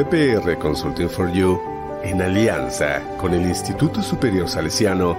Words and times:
JPR 0.00 0.56
Consulting 0.56 1.10
for 1.10 1.30
You, 1.30 1.60
en 2.02 2.22
alianza 2.22 3.02
con 3.18 3.34
el 3.34 3.42
Instituto 3.42 4.02
Superior 4.02 4.48
Salesiano, 4.48 5.14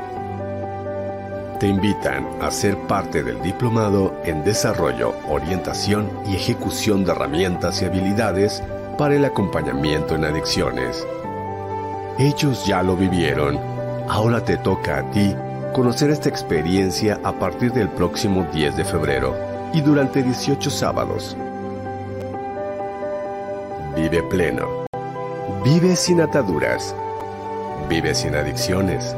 te 1.59 1.67
invitan 1.67 2.27
a 2.41 2.49
ser 2.49 2.75
parte 2.87 3.21
del 3.21 3.39
diplomado 3.43 4.19
en 4.25 4.43
desarrollo, 4.43 5.13
orientación 5.29 6.09
y 6.25 6.35
ejecución 6.35 7.05
de 7.05 7.11
herramientas 7.11 7.79
y 7.79 7.85
habilidades 7.85 8.63
para 8.97 9.13
el 9.13 9.23
acompañamiento 9.23 10.15
en 10.15 10.25
adicciones. 10.25 11.05
Ellos 12.17 12.65
ya 12.65 12.81
lo 12.81 12.95
vivieron, 12.95 13.59
ahora 14.09 14.43
te 14.43 14.57
toca 14.57 14.97
a 14.97 15.11
ti 15.11 15.35
conocer 15.75 16.09
esta 16.09 16.29
experiencia 16.29 17.19
a 17.23 17.33
partir 17.33 17.71
del 17.71 17.89
próximo 17.89 18.47
10 18.51 18.77
de 18.77 18.85
febrero 18.85 19.35
y 19.75 19.81
durante 19.81 20.23
18 20.23 20.71
sábados. 20.71 21.37
Vive 24.11 24.23
pleno. 24.23 24.67
Vive 25.63 25.95
sin 25.95 26.19
ataduras. 26.19 26.93
Vive 27.87 28.13
sin 28.13 28.35
adicciones. 28.35 29.15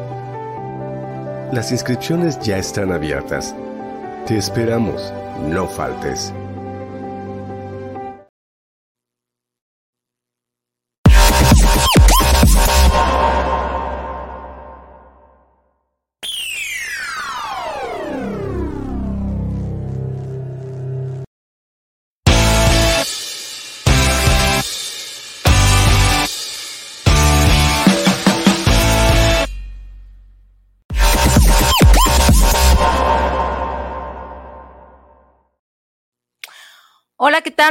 Las 1.52 1.72
inscripciones 1.72 2.40
ya 2.42 2.60
están 2.60 2.92
abiertas. 2.92 3.56
Te 4.28 4.38
esperamos. 4.38 5.12
No 5.50 5.68
faltes. 5.68 6.32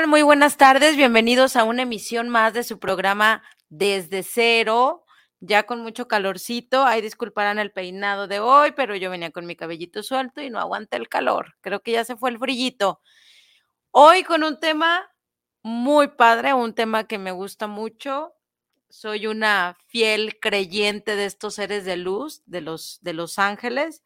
Muy 0.09 0.23
buenas 0.23 0.57
tardes. 0.57 0.97
Bienvenidos 0.97 1.55
a 1.55 1.65
una 1.65 1.83
emisión 1.83 2.29
más 2.29 2.53
de 2.55 2.65
su 2.65 2.79
programa 2.79 3.43
Desde 3.69 4.23
Cero, 4.23 5.05
ya 5.39 5.63
con 5.63 5.81
mucho 5.81 6.09
calorcito. 6.09 6.85
Ay, 6.85 7.03
disculparán 7.03 7.59
el 7.59 7.73
peinado 7.73 8.27
de 8.27 8.41
hoy, 8.41 8.73
pero 8.73 8.97
yo 8.97 9.11
venía 9.11 9.31
con 9.31 9.47
mi 9.47 9.55
cabellito 9.55 10.03
suelto 10.03 10.41
y 10.41 10.51
no 10.51 10.59
aguanta 10.59 10.97
el 10.97 11.09
calor. 11.09 11.55
Creo 11.61 11.83
que 11.83 11.93
ya 11.93 12.05
se 12.05 12.17
fue 12.17 12.31
el 12.31 12.39
frillito. 12.39 13.01
Hoy 13.93 14.25
con 14.25 14.43
un 14.43 14.59
tema 14.59 15.09
muy 15.63 16.09
padre, 16.09 16.53
un 16.53 16.75
tema 16.75 17.05
que 17.05 17.19
me 17.19 17.31
gusta 17.31 17.69
mucho. 17.69 18.35
Soy 18.89 19.27
una 19.29 19.77
fiel 19.87 20.39
creyente 20.41 21.15
de 21.17 21.27
estos 21.27 21.55
seres 21.55 21.85
de 21.85 21.97
luz, 21.97 22.43
de 22.47 22.61
los, 22.61 22.99
de 23.03 23.13
los 23.13 23.39
ángeles, 23.39 24.03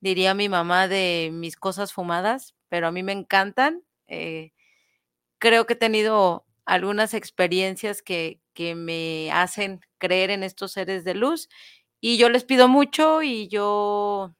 diría 0.00 0.34
mi 0.34 0.48
mamá 0.48 0.86
de 0.86 1.30
mis 1.32 1.56
cosas 1.56 1.92
fumadas, 1.92 2.54
pero 2.68 2.86
a 2.86 2.92
mí 2.92 3.02
me 3.02 3.12
encantan. 3.12 3.82
Eh, 4.06 4.52
creo 5.40 5.66
que 5.66 5.72
he 5.74 5.76
tenido 5.76 6.46
algunas 6.66 7.14
experiencias 7.14 8.02
que, 8.02 8.40
que 8.54 8.76
me 8.76 9.32
hacen 9.32 9.80
creer 9.98 10.30
en 10.30 10.44
estos 10.44 10.72
seres 10.72 11.04
de 11.04 11.14
luz 11.14 11.48
y 12.00 12.18
yo 12.18 12.28
les 12.30 12.44
pido 12.44 12.68
mucho 12.68 13.22
y 13.22 13.48
yo 13.48 14.36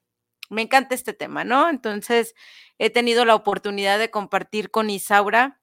me 0.51 0.63
encanta 0.63 0.95
este 0.95 1.13
tema, 1.15 1.45
¿no? 1.45 1.69
Entonces, 1.69 2.35
he 2.79 2.91
tenido 2.91 3.25
la 3.25 3.35
oportunidad 3.35 3.99
de 3.99 4.11
compartir 4.11 4.71
con 4.71 4.91
Isaura 4.91 5.61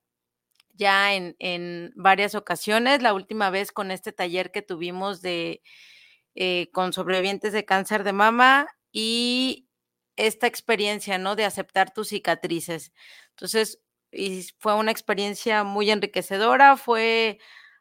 ya 0.73 1.13
en, 1.15 1.35
en 1.39 1.91
varias 1.95 2.35
ocasiones, 2.35 3.01
la 3.01 3.13
última 3.13 3.49
vez 3.49 3.71
con 3.71 3.91
este 3.91 4.11
taller 4.11 4.51
que 4.51 4.61
tuvimos 4.61 5.21
de 5.21 5.61
eh, 6.35 6.69
con 6.71 6.93
sobrevivientes 6.93 7.53
de 7.53 7.65
cáncer 7.65 8.03
de 8.03 8.13
mama 8.13 8.67
y 8.91 9.67
esta 10.17 10.47
experiencia, 10.47 11.17
¿no? 11.17 11.35
De 11.35 11.45
aceptar 11.45 11.93
tus 11.93 12.09
cicatrices. 12.09 12.93
Entonces, 13.31 13.79
y 14.11 14.47
fue 14.59 14.73
una 14.75 14.91
experiencia 14.91 15.63
muy 15.63 15.91
enriquecedora, 15.91 16.77
fue 16.77 17.39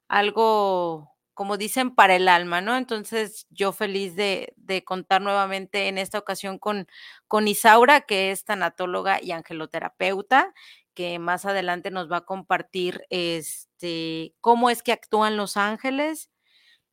algo, 0.08 1.12
como 1.34 1.56
dicen, 1.56 1.94
para 1.94 2.16
el 2.16 2.28
alma, 2.28 2.60
¿no? 2.60 2.76
Entonces, 2.76 3.46
yo 3.50 3.72
feliz 3.72 4.16
de, 4.16 4.52
de 4.56 4.84
contar 4.84 5.22
nuevamente 5.22 5.88
en 5.88 5.98
esta 5.98 6.18
ocasión 6.18 6.58
con, 6.58 6.86
con 7.28 7.48
Isaura, 7.48 8.02
que 8.02 8.30
es 8.30 8.44
tanatóloga 8.44 9.20
y 9.22 9.32
angeloterapeuta, 9.32 10.54
que 10.94 11.18
más 11.18 11.44
adelante 11.44 11.90
nos 11.90 12.10
va 12.10 12.18
a 12.18 12.24
compartir 12.24 13.04
este, 13.10 14.34
cómo 14.40 14.70
es 14.70 14.82
que 14.82 14.92
actúan 14.92 15.36
los 15.36 15.56
ángeles, 15.56 16.30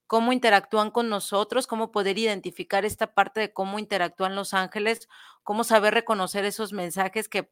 cómo 0.07 0.33
interactúan 0.33 0.91
con 0.91 1.09
nosotros, 1.09 1.67
cómo 1.67 1.91
poder 1.91 2.17
identificar 2.19 2.85
esta 2.85 3.13
parte 3.13 3.39
de 3.41 3.53
cómo 3.53 3.79
interactúan 3.79 4.35
los 4.35 4.53
ángeles, 4.53 5.07
cómo 5.43 5.63
saber 5.63 5.93
reconocer 5.93 6.45
esos 6.45 6.73
mensajes 6.73 7.29
que 7.29 7.49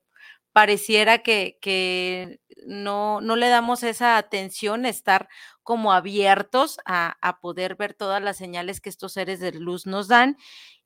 pareciera 0.53 1.19
que, 1.19 1.57
que 1.61 2.39
no, 2.65 3.21
no, 3.21 3.35
le 3.35 3.49
damos 3.49 3.83
esa 3.83 4.17
atención, 4.17 4.85
estar 4.85 5.29
como 5.63 5.93
abiertos 5.93 6.79
a, 6.85 7.17
a, 7.21 7.39
poder 7.39 7.75
ver 7.75 7.93
todas 7.93 8.21
las 8.21 8.37
señales 8.37 8.81
que 8.81 8.89
estos 8.89 9.13
seres 9.13 9.39
de 9.39 9.51
luz 9.53 9.85
nos 9.85 10.07
dan 10.07 10.37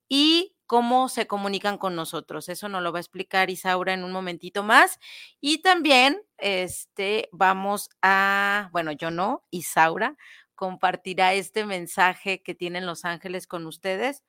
y 0.07 0.55
cómo 0.67 1.09
se 1.09 1.27
comunican 1.27 1.77
con 1.77 1.95
nosotros. 1.95 2.49
Eso 2.49 2.69
nos 2.69 2.81
lo 2.81 2.91
va 2.91 2.99
a 2.99 3.01
explicar 3.01 3.49
Isaura 3.49 3.93
en 3.93 4.03
un 4.03 4.11
momentito 4.11 4.63
más. 4.63 4.99
Y 5.41 5.59
también 5.61 6.21
este, 6.37 7.29
vamos 7.31 7.89
a, 8.01 8.69
bueno, 8.71 8.91
yo 8.91 9.11
no, 9.11 9.45
Isaura 9.51 10.17
compartirá 10.55 11.33
este 11.33 11.65
mensaje 11.65 12.41
que 12.41 12.55
tienen 12.55 12.85
los 12.85 13.05
ángeles 13.05 13.45
con 13.47 13.65
ustedes 13.67 14.23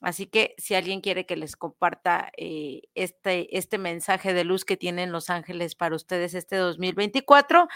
Así 0.00 0.26
que 0.26 0.54
si 0.56 0.74
alguien 0.74 1.00
quiere 1.02 1.26
que 1.26 1.36
les 1.36 1.56
comparta 1.56 2.32
eh, 2.36 2.82
este, 2.94 3.56
este 3.56 3.76
mensaje 3.78 4.32
de 4.32 4.44
luz 4.44 4.64
que 4.64 4.78
tienen 4.78 5.12
los 5.12 5.28
ángeles 5.28 5.74
para 5.74 5.94
ustedes 5.94 6.34
este 6.34 6.56
2024, 6.56 7.68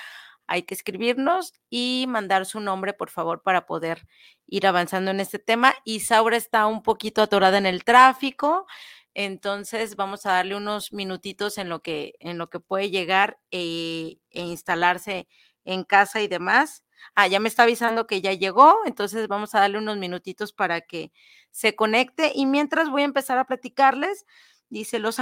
hay 0.47 0.63
que 0.65 0.75
escribirnos 0.75 1.53
y 1.71 2.07
mandar 2.09 2.47
su 2.47 2.61
nombre, 2.61 2.93
por 2.93 3.11
favor, 3.11 3.43
para 3.43 3.67
poder 3.67 4.07
ir 4.47 4.67
avanzando 4.67 5.11
en 5.11 5.21
este 5.21 5.39
tema. 5.39 5.75
Isaura 5.85 6.37
está 6.37 6.67
un 6.67 6.83
poquito 6.83 7.23
atorada 7.23 7.59
en 7.59 7.67
el 7.67 7.85
tráfico, 7.85 8.67
entonces 9.15 9.97
vamos 9.97 10.27
a 10.27 10.33
darle 10.33 10.57
unos 10.57 10.93
minutitos 10.93 11.59
en 11.59 11.69
lo 11.69 11.83
que, 11.83 12.15
en 12.21 12.39
lo 12.39 12.51
que 12.51 12.61
puede 12.61 12.91
llegar 12.91 13.39
eh, 13.51 14.19
e 14.31 14.43
instalarse 14.43 15.29
en 15.65 15.85
casa 15.85 16.21
y 16.21 16.29
demás. 16.29 16.85
Ah, 17.15 17.27
ya 17.27 17.41
me 17.41 17.49
está 17.49 17.65
avisando 17.65 18.07
que 18.07 18.21
ya 18.21 18.33
llegó, 18.33 18.77
entonces 18.87 19.29
vamos 19.29 19.55
a 19.55 19.61
darle 19.61 19.79
unos 19.79 19.99
minutitos 19.99 20.53
para 20.53 20.81
que 20.81 21.13
se 21.55 21.77
conecte 21.77 22.33
y 22.35 22.47
mientras 22.47 22.91
voy 22.91 23.03
a 23.03 23.05
empezar 23.05 23.39
a 23.39 23.45
platicarles. 23.45 24.27
Dice, 24.71 24.99
los, 24.99 25.19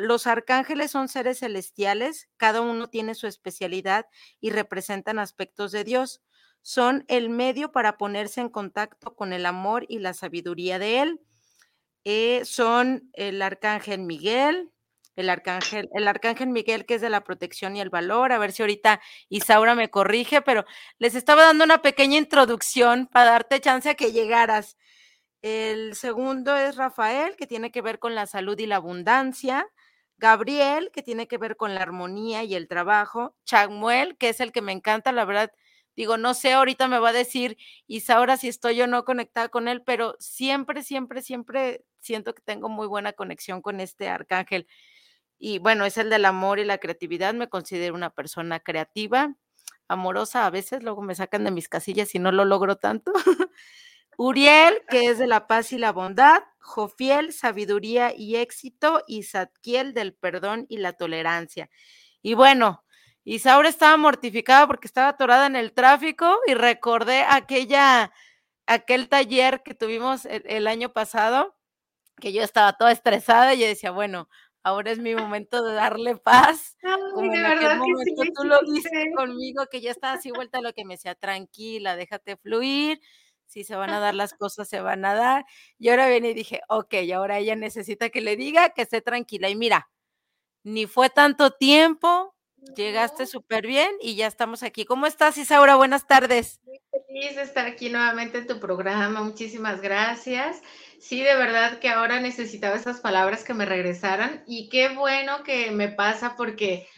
los, 0.00 0.26
arcángeles 0.26 0.90
son 0.90 1.08
seres 1.08 1.40
celestiales, 1.40 2.30
cada 2.38 2.62
uno 2.62 2.88
tiene 2.88 3.14
su 3.14 3.26
especialidad 3.26 4.06
y 4.40 4.48
representan 4.48 5.18
aspectos 5.18 5.72
de 5.72 5.84
Dios. 5.84 6.22
Son 6.62 7.04
el 7.08 7.28
medio 7.28 7.70
para 7.70 7.98
ponerse 7.98 8.40
en 8.40 8.48
contacto 8.48 9.14
con 9.14 9.34
el 9.34 9.44
amor 9.44 9.84
y 9.86 9.98
la 9.98 10.14
sabiduría 10.14 10.78
de 10.78 11.00
Él. 11.02 11.20
Eh, 12.04 12.46
son 12.46 13.10
el 13.12 13.42
arcángel 13.42 14.00
Miguel, 14.00 14.72
el 15.16 15.28
arcángel, 15.28 15.90
el 15.92 16.08
arcángel 16.08 16.48
Miguel, 16.48 16.86
que 16.86 16.94
es 16.94 17.02
de 17.02 17.10
la 17.10 17.24
protección 17.24 17.76
y 17.76 17.82
el 17.82 17.90
valor. 17.90 18.32
A 18.32 18.38
ver 18.38 18.52
si 18.52 18.62
ahorita 18.62 19.02
Isaura 19.28 19.74
me 19.74 19.90
corrige, 19.90 20.40
pero 20.40 20.64
les 20.96 21.14
estaba 21.14 21.42
dando 21.42 21.64
una 21.64 21.82
pequeña 21.82 22.16
introducción 22.16 23.06
para 23.06 23.32
darte 23.32 23.60
chance 23.60 23.90
a 23.90 23.94
que 23.96 24.12
llegaras. 24.12 24.78
El 25.44 25.94
segundo 25.94 26.56
es 26.56 26.74
Rafael, 26.76 27.36
que 27.36 27.46
tiene 27.46 27.70
que 27.70 27.82
ver 27.82 27.98
con 27.98 28.14
la 28.14 28.24
salud 28.24 28.58
y 28.58 28.64
la 28.64 28.76
abundancia. 28.76 29.68
Gabriel, 30.16 30.90
que 30.90 31.02
tiene 31.02 31.28
que 31.28 31.36
ver 31.36 31.58
con 31.58 31.74
la 31.74 31.82
armonía 31.82 32.44
y 32.44 32.54
el 32.54 32.66
trabajo. 32.66 33.36
Chamuel, 33.44 34.16
que 34.16 34.30
es 34.30 34.40
el 34.40 34.52
que 34.52 34.62
me 34.62 34.72
encanta, 34.72 35.12
la 35.12 35.26
verdad. 35.26 35.52
Digo, 35.96 36.16
no 36.16 36.32
sé, 36.32 36.54
ahorita 36.54 36.88
me 36.88 36.98
va 36.98 37.10
a 37.10 37.12
decir 37.12 37.58
Isaura 37.86 38.38
si 38.38 38.48
estoy 38.48 38.80
o 38.80 38.86
no 38.86 39.04
conectada 39.04 39.50
con 39.50 39.68
él, 39.68 39.82
pero 39.82 40.16
siempre, 40.18 40.82
siempre, 40.82 41.20
siempre 41.20 41.84
siento 42.00 42.34
que 42.34 42.40
tengo 42.40 42.70
muy 42.70 42.86
buena 42.86 43.12
conexión 43.12 43.60
con 43.60 43.80
este 43.80 44.08
arcángel 44.08 44.66
y 45.38 45.58
bueno, 45.58 45.84
es 45.84 45.98
el 45.98 46.08
del 46.08 46.24
amor 46.24 46.58
y 46.58 46.64
la 46.64 46.78
creatividad. 46.78 47.34
Me 47.34 47.50
considero 47.50 47.94
una 47.94 48.08
persona 48.10 48.60
creativa, 48.60 49.36
amorosa 49.88 50.46
a 50.46 50.50
veces, 50.50 50.82
luego 50.82 51.02
me 51.02 51.14
sacan 51.14 51.44
de 51.44 51.50
mis 51.50 51.68
casillas 51.68 52.14
y 52.14 52.18
no 52.18 52.32
lo 52.32 52.46
logro 52.46 52.76
tanto. 52.76 53.12
Uriel, 54.16 54.82
que 54.88 55.06
es 55.06 55.18
de 55.18 55.26
la 55.26 55.46
paz 55.46 55.72
y 55.72 55.78
la 55.78 55.92
bondad, 55.92 56.42
Jofiel, 56.58 57.32
sabiduría 57.32 58.14
y 58.16 58.36
éxito, 58.36 59.02
y 59.06 59.24
Zadkiel, 59.24 59.94
del 59.94 60.14
perdón 60.14 60.66
y 60.68 60.78
la 60.78 60.92
tolerancia. 60.92 61.68
Y 62.22 62.34
bueno, 62.34 62.84
Isaura 63.24 63.68
estaba 63.68 63.96
mortificada 63.96 64.66
porque 64.66 64.86
estaba 64.86 65.08
atorada 65.08 65.46
en 65.46 65.56
el 65.56 65.72
tráfico 65.72 66.38
y 66.46 66.54
recordé 66.54 67.24
aquella, 67.28 68.12
aquel 68.66 69.08
taller 69.08 69.62
que 69.62 69.74
tuvimos 69.74 70.26
el, 70.26 70.42
el 70.46 70.66
año 70.66 70.92
pasado, 70.92 71.56
que 72.20 72.32
yo 72.32 72.42
estaba 72.42 72.74
toda 72.74 72.92
estresada 72.92 73.54
y 73.54 73.60
yo 73.60 73.66
decía, 73.66 73.90
bueno, 73.90 74.28
ahora 74.64 74.90
es 74.90 74.98
mi 74.98 75.14
momento 75.14 75.62
de 75.62 75.74
darle 75.74 76.16
paz. 76.16 76.76
como 77.14 77.32
en 77.32 77.44
aquel 77.44 77.78
momento 77.78 78.22
tú 78.34 78.44
lo 78.44 78.60
viste 78.62 79.12
conmigo, 79.14 79.66
que 79.70 79.80
ya 79.80 79.90
estaba 79.90 80.14
así 80.14 80.30
vuelta 80.30 80.58
a 80.58 80.62
lo 80.62 80.72
que 80.72 80.84
me 80.84 80.94
decía, 80.94 81.14
tranquila, 81.14 81.96
déjate 81.96 82.36
fluir, 82.36 83.00
si 83.46 83.64
se 83.64 83.76
van 83.76 83.90
a 83.90 84.00
dar 84.00 84.14
las 84.14 84.34
cosas, 84.34 84.68
se 84.68 84.80
van 84.80 85.04
a 85.04 85.14
dar. 85.14 85.44
Y 85.78 85.88
ahora 85.88 86.08
viene 86.08 86.30
y 86.30 86.34
dije, 86.34 86.60
ok, 86.68 86.94
ahora 87.14 87.38
ella 87.38 87.56
necesita 87.56 88.10
que 88.10 88.20
le 88.20 88.36
diga 88.36 88.70
que 88.70 88.82
esté 88.82 89.00
tranquila. 89.00 89.48
Y 89.48 89.56
mira, 89.56 89.90
ni 90.62 90.86
fue 90.86 91.10
tanto 91.10 91.50
tiempo, 91.50 92.34
llegaste 92.76 93.26
súper 93.26 93.66
bien 93.66 93.90
y 94.00 94.16
ya 94.16 94.26
estamos 94.26 94.62
aquí. 94.62 94.84
¿Cómo 94.84 95.06
estás, 95.06 95.36
Isaura? 95.36 95.76
Buenas 95.76 96.06
tardes. 96.06 96.60
Muy 96.64 96.80
feliz 97.06 97.36
de 97.36 97.42
estar 97.42 97.66
aquí 97.66 97.90
nuevamente 97.90 98.38
en 98.38 98.46
tu 98.46 98.58
programa. 98.60 99.22
Muchísimas 99.22 99.80
gracias. 99.80 100.62
Sí, 101.00 101.22
de 101.22 101.36
verdad 101.36 101.80
que 101.80 101.90
ahora 101.90 102.20
necesitaba 102.20 102.76
esas 102.76 103.00
palabras 103.00 103.44
que 103.44 103.52
me 103.52 103.66
regresaran 103.66 104.42
y 104.46 104.70
qué 104.70 104.88
bueno 104.88 105.42
que 105.44 105.70
me 105.70 105.88
pasa 105.88 106.34
porque 106.36 106.88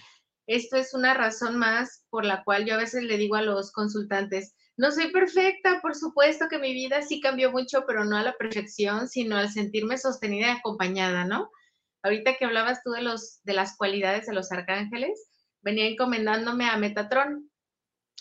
esto 0.47 0.77
es 0.77 0.95
una 0.95 1.13
razón 1.15 1.57
más 1.57 2.05
por 2.09 2.25
la 2.25 2.45
cual 2.45 2.65
yo 2.67 2.75
a 2.75 2.79
veces 2.79 3.03
le 3.03 3.19
digo 3.19 3.35
a 3.35 3.43
los 3.43 3.73
consultantes, 3.73 4.55
no 4.77 4.91
soy 4.91 5.11
perfecta, 5.11 5.81
por 5.81 5.95
supuesto 5.95 6.49
que 6.49 6.59
mi 6.59 6.75
vida 6.75 7.03
sí 7.03 7.21
cambió 7.21 7.51
mucho, 7.51 7.85
pero 7.87 8.05
no 8.05 8.17
a 8.17 8.23
la 8.23 8.35
perfección, 8.35 9.09
sino 9.09 9.37
al 9.37 9.51
sentirme 9.51 9.97
sostenida 9.97 10.49
y 10.49 10.51
acompañada, 10.51 11.25
¿no? 11.25 11.51
Ahorita 12.03 12.37
que 12.37 12.45
hablabas 12.45 12.83
tú 12.83 12.91
de, 12.91 13.03
los, 13.03 13.41
de 13.45 13.55
las 13.55 13.77
cualidades 13.77 14.27
de 14.27 14.35
los 14.35 14.53
arcángeles, 14.53 15.29
venía 15.63 15.87
encomendándome 15.87 16.69
a 16.69 16.77
Metatron. 16.77 17.51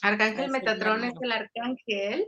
Arcángel 0.02 0.50
Metatron 0.50 1.04
es 1.04 1.14
el 1.22 1.32
arcángel 1.32 2.26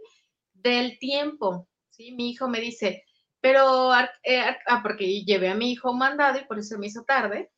del 0.53 0.99
tiempo, 0.99 1.67
¿sí? 1.89 2.13
Mi 2.13 2.31
hijo 2.31 2.49
me 2.49 2.59
dice, 2.59 3.03
pero, 3.39 3.93
eh, 4.23 4.41
ah, 4.67 4.81
porque 4.83 5.23
llevé 5.23 5.49
a 5.49 5.55
mi 5.55 5.71
hijo 5.71 5.93
mandado 5.93 6.37
y 6.37 6.45
por 6.45 6.59
eso 6.59 6.77
me 6.77 6.87
hizo 6.87 7.03
tarde. 7.03 7.49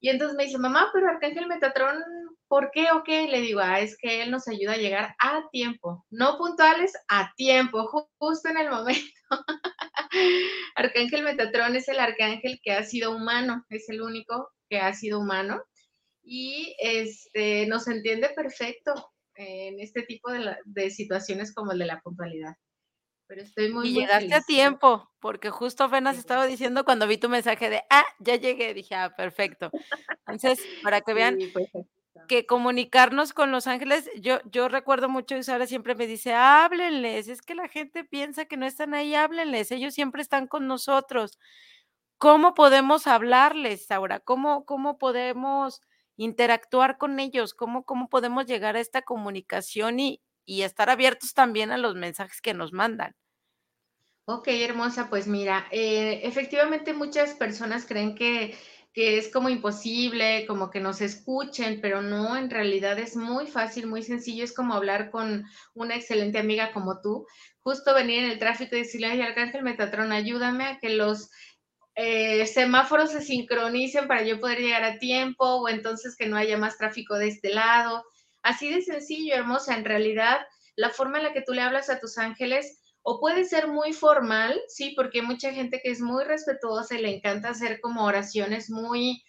Y 0.00 0.08
entonces 0.08 0.36
me 0.36 0.44
dice, 0.44 0.58
mamá, 0.58 0.90
pero 0.92 1.08
Arcángel 1.08 1.46
Metatron, 1.46 2.02
¿por 2.50 2.72
qué 2.72 2.88
o 2.90 3.04
qué? 3.04 3.28
le 3.28 3.40
digo, 3.40 3.60
ah, 3.60 3.78
es 3.78 3.96
que 3.96 4.22
él 4.22 4.32
nos 4.32 4.48
ayuda 4.48 4.72
a 4.72 4.78
llegar 4.78 5.14
a 5.20 5.48
tiempo, 5.52 6.04
no 6.10 6.36
puntuales, 6.36 6.92
a 7.08 7.32
tiempo, 7.36 7.88
justo 8.18 8.48
en 8.48 8.58
el 8.58 8.68
momento. 8.68 9.00
arcángel 10.74 11.22
Metatron 11.22 11.76
es 11.76 11.86
el 11.86 12.00
arcángel 12.00 12.60
que 12.60 12.72
ha 12.72 12.82
sido 12.82 13.14
humano, 13.14 13.64
es 13.68 13.88
el 13.88 14.02
único 14.02 14.50
que 14.68 14.80
ha 14.80 14.92
sido 14.94 15.20
humano 15.20 15.62
y 16.24 16.74
este, 16.80 17.66
nos 17.68 17.86
entiende 17.86 18.30
perfecto 18.30 19.12
en 19.36 19.78
este 19.78 20.02
tipo 20.02 20.32
de, 20.32 20.56
de 20.64 20.90
situaciones 20.90 21.54
como 21.54 21.70
el 21.70 21.78
de 21.78 21.86
la 21.86 22.00
puntualidad 22.00 22.56
pero 23.30 23.42
estoy 23.42 23.72
muy, 23.72 23.88
y 23.88 23.92
llegaste 23.94 24.34
a 24.34 24.40
tiempo, 24.40 25.08
porque 25.20 25.50
justo 25.50 25.84
apenas 25.84 26.18
estaba 26.18 26.46
diciendo 26.46 26.84
cuando 26.84 27.06
vi 27.06 27.16
tu 27.16 27.28
mensaje 27.28 27.70
de, 27.70 27.80
ah, 27.88 28.04
ya 28.18 28.34
llegué, 28.34 28.74
dije, 28.74 28.96
ah, 28.96 29.14
perfecto. 29.16 29.70
Entonces, 30.26 30.58
para 30.82 31.00
que 31.00 31.14
vean 31.14 31.38
pues, 31.52 31.68
que 32.30 32.46
comunicarnos 32.46 33.32
con 33.32 33.50
los 33.50 33.66
ángeles, 33.66 34.08
yo, 34.20 34.38
yo 34.52 34.68
recuerdo 34.68 35.08
mucho 35.08 35.36
y 35.36 35.42
Sara 35.42 35.66
siempre 35.66 35.96
me 35.96 36.06
dice, 36.06 36.32
háblenles, 36.32 37.26
es 37.26 37.42
que 37.42 37.56
la 37.56 37.66
gente 37.66 38.04
piensa 38.04 38.44
que 38.44 38.56
no 38.56 38.66
están 38.66 38.94
ahí, 38.94 39.16
háblenles, 39.16 39.72
ellos 39.72 39.94
siempre 39.94 40.22
están 40.22 40.46
con 40.46 40.68
nosotros. 40.68 41.40
¿Cómo 42.18 42.54
podemos 42.54 43.08
hablarles, 43.08 43.86
Saura? 43.86 44.20
¿Cómo, 44.20 44.64
cómo 44.64 44.96
podemos 44.96 45.80
interactuar 46.16 46.98
con 46.98 47.18
ellos? 47.18 47.52
¿Cómo, 47.52 47.84
cómo 47.84 48.08
podemos 48.08 48.46
llegar 48.46 48.76
a 48.76 48.80
esta 48.80 49.02
comunicación 49.02 49.98
y, 49.98 50.22
y 50.44 50.62
estar 50.62 50.90
abiertos 50.90 51.34
también 51.34 51.70
a 51.70 51.78
los 51.78 51.94
mensajes 51.94 52.40
que 52.40 52.54
nos 52.54 52.72
mandan. 52.72 53.14
Ok, 54.24 54.48
hermosa, 54.48 55.08
pues 55.08 55.26
mira, 55.26 55.66
eh, 55.70 56.20
efectivamente 56.24 56.92
muchas 56.92 57.34
personas 57.34 57.84
creen 57.86 58.14
que, 58.14 58.56
que, 58.92 59.18
es 59.18 59.30
como 59.32 59.48
imposible, 59.48 60.46
como 60.46 60.70
que 60.70 60.80
nos 60.80 61.00
escuchen, 61.00 61.80
pero 61.80 62.02
no, 62.02 62.36
en 62.36 62.50
realidad 62.50 62.98
es 62.98 63.16
muy 63.16 63.46
fácil, 63.46 63.86
muy 63.86 64.02
sencillo, 64.02 64.44
es 64.44 64.54
como 64.54 64.74
hablar 64.74 65.10
con 65.10 65.44
una 65.74 65.96
excelente 65.96 66.38
amiga 66.38 66.72
como 66.72 67.00
tú, 67.00 67.26
justo 67.60 67.94
venir 67.94 68.24
en 68.24 68.30
el 68.30 68.38
tráfico 68.38 68.76
y 68.76 68.80
decirle, 68.80 69.08
ay, 69.08 69.22
Arcángel 69.22 69.62
Metatron, 69.62 70.12
ayúdame 70.12 70.64
a 70.64 70.78
que 70.78 70.90
los 70.90 71.30
eh, 71.94 72.46
semáforos 72.46 73.10
se 73.10 73.20
sincronicen 73.20 74.08
para 74.08 74.22
yo 74.22 74.40
poder 74.40 74.58
llegar 74.60 74.84
a 74.84 74.98
tiempo 74.98 75.44
o 75.44 75.68
entonces 75.68 76.16
que 76.16 76.26
no 76.26 76.36
haya 76.36 76.56
más 76.56 76.78
tráfico 76.78 77.16
de 77.16 77.28
este 77.28 77.50
lado. 77.50 78.04
Así 78.42 78.72
de 78.72 78.80
sencillo, 78.80 79.34
hermosa. 79.34 79.76
En 79.76 79.84
realidad, 79.84 80.40
la 80.76 80.90
forma 80.90 81.18
en 81.18 81.24
la 81.24 81.32
que 81.32 81.42
tú 81.42 81.52
le 81.52 81.62
hablas 81.62 81.90
a 81.90 82.00
tus 82.00 82.16
ángeles 82.16 82.80
o 83.02 83.20
puede 83.20 83.44
ser 83.44 83.68
muy 83.68 83.92
formal, 83.92 84.60
sí, 84.68 84.92
porque 84.96 85.20
hay 85.20 85.26
mucha 85.26 85.52
gente 85.52 85.80
que 85.82 85.90
es 85.90 86.00
muy 86.00 86.24
respetuosa 86.24 86.96
y 86.96 87.02
le 87.02 87.16
encanta 87.16 87.50
hacer 87.50 87.80
como 87.80 88.04
oraciones 88.04 88.70
muy 88.70 89.22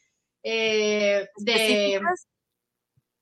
eh, 0.43 1.27
de 1.37 2.01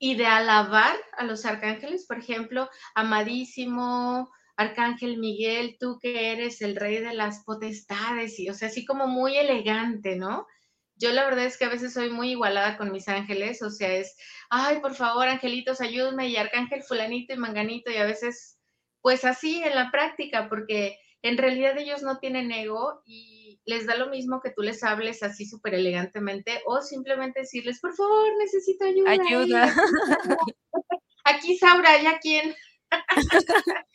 y 0.01 0.16
de 0.16 0.25
alabar 0.25 0.96
a 1.18 1.25
los 1.25 1.46
arcángeles, 1.46 2.06
por 2.07 2.19
ejemplo, 2.19 2.69
amadísimo 2.96 4.31
Arcángel 4.60 5.18
Miguel, 5.18 5.78
tú 5.80 6.00
que 6.01 6.31
eres 6.31 6.62
el 6.62 6.75
rey 6.75 7.00
de 7.00 7.13
las 7.13 7.44
potestades, 7.45 8.38
y 8.40 8.50
o 8.50 8.54
sea, 8.54 8.68
así 8.69 8.86
como 8.86 9.07
muy 9.07 9.38
elegante, 9.38 10.18
¿no? 10.18 10.48
Yo 10.95 11.13
la 11.13 11.24
verdad 11.24 11.45
es 11.45 11.57
que 11.57 11.63
a 11.63 11.69
veces 11.69 11.94
soy 11.94 12.10
muy 12.10 12.31
igualada 12.31 12.78
con 12.78 12.92
mis 12.92 13.07
ángeles, 13.07 13.62
o 13.62 13.69
sea, 13.69 13.94
es, 13.94 14.18
ay, 14.50 14.80
por 14.81 14.95
favor, 14.95 15.30
angelitos, 15.30 15.80
ayúdame, 15.80 16.28
y 16.28 16.36
arcángel 16.36 16.84
fulanito 16.84 17.34
y 17.34 17.38
manganito, 17.38 17.90
y 17.90 17.95
a 17.95 18.06
veces, 18.06 18.59
pues 19.01 19.25
así 19.25 19.62
en 19.63 19.75
la 19.75 19.92
práctica, 19.92 20.50
porque 20.50 20.98
en 21.22 21.38
realidad 21.38 21.78
ellos 21.78 22.01
no 22.01 22.19
tienen 22.19 22.51
ego 22.51 23.01
y 23.06 23.60
les 23.66 23.86
da 23.86 23.96
lo 23.96 24.10
mismo 24.10 24.42
que 24.42 24.51
tú 24.51 24.62
les 24.62 24.84
hables 24.84 25.22
así 25.24 25.46
súper 25.46 25.74
elegantemente 25.74 26.62
o 26.66 26.81
simplemente 26.81 27.42
decirles, 27.42 27.80
por 27.80 27.96
favor, 27.96 28.30
necesito 28.38 28.86
ayuda. 28.86 29.12
Ayuda. 29.12 29.75
Aquí, 31.25 31.57
Saura, 31.57 32.01
¿ya 32.01 32.19
quién? 32.19 32.56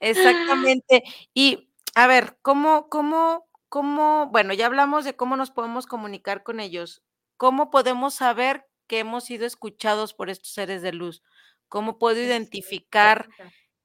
Exactamente. 0.00 1.02
Y 1.32 1.70
a 1.94 2.06
ver, 2.06 2.36
¿cómo, 2.42 2.88
cómo 2.88 3.46
¿Cómo, 3.68 4.28
bueno, 4.30 4.54
ya 4.54 4.66
hablamos 4.66 5.04
de 5.04 5.16
cómo 5.16 5.36
nos 5.36 5.50
podemos 5.50 5.86
comunicar 5.86 6.42
con 6.42 6.60
ellos? 6.60 7.02
¿Cómo 7.36 7.70
podemos 7.70 8.14
saber 8.14 8.66
que 8.86 9.00
hemos 9.00 9.24
sido 9.24 9.44
escuchados 9.44 10.14
por 10.14 10.30
estos 10.30 10.52
seres 10.52 10.82
de 10.82 10.92
luz? 10.92 11.22
¿Cómo 11.68 11.98
puedo 11.98 12.20
identificar 12.20 13.28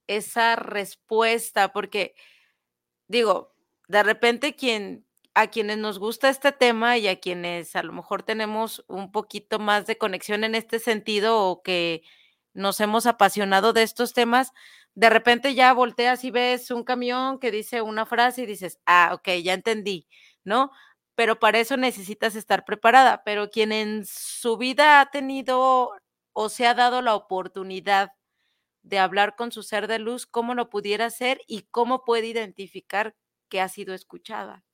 esa 0.07 0.55
respuesta? 0.55 1.73
Porque, 1.73 2.15
digo, 3.07 3.53
de 3.87 4.03
repente 4.03 4.55
quien, 4.55 5.05
a 5.33 5.47
quienes 5.47 5.77
nos 5.77 5.99
gusta 5.99 6.29
este 6.29 6.51
tema 6.51 6.97
y 6.97 7.07
a 7.07 7.19
quienes 7.19 7.75
a 7.75 7.83
lo 7.83 7.93
mejor 7.93 8.23
tenemos 8.23 8.83
un 8.87 9.11
poquito 9.11 9.59
más 9.59 9.87
de 9.87 9.97
conexión 9.97 10.43
en 10.43 10.55
este 10.55 10.79
sentido 10.79 11.39
o 11.45 11.61
que 11.63 12.03
nos 12.53 12.79
hemos 12.81 13.05
apasionado 13.05 13.73
de 13.73 13.83
estos 13.83 14.13
temas, 14.13 14.51
de 14.95 15.09
repente 15.09 15.55
ya 15.55 15.73
volteas 15.73 16.23
y 16.23 16.31
ves 16.31 16.71
un 16.71 16.83
camión 16.83 17.39
que 17.39 17.51
dice 17.51 17.81
una 17.81 18.05
frase 18.05 18.43
y 18.43 18.45
dices, 18.45 18.79
ah, 18.85 19.11
ok, 19.13 19.29
ya 19.43 19.53
entendí, 19.53 20.07
¿no? 20.43 20.71
Pero 21.15 21.39
para 21.39 21.59
eso 21.59 21.77
necesitas 21.77 22.35
estar 22.35 22.65
preparada. 22.65 23.23
Pero 23.23 23.49
quien 23.49 23.71
en 23.71 24.05
su 24.05 24.57
vida 24.57 24.99
ha 25.01 25.11
tenido 25.11 25.91
o 26.33 26.49
se 26.49 26.67
ha 26.67 26.73
dado 26.73 27.01
la 27.01 27.15
oportunidad 27.15 28.11
de 28.83 28.99
hablar 28.99 29.35
con 29.35 29.51
su 29.51 29.63
ser 29.63 29.87
de 29.87 29.99
luz, 29.99 30.25
¿cómo 30.25 30.55
lo 30.55 30.69
pudiera 30.69 31.05
hacer 31.05 31.41
y 31.47 31.63
cómo 31.71 32.03
puede 32.05 32.27
identificar 32.27 33.15
que 33.49 33.61
ha 33.61 33.69
sido 33.69 33.93
escuchada? 33.93 34.65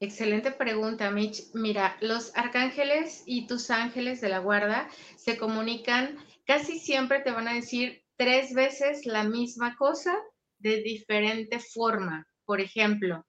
Excelente 0.00 0.50
pregunta, 0.50 1.10
Mitch. 1.12 1.54
Mira, 1.54 1.96
los 2.00 2.36
arcángeles 2.36 3.22
y 3.24 3.46
tus 3.46 3.70
ángeles 3.70 4.20
de 4.20 4.28
la 4.28 4.38
guarda 4.40 4.88
se 5.16 5.38
comunican, 5.38 6.16
casi 6.44 6.78
siempre 6.80 7.20
te 7.20 7.30
van 7.30 7.46
a 7.46 7.54
decir 7.54 8.02
tres 8.16 8.52
veces 8.52 9.06
la 9.06 9.22
misma 9.24 9.76
cosa 9.76 10.12
de 10.58 10.82
diferente 10.82 11.60
forma. 11.60 12.26
Por 12.44 12.60
ejemplo, 12.60 13.24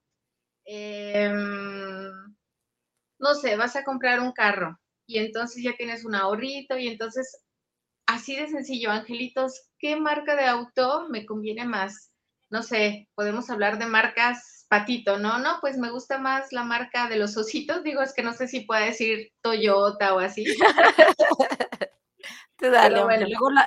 em, 0.66 2.12
no 3.20 3.34
sé, 3.36 3.56
vas 3.58 3.76
a 3.76 3.84
comprar 3.84 4.20
un 4.20 4.32
carro 4.34 4.80
y 5.08 5.20
entonces 5.20 5.64
ya 5.64 5.74
tienes 5.78 6.06
un 6.06 6.16
ahorrito 6.16 6.78
y 6.78 6.88
entonces, 6.88 7.44
así 8.14 8.36
de 8.36 8.48
sencillo, 8.48 8.92
angelitos, 8.92 9.70
¿qué 9.80 9.96
marca 9.96 10.36
de 10.36 10.46
auto 10.46 11.08
me 11.10 11.26
conviene 11.26 11.66
más? 11.66 12.12
No 12.50 12.64
sé, 12.64 13.10
podemos 13.16 13.50
hablar 13.50 13.80
de 13.80 13.88
marcas 13.88 14.66
patito, 14.70 15.18
¿no? 15.18 15.40
No, 15.40 15.58
pues 15.62 15.78
me 15.78 15.92
gusta 15.92 16.18
más 16.18 16.52
la 16.52 16.64
marca 16.64 17.08
de 17.08 17.18
los 17.18 17.36
ositos, 17.38 17.84
digo, 17.84 18.02
es 18.02 18.14
que 18.14 18.24
no 18.24 18.34
sé 18.34 18.48
si 18.48 18.62
puede 18.62 18.86
decir 18.86 19.32
Toyota 19.42 20.14
o 20.14 20.20
así. 20.20 20.46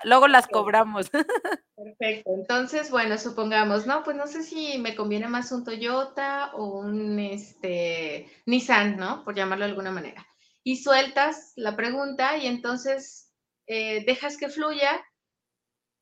luego, 0.04 0.28
las 0.28 0.46
cobramos. 0.46 1.10
Perfecto. 1.76 2.30
Entonces, 2.34 2.90
bueno, 2.90 3.18
supongamos, 3.18 3.86
no, 3.86 4.02
pues 4.02 4.16
no 4.16 4.26
sé 4.26 4.42
si 4.42 4.78
me 4.78 4.94
conviene 4.94 5.28
más 5.28 5.52
un 5.52 5.64
Toyota 5.64 6.52
o 6.54 6.80
un 6.80 7.18
este, 7.18 8.30
Nissan, 8.46 8.96
¿no? 8.96 9.24
Por 9.24 9.34
llamarlo 9.34 9.64
de 9.64 9.70
alguna 9.70 9.90
manera. 9.90 10.26
Y 10.62 10.76
sueltas 10.76 11.52
la 11.56 11.76
pregunta 11.76 12.36
y 12.36 12.46
entonces 12.46 13.25
eh, 13.66 14.04
dejas 14.04 14.36
que 14.36 14.48
fluya 14.48 15.04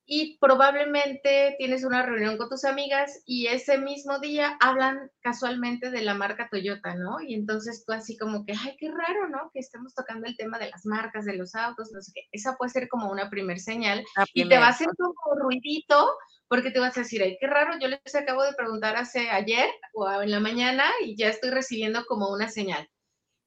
y 0.07 0.39
probablemente 0.39 1.55
tienes 1.59 1.85
una 1.85 2.03
reunión 2.03 2.37
con 2.37 2.51
tus 2.51 2.65
amigas 2.65 3.23
y 3.25 3.47
ese 3.47 3.79
mismo 3.79 4.19
día 4.19 4.57
hablan 4.61 5.11
casualmente 5.21 5.91
de 5.91 6.03
la 6.03 6.15
marca 6.15 6.49
Toyota, 6.51 6.95
¿no? 6.95 7.21
Y 7.23 7.35
entonces 7.35 7.85
tú 7.87 7.93
así 7.93 8.17
como 8.19 8.45
que, 8.45 8.53
ay, 8.53 8.77
qué 8.79 8.91
raro, 8.91 9.29
¿no? 9.31 9.51
Que 9.53 9.61
estemos 9.61 9.95
tocando 9.95 10.27
el 10.27 10.37
tema 10.37 10.59
de 10.59 10.69
las 10.69 10.85
marcas, 10.85 11.25
de 11.25 11.37
los 11.37 11.55
autos, 11.55 11.91
no 11.93 12.03
sé 12.03 12.13
qué. 12.15 12.23
Esa 12.33 12.57
puede 12.57 12.71
ser 12.71 12.89
como 12.89 13.11
una 13.11 13.31
primer 13.31 13.61
señal 13.61 14.05
y 14.35 14.47
te 14.49 14.59
va 14.59 14.67
a 14.67 14.71
hacer 14.71 14.89
como 14.97 15.41
ruidito 15.41 16.07
porque 16.49 16.71
te 16.71 16.81
vas 16.81 16.97
a 16.99 17.01
decir, 17.01 17.23
ay, 17.23 17.39
qué 17.41 17.47
raro, 17.47 17.79
yo 17.81 17.89
les 17.89 18.15
acabo 18.15 18.43
de 18.43 18.53
preguntar 18.53 18.97
hace 18.97 19.31
ayer 19.31 19.69
o 19.95 20.21
en 20.21 20.31
la 20.31 20.41
mañana 20.41 20.85
y 21.03 21.17
ya 21.17 21.29
estoy 21.29 21.51
recibiendo 21.51 22.05
como 22.07 22.31
una 22.31 22.51
señal. 22.51 22.89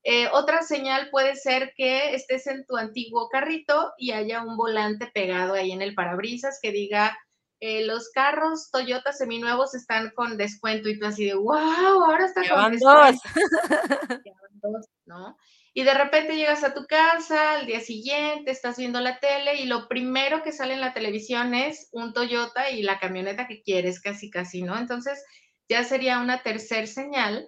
Eh, 0.03 0.29
otra 0.31 0.61
señal 0.61 1.09
puede 1.09 1.35
ser 1.35 1.73
que 1.75 2.13
estés 2.15 2.47
en 2.47 2.65
tu 2.65 2.77
antiguo 2.77 3.29
carrito 3.29 3.93
y 3.97 4.11
haya 4.11 4.41
un 4.41 4.55
volante 4.55 5.09
pegado 5.13 5.53
ahí 5.53 5.71
en 5.71 5.81
el 5.81 5.95
parabrisas 5.95 6.59
que 6.61 6.71
diga, 6.71 7.17
eh, 7.59 7.85
los 7.85 8.09
carros 8.11 8.69
Toyota 8.71 9.11
seminuevos 9.11 9.73
están 9.73 10.11
con 10.15 10.37
descuento 10.37 10.89
y 10.89 10.99
tú 10.99 11.07
así 11.07 11.25
de, 11.25 11.33
wow, 11.33 11.55
ahora 11.55 12.25
está 12.25 12.41
con 12.47 12.71
descuento. 12.71 13.21
Dos. 14.61 14.87
¿no? 15.05 15.37
Y 15.73 15.83
de 15.83 15.93
repente 15.93 16.35
llegas 16.35 16.63
a 16.63 16.73
tu 16.73 16.85
casa 16.85 17.53
al 17.53 17.67
día 17.67 17.79
siguiente, 17.79 18.49
estás 18.49 18.77
viendo 18.77 18.99
la 18.99 19.19
tele 19.19 19.61
y 19.61 19.65
lo 19.65 19.87
primero 19.87 20.41
que 20.41 20.51
sale 20.51 20.73
en 20.73 20.81
la 20.81 20.93
televisión 20.93 21.53
es 21.53 21.89
un 21.91 22.13
Toyota 22.13 22.71
y 22.71 22.81
la 22.81 22.99
camioneta 22.99 23.47
que 23.47 23.61
quieres, 23.61 24.01
casi, 24.01 24.29
casi, 24.31 24.63
¿no? 24.63 24.77
Entonces 24.77 25.23
ya 25.69 25.83
sería 25.83 26.19
una 26.19 26.41
tercer 26.41 26.87
señal 26.87 27.47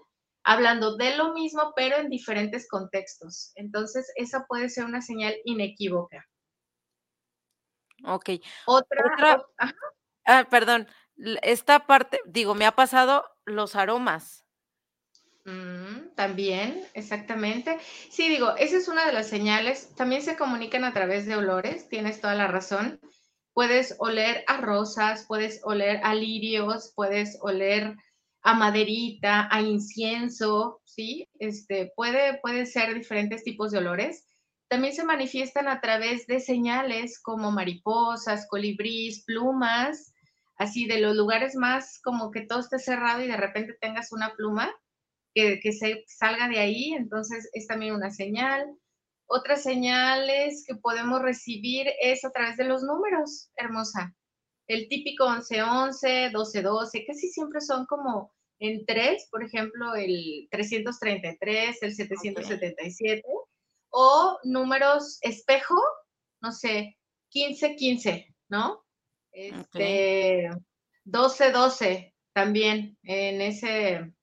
hablando 0.50 0.98
de 0.98 1.15
lo 1.15 1.32
mismo, 1.34 1.74
pero 1.75 1.98
en 1.98 2.10
diferentes 2.10 2.68
contextos. 2.68 3.51
Entonces, 3.53 4.12
esa 4.15 4.48
puede 4.48 4.70
ser 4.70 4.86
una 4.86 5.00
señal 5.00 5.36
inequívoca. 5.46 6.27
Ok. 8.03 8.32
Otra. 8.65 9.46
ah, 10.25 10.48
perdón. 10.50 10.88
Esta 11.44 11.86
parte, 11.86 12.20
digo, 12.25 12.56
me 12.56 12.65
ha 12.65 12.72
pasado 12.72 13.25
los 13.46 13.75
aromas. 13.75 14.44
Mm, 15.46 16.15
también, 16.15 16.84
exactamente. 16.96 17.77
Sí, 18.10 18.27
digo, 18.27 18.56
esa 18.58 18.77
es 18.77 18.88
una 18.88 19.06
de 19.06 19.13
las 19.13 19.27
señales. 19.27 19.94
También 19.96 20.24
se 20.24 20.36
comunican 20.36 20.84
a 20.84 20.94
través 20.94 21.27
de 21.27 21.36
olores, 21.36 21.89
tienes 21.89 22.22
toda 22.22 22.34
la 22.34 22.48
razón. 22.48 23.00
Puedes 23.53 23.98
oler 24.00 24.44
a 24.48 24.58
rosas, 24.58 25.25
puedes 25.27 25.62
oler 25.63 26.00
a 26.03 26.15
lirios, 26.15 26.91
puedes 26.96 27.38
oler 27.41 27.96
a 28.50 28.53
maderita, 28.56 29.48
a 29.51 29.62
incienso, 29.62 30.82
¿sí? 30.84 31.27
Este, 31.38 31.91
puede, 31.96 32.39
puede 32.39 32.65
ser 32.65 32.96
diferentes 32.96 33.44
tipos 33.44 33.72
de 33.72 33.77
olores. 33.77 34.25
También 34.68 34.96
se 34.96 35.03
manifiestan 35.03 35.68
a 35.68 35.82
través 35.82 36.25
de 36.25 36.39
señales 36.39 37.20
como 37.22 37.51
mariposas, 37.51 38.48
colibrís, 38.48 39.24
plumas, 39.24 40.13
así 40.58 40.88
de 40.88 41.00
los 41.00 41.15
lugares 41.15 41.56
más 41.56 42.00
como 42.03 42.32
que 42.32 42.41
todo 42.41 42.62
esté 42.62 42.79
cerrado 42.79 43.22
y 43.22 43.27
de 43.27 43.38
repente 43.38 43.77
tengas 43.79 44.12
una 44.12 44.34
pluma 44.34 44.72
que, 45.36 45.60
que 45.60 45.72
se 45.72 46.03
salga 46.08 46.48
de 46.48 46.58
ahí, 46.58 46.94
entonces 46.94 47.51
es 47.53 47.68
también 47.68 47.94
una 47.94 48.10
señal. 48.10 48.65
Otras 49.27 49.62
señales 49.62 50.63
que 50.68 50.74
podemos 50.74 51.22
recibir 51.22 51.86
es 52.01 52.25
a 52.25 52.32
través 52.32 52.58
de 52.58 52.65
los 52.65 52.82
números, 52.82 53.51
hermosa 53.56 54.15
el 54.70 54.88
típico 54.88 55.27
1111, 55.27 56.29
1212, 56.29 57.06
casi 57.06 57.27
siempre 57.27 57.60
son 57.60 57.88
como 57.88 58.32
en 58.60 58.86
tres, 58.86 59.28
por 59.32 59.44
ejemplo, 59.44 59.96
el 59.96 60.48
333, 60.51 61.82
el 61.82 61.96
777, 61.96 63.24
o 63.89 64.38
números 64.44 65.18
espejo, 65.22 65.82
no 66.42 66.51
sé, 66.51 66.98
1515, 67.34 68.36
¿no? 68.50 68.84
Este, 69.32 70.50
1212 71.06 72.13
también, 72.34 72.98
en 73.04 73.42
ese, 73.42 74.13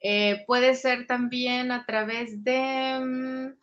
eh, 0.00 0.44
puede 0.46 0.74
ser 0.74 1.06
también 1.06 1.72
a 1.72 1.84
través 1.84 2.42
de 2.42 2.98
mm, 3.00 3.58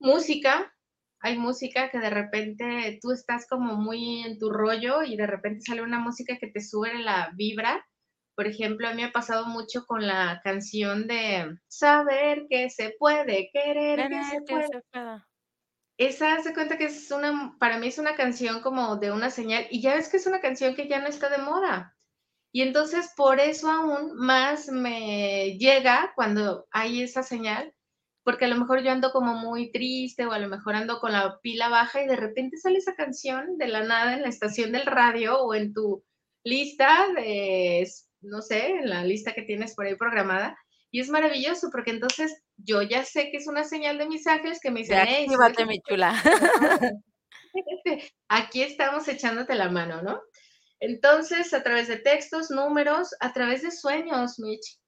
música, 0.00 0.72
hay 1.20 1.38
música 1.38 1.90
que 1.90 1.98
de 1.98 2.10
repente 2.10 2.98
tú 3.02 3.10
estás 3.10 3.48
como 3.48 3.74
muy 3.74 4.22
en 4.22 4.38
tu 4.38 4.50
rollo 4.50 5.02
y 5.02 5.16
de 5.16 5.26
repente 5.26 5.62
sale 5.62 5.82
una 5.82 5.98
música 5.98 6.36
que 6.38 6.46
te 6.46 6.60
sube 6.60 6.98
la 7.00 7.32
vibra. 7.34 7.84
Por 8.36 8.46
ejemplo, 8.46 8.86
a 8.86 8.90
mí 8.90 9.02
me 9.02 9.08
ha 9.08 9.12
pasado 9.12 9.46
mucho 9.46 9.86
con 9.86 10.06
la 10.06 10.40
canción 10.44 11.06
de 11.06 11.58
Saber 11.68 12.46
que 12.50 12.68
se 12.68 12.94
puede, 12.98 13.50
querer 13.50 14.08
que 14.08 14.24
se 14.24 14.42
puede. 14.42 14.68
Esa 15.98 16.42
se 16.42 16.52
cuenta 16.52 16.76
que 16.76 16.84
es 16.84 17.10
una, 17.10 17.56
para 17.58 17.78
mí 17.78 17.88
es 17.88 17.98
una 17.98 18.14
canción 18.14 18.60
como 18.60 18.96
de 18.96 19.10
una 19.10 19.30
señal 19.30 19.66
y 19.70 19.80
ya 19.80 19.94
ves 19.94 20.10
que 20.10 20.18
es 20.18 20.26
una 20.26 20.42
canción 20.42 20.74
que 20.74 20.86
ya 20.86 21.00
no 21.00 21.06
está 21.06 21.30
de 21.30 21.38
moda. 21.38 21.96
Y 22.52 22.60
entonces 22.60 23.10
por 23.16 23.40
eso 23.40 23.70
aún 23.70 24.14
más 24.14 24.68
me 24.68 25.56
llega 25.58 26.12
cuando 26.14 26.66
hay 26.70 27.02
esa 27.02 27.22
señal 27.22 27.72
porque 28.26 28.44
a 28.46 28.48
lo 28.48 28.56
mejor 28.56 28.82
yo 28.82 28.90
ando 28.90 29.12
como 29.12 29.34
muy 29.34 29.70
triste 29.70 30.26
o 30.26 30.32
a 30.32 30.40
lo 30.40 30.48
mejor 30.48 30.74
ando 30.74 30.98
con 30.98 31.12
la 31.12 31.38
pila 31.40 31.68
baja 31.68 32.02
y 32.02 32.08
de 32.08 32.16
repente 32.16 32.56
sale 32.56 32.78
esa 32.78 32.96
canción 32.96 33.56
de 33.56 33.68
la 33.68 33.84
nada 33.84 34.14
en 34.14 34.22
la 34.22 34.28
estación 34.28 34.72
del 34.72 34.84
radio 34.84 35.38
o 35.38 35.54
en 35.54 35.72
tu 35.72 36.04
lista 36.44 37.06
de, 37.14 37.88
no 38.20 38.42
sé, 38.42 38.68
en 38.68 38.90
la 38.90 39.04
lista 39.04 39.34
que 39.34 39.42
tienes 39.42 39.74
por 39.74 39.86
ahí 39.86 39.96
programada. 39.96 40.58
Y 40.90 41.00
es 41.00 41.08
maravilloso 41.08 41.68
porque 41.70 41.90
entonces 41.90 42.42
yo 42.56 42.82
ya 42.82 43.04
sé 43.04 43.30
que 43.30 43.38
es 43.38 43.46
una 43.46 43.64
señal 43.64 43.98
de 43.98 44.06
mis 44.06 44.26
ángeles 44.26 44.60
que 44.60 44.70
me 44.70 44.80
dicen, 44.80 44.98
hey, 45.06 45.26
mi 45.66 45.80
chula. 45.82 46.14
Aquí 48.28 48.62
estamos 48.62 49.08
echándote 49.08 49.54
la 49.54 49.68
mano, 49.68 50.02
¿no? 50.02 50.20
Entonces, 50.80 51.52
a 51.54 51.62
través 51.62 51.88
de 51.88 51.96
textos, 51.96 52.50
números, 52.50 53.14
a 53.20 53.32
través 53.32 53.62
de 53.62 53.70
sueños, 53.70 54.38
Mitch. 54.38 54.78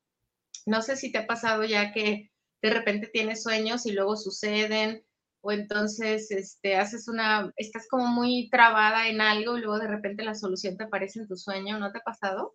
No 0.66 0.82
sé 0.82 0.96
si 0.96 1.10
te 1.10 1.18
ha 1.18 1.26
pasado 1.26 1.64
ya 1.64 1.92
que 1.92 2.30
de 2.62 2.70
repente 2.70 3.08
tienes 3.12 3.42
sueños 3.42 3.86
y 3.86 3.92
luego 3.92 4.16
suceden, 4.16 5.04
o 5.40 5.52
entonces 5.52 6.30
este, 6.30 6.76
haces 6.76 7.08
una, 7.08 7.52
estás 7.56 7.86
como 7.88 8.06
muy 8.06 8.48
trabada 8.50 9.08
en 9.08 9.20
algo 9.20 9.56
y 9.56 9.60
luego 9.60 9.78
de 9.78 9.86
repente 9.86 10.24
la 10.24 10.34
solución 10.34 10.76
te 10.76 10.84
aparece 10.84 11.20
en 11.20 11.28
tu 11.28 11.36
sueño, 11.36 11.78
¿no 11.78 11.92
te 11.92 11.98
ha 11.98 12.02
pasado? 12.02 12.54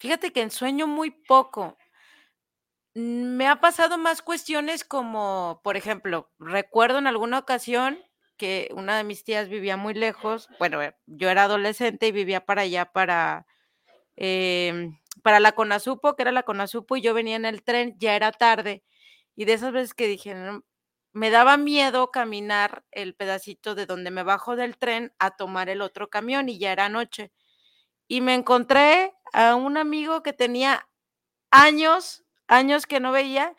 Fíjate 0.00 0.32
que 0.32 0.40
en 0.40 0.50
sueño 0.50 0.86
muy 0.86 1.10
poco. 1.10 1.76
Me 2.94 3.46
ha 3.46 3.60
pasado 3.60 3.98
más 3.98 4.20
cuestiones 4.22 4.82
como, 4.84 5.60
por 5.62 5.76
ejemplo, 5.76 6.28
recuerdo 6.40 6.98
en 6.98 7.06
alguna 7.06 7.38
ocasión 7.38 7.98
que 8.36 8.68
una 8.74 8.96
de 8.96 9.04
mis 9.04 9.22
tías 9.22 9.48
vivía 9.48 9.76
muy 9.76 9.94
lejos, 9.94 10.48
bueno, 10.58 10.82
eh, 10.82 10.96
yo 11.06 11.28
era 11.30 11.44
adolescente 11.44 12.08
y 12.08 12.12
vivía 12.12 12.44
para 12.46 12.62
allá, 12.62 12.86
para, 12.86 13.46
em, 14.16 14.98
para 15.22 15.40
la 15.40 15.52
Conasupo, 15.52 16.16
que 16.16 16.22
era 16.22 16.32
la 16.32 16.44
Conasupo, 16.44 16.96
y 16.96 17.02
yo 17.02 17.14
venía 17.14 17.36
en 17.36 17.44
el 17.46 17.62
tren, 17.62 17.96
ya 17.98 18.16
era 18.16 18.32
tarde, 18.32 18.84
y 19.36 19.44
de 19.46 19.54
esas 19.54 19.72
veces 19.72 19.94
que 19.94 20.08
dije, 20.08 20.34
me 21.12 21.30
daba 21.30 21.56
miedo 21.58 22.10
caminar 22.10 22.84
el 22.92 23.14
pedacito 23.14 23.74
de 23.74 23.86
donde 23.86 24.10
me 24.10 24.22
bajo 24.24 24.56
del 24.56 24.78
tren 24.78 25.12
a 25.18 25.32
tomar 25.36 25.68
el 25.68 25.82
otro 25.82 26.10
camión 26.10 26.48
y 26.48 26.58
ya 26.58 26.72
era 26.72 26.88
noche. 26.88 27.32
Y 28.10 28.22
me 28.22 28.34
encontré 28.34 29.14
a 29.32 29.54
un 29.54 29.76
amigo 29.76 30.24
que 30.24 30.32
tenía 30.32 30.88
años, 31.52 32.24
años 32.48 32.86
que 32.86 32.98
no 32.98 33.12
veía 33.12 33.54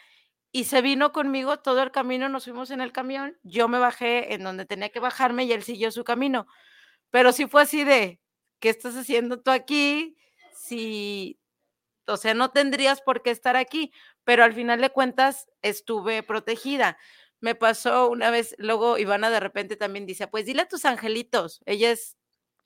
y 0.52 0.66
se 0.66 0.82
vino 0.82 1.14
conmigo 1.14 1.60
todo 1.60 1.82
el 1.82 1.92
camino, 1.92 2.28
nos 2.28 2.44
fuimos 2.44 2.70
en 2.70 2.82
el 2.82 2.92
camión, 2.92 3.38
yo 3.44 3.70
me 3.70 3.80
bajé 3.80 4.34
en 4.34 4.44
donde 4.44 4.66
tenía 4.66 4.90
que 4.90 5.00
bajarme 5.00 5.46
y 5.46 5.54
él 5.54 5.64
siguió 5.64 5.90
su 5.90 6.04
camino. 6.04 6.48
Pero 7.12 7.32
sí 7.32 7.48
fue 7.48 7.62
así 7.62 7.86
de, 7.86 8.20
¿qué 8.60 8.68
estás 8.68 8.98
haciendo 8.98 9.40
tú 9.40 9.52
aquí? 9.52 10.18
Si, 10.54 11.40
o 12.06 12.18
sea, 12.18 12.34
no 12.34 12.52
tendrías 12.52 13.00
por 13.02 13.22
qué 13.24 13.32
estar 13.32 13.56
aquí, 13.56 13.94
pero 14.26 14.44
al 14.44 14.54
final 14.54 14.82
de 14.82 14.90
cuentas 14.90 15.48
estuve 15.62 16.24
protegida. 16.24 16.98
Me 17.40 17.56
pasó 17.56 18.10
una 18.10 18.32
vez, 18.32 18.54
luego 18.58 18.98
Ivana 18.98 19.30
de 19.30 19.40
repente 19.40 19.78
también 19.78 20.06
dice, 20.06 20.28
pues 20.28 20.46
dile 20.46 20.64
a 20.64 20.68
tus 20.68 20.84
angelitos, 20.84 21.62
ella 21.66 21.92
es, 21.92 22.18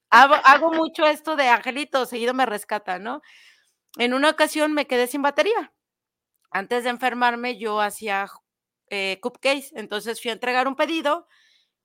hago, 0.09 0.71
mucho 0.74 1.05
esto 1.05 1.35
de 1.35 1.47
angelitos, 1.47 2.09
seguido 2.09 2.33
me 2.33 2.45
rescata, 2.45 3.00
¿no? 3.00 3.21
En 3.97 4.13
una 4.13 4.29
ocasión 4.29 4.74
me 4.74 4.88
quedé 4.88 5.07
sin 5.07 5.21
batería. 5.21 5.74
Antes 6.51 6.83
de 6.83 6.89
enfermarme 6.89 7.57
yo 7.57 7.81
hacía 7.81 8.27
eh, 8.89 9.19
cupcakes, 9.21 9.71
entonces 9.75 10.21
fui 10.21 10.29
a 10.31 10.33
entregar 10.33 10.67
un 10.67 10.75
pedido 10.75 11.27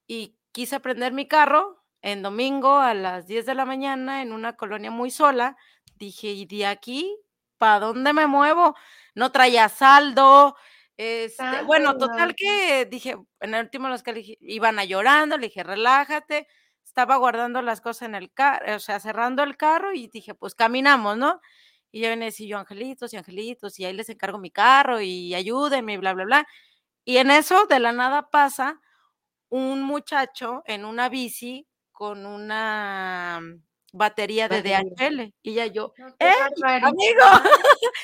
y 0.07 0.37
quise 0.53 0.81
prender 0.81 1.13
mi 1.13 1.27
carro 1.27 1.83
en 2.03 2.23
domingo 2.23 2.79
a 2.79 2.95
las 2.95 3.27
10 3.27 3.47
de 3.47 3.55
la 3.55 3.65
mañana 3.65 4.23
en 4.23 4.33
una 4.33 4.57
colonia 4.57 4.91
muy 4.91 5.11
sola. 5.11 5.57
Dije, 5.97 6.29
¿y 6.29 6.47
de 6.47 6.67
aquí 6.67 7.17
¿para 7.61 7.79
dónde 7.79 8.15
me 8.15 8.27
muevo? 8.27 8.75
No 9.15 9.31
traía 9.31 9.69
saldo. 9.69 10.57
Este, 10.97 11.63
bueno, 11.67 11.97
total 11.99 12.35
que 12.35 12.87
dije, 12.87 13.17
en 13.41 13.55
el 13.55 13.65
último 13.65 13.89
los 13.89 14.03
que 14.03 14.39
iban 14.41 14.79
a 14.79 14.85
llorando, 14.85 15.37
le 15.37 15.49
dije, 15.49 15.63
relájate, 15.63 16.49
estaba 16.91 17.17
guardando 17.17 17.63
las 17.63 17.81
cosas 17.81 18.09
en 18.09 18.15
el 18.17 18.33
carro, 18.33 18.75
o 18.77 18.79
sea, 18.81 18.99
cerrando 19.01 19.43
el 19.45 19.57
carro 19.57 19.93
y 19.95 20.09
dije, 20.09 20.35
pues 20.35 20.55
caminamos, 20.57 21.17
¿no? 21.17 21.41
Y 21.93 22.01
ya 22.03 22.11
venía 22.11 22.29
así 22.29 22.49
yo, 22.49 22.59
angelitos 22.59 23.13
y 23.15 23.17
angelitos, 23.17 23.79
y 23.79 23.85
ahí 23.85 23.93
les 23.95 24.09
encargo 24.11 24.39
mi 24.39 24.51
carro 24.51 25.01
y 25.01 25.35
ayúdenme 25.35 25.95
y 25.95 25.97
bla, 25.99 26.15
bla, 26.15 26.25
bla. 26.25 26.49
Y 27.05 27.19
en 27.19 27.31
eso, 27.33 27.67
de 27.67 27.81
la 27.81 27.93
nada 27.93 28.31
pasa 28.31 28.81
un 29.51 29.83
muchacho 29.83 30.63
en 30.67 30.85
una 30.85 31.09
bici 31.09 31.67
con 31.93 32.27
una 32.27 33.41
batería 33.93 34.49
de. 34.49 34.63
DHL. 34.63 35.35
Y 35.43 35.55
ya 35.55 35.67
yo, 35.67 35.95
No, 35.99 36.09
¡eh, 36.21 36.33
amigo! 36.83 37.25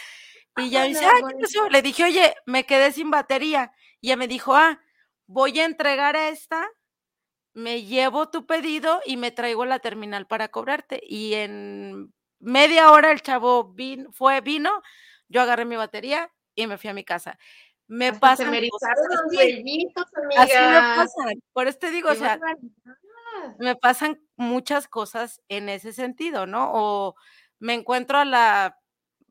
Y 0.59 0.71
ya 0.71 0.85
dice, 0.85 1.01
Hola, 1.01 1.11
"Ay, 1.17 1.21
¿qué 1.21 1.23
bonita. 1.35 1.41
pasó?". 1.49 1.69
Le 1.71 1.83
dije, 1.83 2.05
oye, 2.05 2.35
me 2.47 2.65
quedé 2.67 2.93
sin 2.93 3.11
batería. 3.11 3.73
Y 4.01 4.09
ella 4.09 4.17
me 4.17 4.29
dijo, 4.29 4.55
ah, 4.57 4.81
voy 5.27 5.61
a 5.61 5.67
entregar 5.67 6.17
esta, 6.17 6.67
me 7.57 7.83
llevo 7.85 8.29
tu 8.29 8.45
pedido 8.47 9.01
y 9.07 9.17
me 9.17 9.31
traigo 9.31 9.65
la 9.65 9.79
terminal 9.79 10.27
para 10.27 10.49
cobrarte. 10.49 11.01
Y 11.03 11.33
en 11.35 12.13
media 12.39 12.91
hora 12.93 13.11
el 13.13 13.23
chavo 13.23 13.73
vin- 13.75 14.13
fue, 14.13 14.43
vino, 14.43 14.83
yo 15.29 15.41
agarré 15.41 15.65
mi 15.65 15.75
batería 15.77 16.31
y 16.55 16.67
me 16.67 16.77
fui 16.77 16.91
a 16.91 16.95
mi 16.95 17.03
casa. 17.03 17.39
Me 17.89 18.09
Hasta 18.09 18.19
se 18.19 18.21
pasan 18.21 18.51
me 18.51 18.69
cosas 18.69 18.91
erizaron 18.91 19.07
los 19.11 19.21
así, 19.27 19.37
vellitos, 19.39 20.05
así 20.37 20.53
me 20.53 20.65
amiga. 20.67 20.95
pasan. 20.97 21.43
Por 21.55 21.67
eso 21.67 21.79
te 21.79 21.91
digo, 21.91 22.11
o 22.11 22.15
sea, 22.15 22.37
barbaridad. 22.37 23.57
me 23.59 23.75
pasan 23.77 24.21
muchas 24.37 24.87
cosas 24.87 25.41
en 25.49 25.71
ese 25.71 25.95
sentido, 25.95 26.47
¿no? 26.47 26.71
O 26.75 27.15
me 27.59 27.73
encuentro 27.73 28.19
a 28.19 28.27
la, 28.27 28.79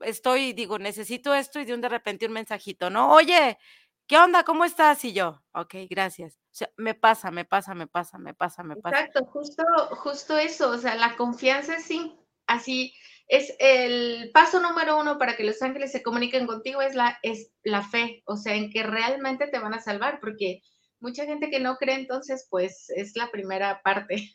estoy, 0.01 0.53
digo, 0.53 0.79
necesito 0.79 1.35
esto 1.35 1.59
y 1.59 1.65
de 1.65 1.75
un 1.75 1.81
de 1.81 1.89
repente 1.89 2.25
un 2.25 2.33
mensajito, 2.33 2.89
¿no? 2.89 3.11
Oye, 3.11 3.59
¿qué 4.07 4.17
onda? 4.17 4.43
¿Cómo 4.43 4.65
estás? 4.65 5.03
Y 5.05 5.13
yo, 5.13 5.41
ok, 5.53 5.75
gracias. 5.89 6.35
O 6.35 6.57
sea, 6.57 6.69
me 6.77 6.93
pasa, 6.93 7.31
me 7.31 7.45
pasa, 7.45 7.73
me 7.73 7.87
pasa, 7.87 8.17
me 8.17 8.33
pasa, 8.33 8.63
me 8.63 8.75
pasa. 8.75 8.99
Exacto, 8.99 9.25
justo, 9.25 9.63
justo 9.97 10.37
eso, 10.37 10.69
o 10.69 10.77
sea, 10.77 10.95
la 10.95 11.15
confianza 11.15 11.79
sí, 11.79 12.15
así 12.47 12.93
es 13.27 13.53
el 13.59 14.31
paso 14.33 14.59
número 14.59 14.99
uno 14.99 15.17
para 15.17 15.35
que 15.35 15.43
los 15.43 15.61
ángeles 15.61 15.91
se 15.91 16.03
comuniquen 16.03 16.45
contigo 16.45 16.81
es 16.81 16.95
la, 16.95 17.17
es 17.23 17.51
la 17.63 17.81
fe, 17.81 18.21
o 18.25 18.37
sea, 18.37 18.55
en 18.55 18.69
que 18.71 18.83
realmente 18.83 19.47
te 19.47 19.59
van 19.59 19.73
a 19.73 19.81
salvar, 19.81 20.19
porque 20.19 20.61
mucha 20.99 21.25
gente 21.25 21.49
que 21.49 21.59
no 21.59 21.77
cree, 21.77 21.95
entonces, 21.95 22.47
pues 22.49 22.89
es 22.89 23.15
la 23.15 23.31
primera 23.31 23.81
parte. 23.83 24.31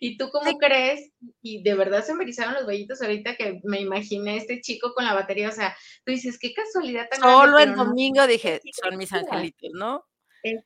Y 0.00 0.16
tú 0.18 0.30
cómo 0.30 0.50
Sí. 0.50 0.56
crees, 0.60 1.12
y 1.42 1.62
de 1.62 1.74
verdad 1.74 2.04
se 2.04 2.14
me 2.14 2.24
erizaron 2.24 2.54
los 2.54 2.66
vellitos 2.66 3.00
ahorita 3.02 3.36
que 3.36 3.60
me 3.64 3.80
imaginé 3.80 4.36
este 4.36 4.60
chico 4.60 4.92
con 4.94 5.04
la 5.04 5.14
batería, 5.14 5.48
o 5.48 5.52
sea, 5.52 5.76
tú 6.04 6.12
dices, 6.12 6.38
qué 6.38 6.52
casualidad 6.54 7.08
tan 7.10 7.20
grande, 7.20 7.36
Solo 7.46 7.58
el 7.58 7.74
no, 7.76 7.84
domingo 7.84 8.26
dije, 8.26 8.60
son 8.82 8.96
mis 8.96 9.12
angelitos, 9.12 9.70
¿no? 9.74 10.04
es 10.42 10.62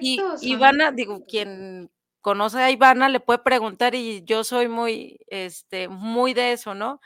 Y 0.00 0.16
correcto, 0.16 0.38
son 0.38 0.48
Ivana, 0.48 0.92
digo, 0.92 1.24
quien 1.26 1.90
conoce 2.20 2.58
a 2.58 2.70
Ivana 2.70 3.08
le 3.08 3.20
puede 3.20 3.40
preguntar 3.40 3.94
y 3.94 4.22
yo 4.24 4.44
soy 4.44 4.68
muy, 4.68 5.18
este, 5.28 5.88
muy 5.88 6.34
de 6.34 6.52
eso, 6.52 6.74
¿no? 6.74 7.00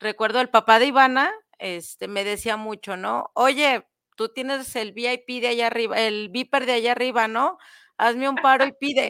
Recuerdo 0.00 0.40
el 0.40 0.48
papá 0.50 0.78
de 0.78 0.86
Ivana, 0.86 1.32
este, 1.58 2.08
me 2.08 2.24
decía 2.24 2.56
mucho, 2.56 2.96
¿no? 2.96 3.30
Oye, 3.34 3.86
tú 4.16 4.28
tienes 4.30 4.74
el 4.76 4.92
VIP 4.92 5.40
de 5.40 5.48
allá 5.48 5.66
arriba, 5.68 5.98
el 6.00 6.28
Viper 6.30 6.66
de 6.66 6.72
allá 6.74 6.92
arriba, 6.92 7.28
¿no? 7.28 7.58
Hazme 7.98 8.28
un 8.28 8.36
paro 8.36 8.66
y 8.66 8.72
pide. 8.72 9.08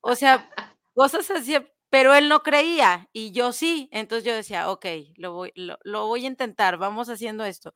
O 0.00 0.14
sea, 0.16 0.50
cosas 0.94 1.30
así, 1.30 1.56
pero 1.90 2.14
él 2.14 2.28
no 2.28 2.42
creía 2.42 3.08
y 3.12 3.32
yo 3.32 3.52
sí. 3.52 3.88
Entonces 3.92 4.24
yo 4.24 4.34
decía, 4.34 4.70
ok, 4.70 4.86
lo 5.16 5.32
voy, 5.34 5.52
lo, 5.56 5.78
lo 5.84 6.06
voy 6.06 6.24
a 6.24 6.28
intentar, 6.28 6.78
vamos 6.78 7.08
haciendo 7.08 7.44
esto. 7.44 7.74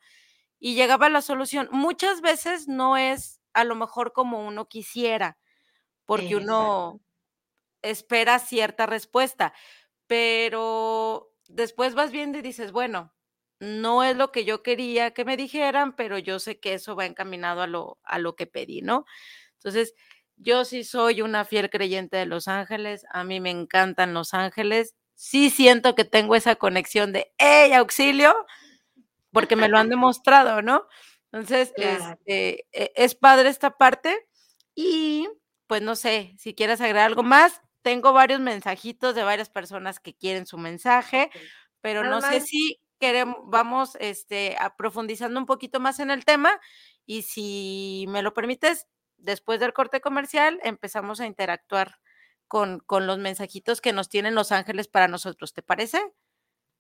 Y 0.61 0.75
llegaba 0.75 1.09
la 1.11 1.23
solución. 1.23 1.69
Muchas 1.73 2.21
veces 2.23 2.69
no 2.69 2.97
es 2.97 3.41
a 3.55 3.65
lo 3.65 3.75
mejor 3.77 4.13
como 4.13 4.47
uno 4.47 4.69
quisiera, 4.69 5.39
porque 6.07 6.37
exacto. 6.37 6.45
uno 6.45 7.01
espera 7.83 8.39
cierta 8.39 8.87
respuesta, 8.87 9.53
pero 10.07 11.31
después 11.49 11.95
vas 11.95 12.11
viendo 12.13 12.39
y 12.39 12.43
dices, 12.43 12.73
bueno, 12.73 13.15
no 13.61 14.05
es 14.05 14.17
lo 14.17 14.33
que 14.33 14.45
yo 14.45 14.63
quería 14.63 15.13
que 15.13 15.25
me 15.25 15.37
dijeran, 15.37 15.95
pero 15.97 16.19
yo 16.19 16.39
sé 16.41 16.61
que 16.61 16.75
eso 16.75 16.97
va 16.97 17.07
encaminado 17.07 17.63
a 17.63 17.67
lo, 17.67 17.99
a 18.05 18.19
lo 18.19 18.37
que 18.37 18.47
pedí, 18.47 18.83
¿no? 18.83 19.05
Entonces, 19.59 19.95
yo 20.37 20.65
sí 20.65 20.85
soy 20.85 21.23
una 21.23 21.45
fiel 21.45 21.71
creyente 21.71 22.17
de 22.17 22.27
Los 22.27 22.49
Ángeles, 22.49 23.05
a 23.11 23.25
mí 23.25 23.41
me 23.41 23.51
encantan 23.51 24.15
Los 24.15 24.35
Ángeles, 24.35 24.95
sí 25.15 25.51
siento 25.51 25.95
que 25.95 26.05
tengo 26.05 26.35
esa 26.37 26.57
conexión 26.57 27.13
de, 27.13 27.33
¡hey, 27.39 27.73
auxilio! 27.73 28.35
Porque 29.33 29.57
me 29.57 29.69
lo 29.69 29.79
han 29.79 29.89
demostrado, 29.91 30.63
¿no? 30.63 30.87
Entonces, 31.33 31.73
Claro. 31.77 32.13
este, 32.13 32.67
e- 32.73 32.93
es 32.97 33.15
padre 33.15 33.49
esta 33.49 33.71
parte 33.77 34.27
y 34.75 35.29
pues 35.67 35.83
no 35.83 35.97
sé, 35.97 36.35
si 36.39 36.55
quieres 36.55 36.81
agregar 36.81 37.07
algo 37.07 37.23
más, 37.23 37.61
tengo 37.83 38.13
varios 38.13 38.41
mensajitos 38.41 39.15
de 39.15 39.23
varias 39.25 39.51
personas 39.51 39.99
que 39.99 40.15
quieren 40.15 40.47
su 40.47 40.59
mensaje, 40.59 41.31
pero 41.81 42.03
Nada 42.03 42.15
no 42.17 42.21
sé 42.23 42.41
si 42.41 42.81
queremos, 43.01 43.37
vamos 43.47 43.97
este, 44.01 44.57
a 44.61 44.77
profundizando 44.77 45.41
un 45.41 45.47
poquito 45.47 45.81
más 45.81 46.01
en 46.01 46.11
el 46.11 46.25
tema 46.25 46.61
y 47.07 47.23
si 47.23 48.05
me 48.09 48.23
lo 48.23 48.35
permites, 48.35 48.87
después 49.25 49.61
del 49.61 49.73
corte 49.73 50.01
comercial 50.01 50.61
empezamos 50.63 51.21
a 51.21 51.27
interactuar 51.27 51.97
con, 52.47 52.81
con 52.81 53.07
los 53.07 53.19
mensajitos 53.19 53.81
que 53.81 53.93
nos 53.93 54.09
tienen 54.09 54.35
los 54.35 54.53
ángeles 54.53 54.89
para 54.89 55.09
nosotros, 55.09 55.53
¿te 55.53 55.63
parece? 55.63 56.01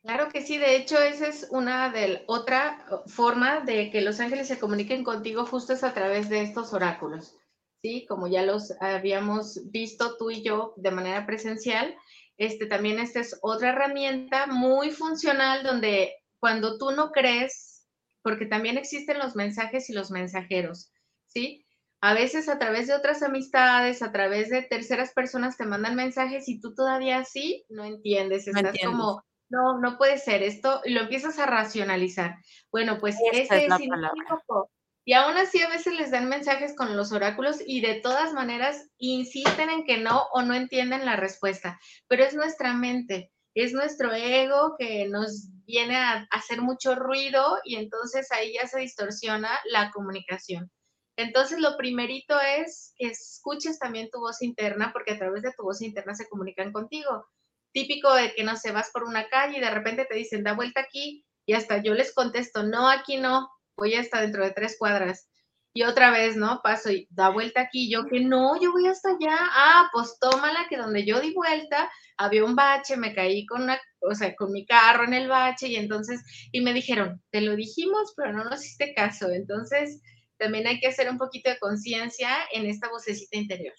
claro 0.04 0.28
que 0.28 0.42
sí, 0.42 0.59
de 0.59 0.76
hecho, 0.76 1.00
esa 1.00 1.28
es 1.28 1.48
una 1.50 1.90
de 1.90 2.24
otra 2.26 2.85
forma 3.07 3.61
de 3.61 3.90
que 3.90 4.02
los 4.02 4.20
ángeles 4.20 4.48
se 4.48 4.59
comuniquen 4.59 5.02
contigo 5.02 5.46
justo 5.46 5.72
es 5.72 5.83
a 5.83 5.94
través 5.94 6.28
de 6.28 6.42
estos 6.42 6.74
oráculos, 6.74 7.35
¿sí? 7.80 8.04
Como 8.07 8.26
ya 8.26 8.42
los 8.42 8.74
habíamos 8.80 9.70
visto 9.70 10.18
tú 10.18 10.30
y 10.30 10.42
yo 10.42 10.74
de 10.76 10.90
manera 10.90 11.24
presencial, 11.24 11.96
este 12.37 12.66
también 12.66 12.98
esta 12.98 13.20
es 13.20 13.38
otra 13.40 13.70
herramienta 13.70 14.46
muy 14.46 14.90
funcional 14.90 15.62
donde 15.62 16.14
cuando 16.38 16.76
tú 16.76 16.90
no 16.90 17.11
crees, 17.11 17.87
porque 18.20 18.44
también 18.44 18.76
existen 18.76 19.18
los 19.18 19.35
mensajes 19.35 19.88
y 19.88 19.94
los 19.94 20.11
mensajeros, 20.11 20.92
¿sí? 21.28 21.63
A 22.05 22.12
veces 22.12 22.51
a 22.51 22.59
través 22.59 22.87
de 22.87 22.93
otras 22.93 23.23
amistades, 23.23 24.03
a 24.03 24.12
través 24.12 24.51
de 24.51 24.61
terceras 24.61 25.14
personas 25.14 25.57
te 25.57 25.64
mandan 25.64 25.95
mensajes 25.95 26.47
y 26.51 26.61
tú 26.61 26.75
todavía 26.75 27.25
sí 27.25 27.64
no 27.71 27.83
entiendes, 27.83 28.47
No 28.47 28.59
estás 28.59 28.75
entiendes. 28.75 28.99
como, 28.99 29.23
no, 29.49 29.81
no 29.81 29.97
puede 29.97 30.19
ser 30.19 30.43
esto, 30.43 30.83
y 30.85 30.90
lo 30.90 31.01
empiezas 31.01 31.38
a 31.38 31.47
racionalizar. 31.47 32.35
Bueno, 32.71 32.99
pues 33.01 33.17
es 33.33 33.49
ese 33.49 33.64
es 33.64 33.69
palabra. 33.71 34.11
inequívoco. 34.12 34.71
Y 35.07 35.14
aún 35.14 35.38
así 35.38 35.62
a 35.62 35.71
veces 35.71 35.95
les 35.95 36.11
dan 36.11 36.29
mensajes 36.29 36.77
con 36.77 36.95
los 36.95 37.11
oráculos 37.11 37.57
y 37.64 37.81
de 37.81 37.95
todas 38.03 38.35
maneras 38.35 38.87
insisten 38.99 39.71
en 39.71 39.87
que 39.87 39.97
no 39.97 40.27
o 40.35 40.43
no 40.43 40.53
entienden 40.53 41.07
la 41.07 41.17
respuesta. 41.17 41.81
Pero 42.07 42.23
es 42.25 42.35
nuestra 42.35 42.75
mente, 42.75 43.33
es 43.55 43.73
nuestro 43.73 44.12
ego 44.12 44.77
que 44.79 45.09
nos 45.09 45.49
viene 45.64 45.97
a 45.97 46.27
hacer 46.31 46.61
mucho 46.61 46.97
ruido 46.97 47.61
y 47.64 47.77
entonces 47.77 48.31
ahí 48.31 48.53
ya 48.61 48.67
se 48.69 48.81
distorsiona 48.81 49.49
la 49.73 49.90
comunicación. 49.90 50.71
Entonces, 51.16 51.61
lo 51.61 51.77
primerito 51.77 52.38
es 52.40 52.92
que 52.98 53.09
escuches 53.09 53.79
también 53.79 54.11
tu 54.11 54.18
voz 54.20 54.42
interna, 54.42 54.92
porque 54.92 55.12
a 55.12 55.18
través 55.18 55.42
de 55.42 55.53
tu 55.57 55.62
voz 55.62 55.81
interna 55.83 56.14
se 56.14 56.29
comunican 56.29 56.72
contigo. 56.72 57.27
Típico 57.72 58.12
de 58.14 58.35
que 58.35 58.44
no 58.44 58.57
se 58.57 58.72
vas 58.72 58.90
por 58.92 59.05
una 59.05 59.29
calle 59.29 59.59
y 59.59 59.61
de 59.61 59.70
repente 59.70 60.07
te 60.07 60.16
dicen, 60.16 60.42
da 60.42 60.55
vuelta 60.55 60.81
aquí, 60.81 61.24
y 61.46 61.55
hasta 61.55 61.83
yo 61.83 61.94
les 61.94 62.14
contesto, 62.14 62.62
no, 62.62 62.88
aquí 62.88 63.16
no, 63.18 63.48
voy 63.77 63.94
hasta 63.94 64.20
dentro 64.20 64.44
de 64.44 64.53
tres 64.53 64.77
cuadras. 64.79 65.29
Y 65.77 65.83
otra 65.83 66.11
vez, 66.12 66.37
¿no? 66.37 66.61
Paso 66.62 66.90
y 66.92 67.09
da 67.11 67.31
vuelta 67.31 67.62
aquí, 67.62 67.90
yo 67.90 68.07
que 68.07 68.20
no, 68.20 68.61
yo 68.61 68.70
voy 68.70 68.87
hasta 68.87 69.09
allá. 69.11 69.37
Ah, 69.40 69.90
pues 69.92 70.16
tómala, 70.20 70.66
que 70.68 70.77
donde 70.77 71.05
yo 71.05 71.20
di 71.20 71.35
vuelta 71.35 71.90
había 72.16 72.44
un 72.44 72.55
bache, 72.55 72.96
me 72.96 73.12
caí 73.12 73.44
con 73.44 73.62
una, 73.62 73.81
o 74.00 74.14
sea, 74.14 74.37
con 74.37 74.53
mi 74.53 74.64
carro 74.66 75.03
en 75.03 75.14
el 75.14 75.29
bache 75.29 75.66
y 75.66 75.74
entonces, 75.77 76.22
y 76.53 76.61
me 76.61 76.72
dijeron, 76.72 77.20
te 77.33 77.40
lo 77.40 77.57
dijimos, 77.57 78.14
pero 78.16 78.33
no 78.33 78.44
nos 78.44 78.64
hiciste 78.64 78.94
caso. 78.94 79.31
Entonces, 79.31 80.00
también 80.38 80.66
hay 80.66 80.81
que 80.81 80.88
hacer 80.88 81.09
un 81.11 81.18
poquito 81.18 81.51
de 81.51 81.59
conciencia 81.59 82.31
en 82.53 82.66
esta 82.66 82.88
vocecita 82.88 83.37
interior. 83.37 83.75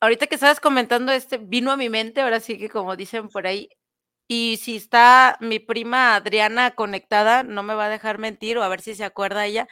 Ahorita 0.00 0.26
que 0.26 0.34
estabas 0.34 0.60
comentando 0.60 1.12
este, 1.12 1.38
vino 1.38 1.72
a 1.72 1.76
mi 1.76 1.88
mente, 1.88 2.20
ahora 2.20 2.40
sí 2.40 2.58
que 2.58 2.68
como 2.68 2.96
dicen 2.96 3.28
por 3.28 3.46
ahí, 3.46 3.68
y 4.28 4.58
si 4.60 4.76
está 4.76 5.38
mi 5.40 5.58
prima 5.60 6.16
Adriana 6.16 6.72
conectada, 6.72 7.42
no 7.44 7.62
me 7.62 7.74
va 7.74 7.86
a 7.86 7.90
dejar 7.90 8.18
mentir 8.18 8.58
o 8.58 8.62
a 8.62 8.68
ver 8.68 8.80
si 8.80 8.94
se 8.94 9.04
acuerda 9.04 9.46
ella. 9.46 9.68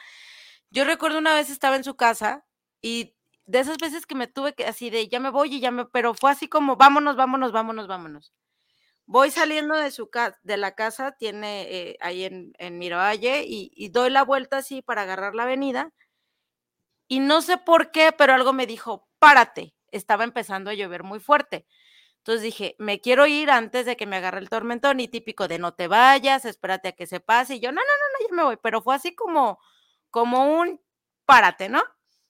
Yo 0.71 0.85
recuerdo 0.85 1.19
una 1.19 1.35
vez 1.35 1.51
estaba 1.51 1.77
en 1.77 1.85
su 1.85 1.97
casa 1.97 2.45
y 2.83 3.15
de 3.47 3.61
esas 3.61 3.79
veces 3.79 4.07
que 4.07 4.15
me 4.15 4.27
tuve 4.29 4.55
que 4.55 4.67
así 4.67 4.91
de 4.91 5.09
ya 5.09 5.21
me 5.21 5.31
voy 5.31 5.55
y 5.55 5.61
ya 5.61 5.71
me, 5.71 5.87
pero 5.87 6.15
fue 6.15 6.31
así 6.31 6.49
como 6.49 6.77
vámonos, 6.77 7.17
vámonos, 7.17 7.53
vámonos, 7.53 7.87
vámonos. 7.89 8.33
Voy 9.07 9.31
saliendo 9.31 9.77
de 9.77 9.91
su 9.91 10.11
casa, 10.11 10.39
de 10.43 10.57
la 10.57 10.75
casa, 10.75 11.13
tiene 11.13 11.63
eh, 11.71 11.97
ahí 12.01 12.25
en, 12.25 12.53
en 12.59 12.79
Miravalle 12.79 13.45
y, 13.47 13.71
y 13.75 13.89
doy 13.91 14.11
la 14.11 14.25
vuelta 14.25 14.59
así 14.59 14.83
para 14.83 15.03
agarrar 15.03 15.35
la 15.35 15.45
avenida 15.45 15.93
y 17.09 17.21
no 17.21 17.43
sé 17.43 17.59
por 17.59 17.91
qué, 17.91 18.13
pero 18.17 18.33
algo 18.35 18.53
me 18.53 18.67
dijo, 18.67 19.09
párate. 19.19 19.75
Estaba 19.91 20.25
empezando 20.25 20.71
a 20.71 20.75
llover 20.75 21.05
muy 21.05 21.21
fuerte. 21.21 21.67
Entonces 22.19 22.43
dije, 22.43 22.77
me 22.79 23.01
quiero 23.01 23.27
ir 23.27 23.51
antes 23.51 23.87
de 23.87 23.97
que 23.97 24.07
me 24.07 24.17
agarre 24.17 24.41
el 24.41 24.49
tormentón 24.51 25.01
y 25.01 25.09
típico 25.09 25.47
de 25.49 25.59
no 25.59 25.75
te 25.75 25.89
vayas, 25.89 26.45
espérate 26.47 26.89
a 26.89 26.93
que 26.93 27.07
se 27.07 27.21
pase. 27.21 27.57
Y 27.57 27.61
yo, 27.61 27.71
no, 27.73 27.77
no, 27.77 27.83
no, 27.83 28.21
no, 28.21 28.29
ya 28.31 28.37
me 28.37 28.45
voy. 28.45 28.59
Pero 28.63 28.83
fue 28.83 28.95
así 28.97 29.15
como, 29.15 29.61
como 30.11 30.59
un 30.61 30.81
párate, 31.27 31.69
¿no? 31.69 31.83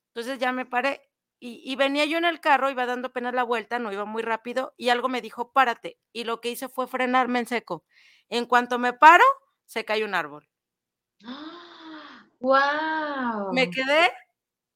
Entonces 0.09 0.39
ya 0.39 0.53
me 0.53 0.67
paré 0.67 1.03
y, 1.47 1.61
y 1.63 1.77
venía 1.77 2.07
yo 2.07 2.17
en 2.17 2.25
el 2.25 2.41
carro, 2.41 2.71
iba 2.71 2.87
dando 2.87 3.09
apenas 3.09 3.35
la 3.35 3.43
vuelta, 3.43 3.79
no 3.79 3.93
iba 3.93 4.07
muy 4.07 4.23
rápido 4.23 4.73
y 4.79 4.89
algo 4.89 5.11
me 5.11 5.21
dijo, 5.21 5.53
párate. 5.53 5.99
Y 6.11 6.25
lo 6.25 6.41
que 6.41 6.49
hice 6.49 6.71
fue 6.71 6.87
frenarme 6.87 7.41
en 7.41 7.47
seco. 7.47 7.85
En 8.31 8.47
cuanto 8.47 8.79
me 8.79 8.95
paro, 8.95 9.25
se 9.67 9.85
cae 9.85 10.07
un 10.07 10.15
árbol. 10.15 10.49
¡Wow! 12.41 13.53
Me 13.53 13.69
quedé 13.69 14.11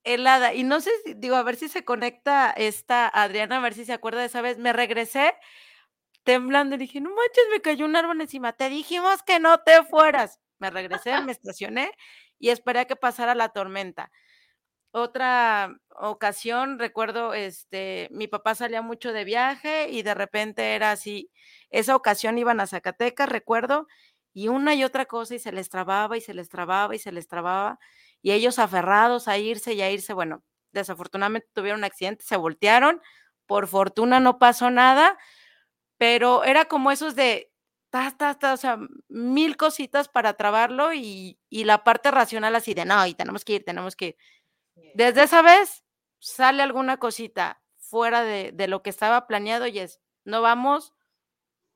helada. 0.04 0.52
Y 0.52 0.62
no 0.62 0.82
sé 0.82 0.90
si, 1.06 1.14
digo, 1.14 1.36
a 1.36 1.42
ver 1.42 1.56
si 1.56 1.70
se 1.70 1.86
conecta 1.86 2.50
esta 2.50 3.08
Adriana, 3.08 3.56
a 3.56 3.60
ver 3.60 3.72
si 3.72 3.86
se 3.86 3.94
acuerda 3.94 4.20
de 4.20 4.26
esa 4.26 4.42
vez. 4.42 4.58
Me 4.58 4.74
regresé 4.74 5.34
temblando 6.22 6.74
y 6.74 6.78
dije, 6.78 7.00
no 7.00 7.08
manches, 7.08 7.44
me 7.50 7.62
cayó 7.62 7.86
un 7.86 7.96
árbol 7.96 8.20
encima. 8.20 8.52
Te 8.52 8.68
dijimos 8.68 9.22
que 9.22 9.40
no 9.40 9.60
te 9.60 9.84
fueras. 9.84 10.38
Me 10.58 10.68
regresé, 10.68 11.18
me 11.22 11.32
estacioné 11.32 11.92
y 12.38 12.50
esperé 12.50 12.80
a 12.80 12.84
que 12.84 12.96
pasara 12.96 13.34
la 13.34 13.48
tormenta. 13.48 14.12
Otra 14.94 15.76
ocasión, 16.00 16.78
recuerdo, 16.78 17.34
este, 17.34 18.08
mi 18.10 18.26
papá 18.26 18.54
salía 18.54 18.80
mucho 18.80 19.12
de 19.12 19.24
viaje 19.24 19.90
y 19.90 20.02
de 20.02 20.14
repente 20.14 20.74
era 20.74 20.92
así, 20.92 21.30
esa 21.70 21.94
ocasión 21.94 22.38
iban 22.38 22.58
a 22.60 22.66
Zacatecas, 22.66 23.28
recuerdo, 23.28 23.86
y 24.32 24.48
una 24.48 24.74
y 24.74 24.84
otra 24.84 25.04
cosa 25.04 25.34
y 25.34 25.38
se 25.38 25.52
les 25.52 25.68
trababa 25.68 26.16
y 26.16 26.20
se 26.22 26.32
les 26.32 26.48
trababa 26.48 26.94
y 26.94 26.98
se 26.98 27.12
les 27.12 27.28
trababa 27.28 27.78
y 28.22 28.32
ellos 28.32 28.58
aferrados 28.58 29.28
a 29.28 29.36
irse 29.38 29.74
y 29.74 29.82
a 29.82 29.90
irse, 29.90 30.14
bueno, 30.14 30.42
desafortunadamente 30.72 31.48
tuvieron 31.52 31.80
un 31.80 31.84
accidente, 31.84 32.24
se 32.24 32.36
voltearon, 32.36 33.02
por 33.46 33.66
fortuna 33.68 34.20
no 34.20 34.38
pasó 34.38 34.70
nada, 34.70 35.18
pero 35.98 36.44
era 36.44 36.66
como 36.66 36.90
esos 36.90 37.14
de, 37.16 37.50
ta, 37.90 38.12
ta, 38.16 38.34
ta, 38.38 38.52
o 38.54 38.56
sea, 38.56 38.78
mil 39.08 39.56
cositas 39.56 40.08
para 40.08 40.34
trabarlo 40.34 40.92
y, 40.94 41.38
y 41.50 41.64
la 41.64 41.84
parte 41.84 42.10
racional 42.10 42.54
así 42.54 42.74
de, 42.74 42.84
no, 42.84 43.04
y 43.06 43.14
tenemos 43.14 43.44
que 43.44 43.54
ir, 43.54 43.64
tenemos 43.64 43.96
que 43.96 44.06
ir. 44.08 44.16
Desde 44.94 45.22
esa 45.22 45.42
vez 45.42 45.84
sale 46.18 46.62
alguna 46.62 46.98
cosita 46.98 47.62
fuera 47.76 48.22
de, 48.22 48.52
de 48.52 48.68
lo 48.68 48.82
que 48.82 48.90
estaba 48.90 49.26
planeado 49.26 49.66
y 49.66 49.78
es, 49.78 50.00
no 50.24 50.42
vamos 50.42 50.94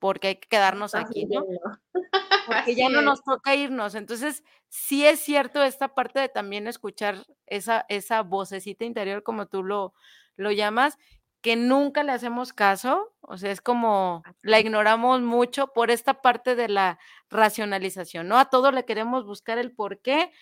porque 0.03 0.27
hay 0.29 0.35
que 0.35 0.49
quedarnos 0.49 0.97
aquí, 0.97 1.27
¿no? 1.27 1.47
Porque 2.49 2.75
ya 2.75 2.89
no 2.89 3.03
nos 3.03 3.23
toca 3.23 3.55
irnos. 3.55 3.95
Entonces, 3.95 4.43
sí 4.69 5.07
es 5.07 5.21
cierto 5.21 5.63
esta 5.63 5.95
parte 5.95 6.19
de 6.19 6.29
también 6.29 6.67
escuchar 6.67 7.25
esa, 7.47 7.87
esa 7.89 8.23
vocecita 8.23 8.85
interior, 8.85 9.23
como 9.23 9.47
tú 9.47 9.63
lo, 9.63 9.95
lo 10.35 10.51
llamas, 10.51 10.99
que 11.41 11.55
nunca 11.55 12.03
le 12.03 12.11
hacemos 12.11 12.53
caso, 12.53 13.15
o 13.21 13.37
sea, 13.37 13.53
es 13.53 13.61
como 13.61 14.25
la 14.43 14.59
ignoramos 14.59 15.21
mucho 15.21 15.69
por 15.69 15.93
esta 15.93 16.21
parte 16.21 16.57
de 16.57 16.69
la 16.69 16.99
racionalización, 17.31 18.27
¿no? 18.27 18.39
A 18.41 18.47
todo 18.47 18.73
le 18.73 18.85
queremos 18.85 19.25
buscar 19.25 19.59
el 19.59 19.71
por 19.71 20.01
qué 20.01 20.33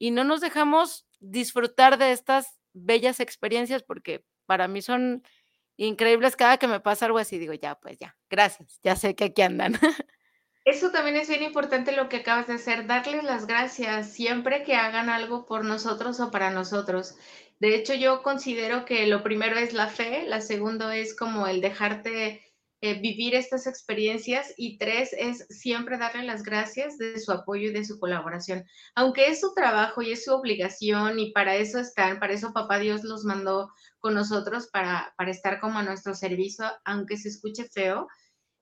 y 0.00 0.10
no 0.10 0.24
nos 0.24 0.40
dejamos 0.40 1.05
disfrutar 1.30 1.98
de 1.98 2.12
estas 2.12 2.58
bellas 2.72 3.20
experiencias 3.20 3.82
porque 3.82 4.24
para 4.46 4.68
mí 4.68 4.82
son 4.82 5.22
increíbles. 5.76 6.36
Cada 6.36 6.58
que 6.58 6.68
me 6.68 6.80
pasa 6.80 7.06
algo 7.06 7.18
así, 7.18 7.38
digo, 7.38 7.54
ya, 7.54 7.74
pues 7.76 7.98
ya, 7.98 8.16
gracias, 8.30 8.80
ya 8.82 8.96
sé 8.96 9.14
que 9.14 9.24
aquí 9.24 9.42
andan. 9.42 9.74
Eso 10.64 10.90
también 10.90 11.16
es 11.16 11.28
bien 11.28 11.44
importante 11.44 11.92
lo 11.92 12.08
que 12.08 12.16
acabas 12.16 12.48
de 12.48 12.54
hacer, 12.54 12.88
darles 12.88 13.22
las 13.22 13.46
gracias 13.46 14.12
siempre 14.12 14.64
que 14.64 14.74
hagan 14.74 15.08
algo 15.08 15.46
por 15.46 15.64
nosotros 15.64 16.18
o 16.18 16.32
para 16.32 16.50
nosotros. 16.50 17.14
De 17.60 17.76
hecho, 17.76 17.94
yo 17.94 18.22
considero 18.22 18.84
que 18.84 19.06
lo 19.06 19.22
primero 19.22 19.56
es 19.56 19.72
la 19.72 19.86
fe, 19.86 20.24
la 20.26 20.40
segundo 20.40 20.90
es 20.90 21.14
como 21.14 21.46
el 21.46 21.60
dejarte 21.60 22.42
eh, 22.82 23.00
vivir 23.00 23.34
estas 23.34 23.66
experiencias 23.66 24.52
y 24.58 24.76
tres 24.76 25.14
es 25.14 25.46
siempre 25.48 25.96
darle 25.96 26.24
las 26.24 26.42
gracias 26.42 26.98
de 26.98 27.18
su 27.18 27.32
apoyo 27.32 27.70
y 27.70 27.72
de 27.72 27.84
su 27.86 27.98
colaboración. 27.98 28.64
Aunque 28.94 29.28
es 29.28 29.40
su 29.40 29.54
trabajo 29.54 30.02
y 30.02 30.12
es 30.12 30.24
su 30.24 30.34
obligación 30.34 31.18
y 31.18 31.32
para 31.32 31.56
eso 31.56 31.78
están, 31.78 32.18
para 32.20 32.34
eso 32.34 32.52
papá 32.52 32.78
Dios 32.78 33.02
los 33.02 33.24
mandó 33.24 33.72
con 33.98 34.12
nosotros 34.12 34.68
para, 34.70 35.14
para 35.16 35.30
estar 35.30 35.58
como 35.58 35.78
a 35.78 35.84
nuestro 35.84 36.14
servicio, 36.14 36.66
aunque 36.84 37.16
se 37.16 37.30
escuche 37.30 37.64
feo. 37.64 38.08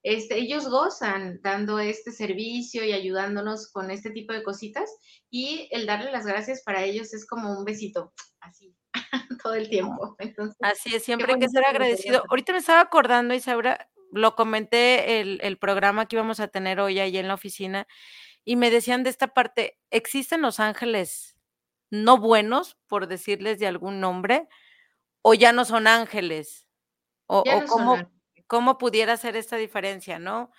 Este, 0.04 0.38
ellos 0.38 0.68
gozan 0.68 1.40
dando 1.42 1.80
este 1.80 2.12
servicio 2.12 2.84
y 2.84 2.92
ayudándonos 2.92 3.72
con 3.72 3.90
este 3.90 4.10
tipo 4.10 4.32
de 4.32 4.44
cositas 4.44 4.88
y 5.28 5.66
el 5.72 5.86
darle 5.86 6.12
las 6.12 6.26
gracias 6.26 6.62
para 6.62 6.84
ellos 6.84 7.12
es 7.14 7.26
como 7.26 7.58
un 7.58 7.64
besito, 7.64 8.12
así, 8.40 8.76
todo 9.42 9.54
el 9.54 9.68
tiempo. 9.68 10.14
así 10.60 10.94
es, 10.94 11.02
siempre 11.02 11.32
hay 11.32 11.40
que 11.40 11.48
ser 11.48 11.64
agradecido. 11.64 12.22
Ahorita 12.28 12.52
me 12.52 12.58
estaba 12.58 12.80
acordando, 12.80 13.34
Isaura, 13.34 13.88
lo 14.14 14.36
comenté 14.36 15.20
el, 15.20 15.40
el 15.42 15.58
programa 15.58 16.06
que 16.06 16.16
íbamos 16.16 16.40
a 16.40 16.48
tener 16.48 16.80
hoy 16.80 17.00
ahí 17.00 17.18
en 17.18 17.28
la 17.28 17.34
oficina 17.34 17.86
y 18.44 18.56
me 18.56 18.70
decían 18.70 19.02
de 19.02 19.10
esta 19.10 19.28
parte, 19.28 19.78
¿existen 19.90 20.42
los 20.42 20.60
ángeles 20.60 21.36
no 21.90 22.18
buenos, 22.18 22.76
por 22.86 23.06
decirles 23.06 23.58
de 23.58 23.66
algún 23.66 24.00
nombre, 24.00 24.48
o 25.22 25.34
ya 25.34 25.52
no 25.52 25.64
son 25.64 25.86
ángeles? 25.86 26.66
¿O, 27.26 27.42
cómo, 27.68 28.10
cómo, 28.46 28.76
pudiera 28.78 29.16
ser 29.16 29.36
esta 29.36 29.56
diferencia, 29.56 30.18
no? 30.18 30.50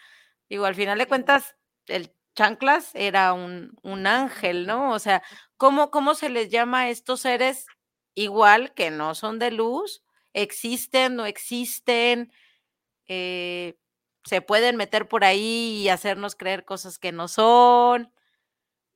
Digo, 0.50 0.66
al 0.66 0.76
final 0.76 0.98
de 0.98 1.08
cuentas, 1.08 1.56
el 1.88 2.12
chanclas 2.36 2.92
era 2.94 3.34
un, 3.34 3.78
un 3.82 4.08
ángel, 4.08 4.68
¿no? 4.68 4.92
O 4.92 5.00
sea, 5.00 5.24
¿cómo, 5.58 5.92
¿cómo 5.92 6.16
se 6.16 6.30
les 6.30 6.50
llama 6.50 6.82
a 6.82 6.90
estos 6.90 7.22
seres 7.22 7.66
igual 8.14 8.74
que 8.74 8.92
no 8.92 9.16
son 9.16 9.40
de 9.40 9.52
luz? 9.52 10.04
¿Existen, 10.34 11.16
no 11.16 11.26
existen? 11.26 12.32
Eh, 13.08 13.78
se 14.24 14.42
pueden 14.42 14.76
meter 14.76 15.08
por 15.08 15.24
ahí 15.24 15.82
y 15.84 15.90
hacernos 15.90 16.36
creer 16.36 16.66
cosas 16.66 16.98
que 16.98 17.12
no 17.12 17.28
son. 17.28 18.12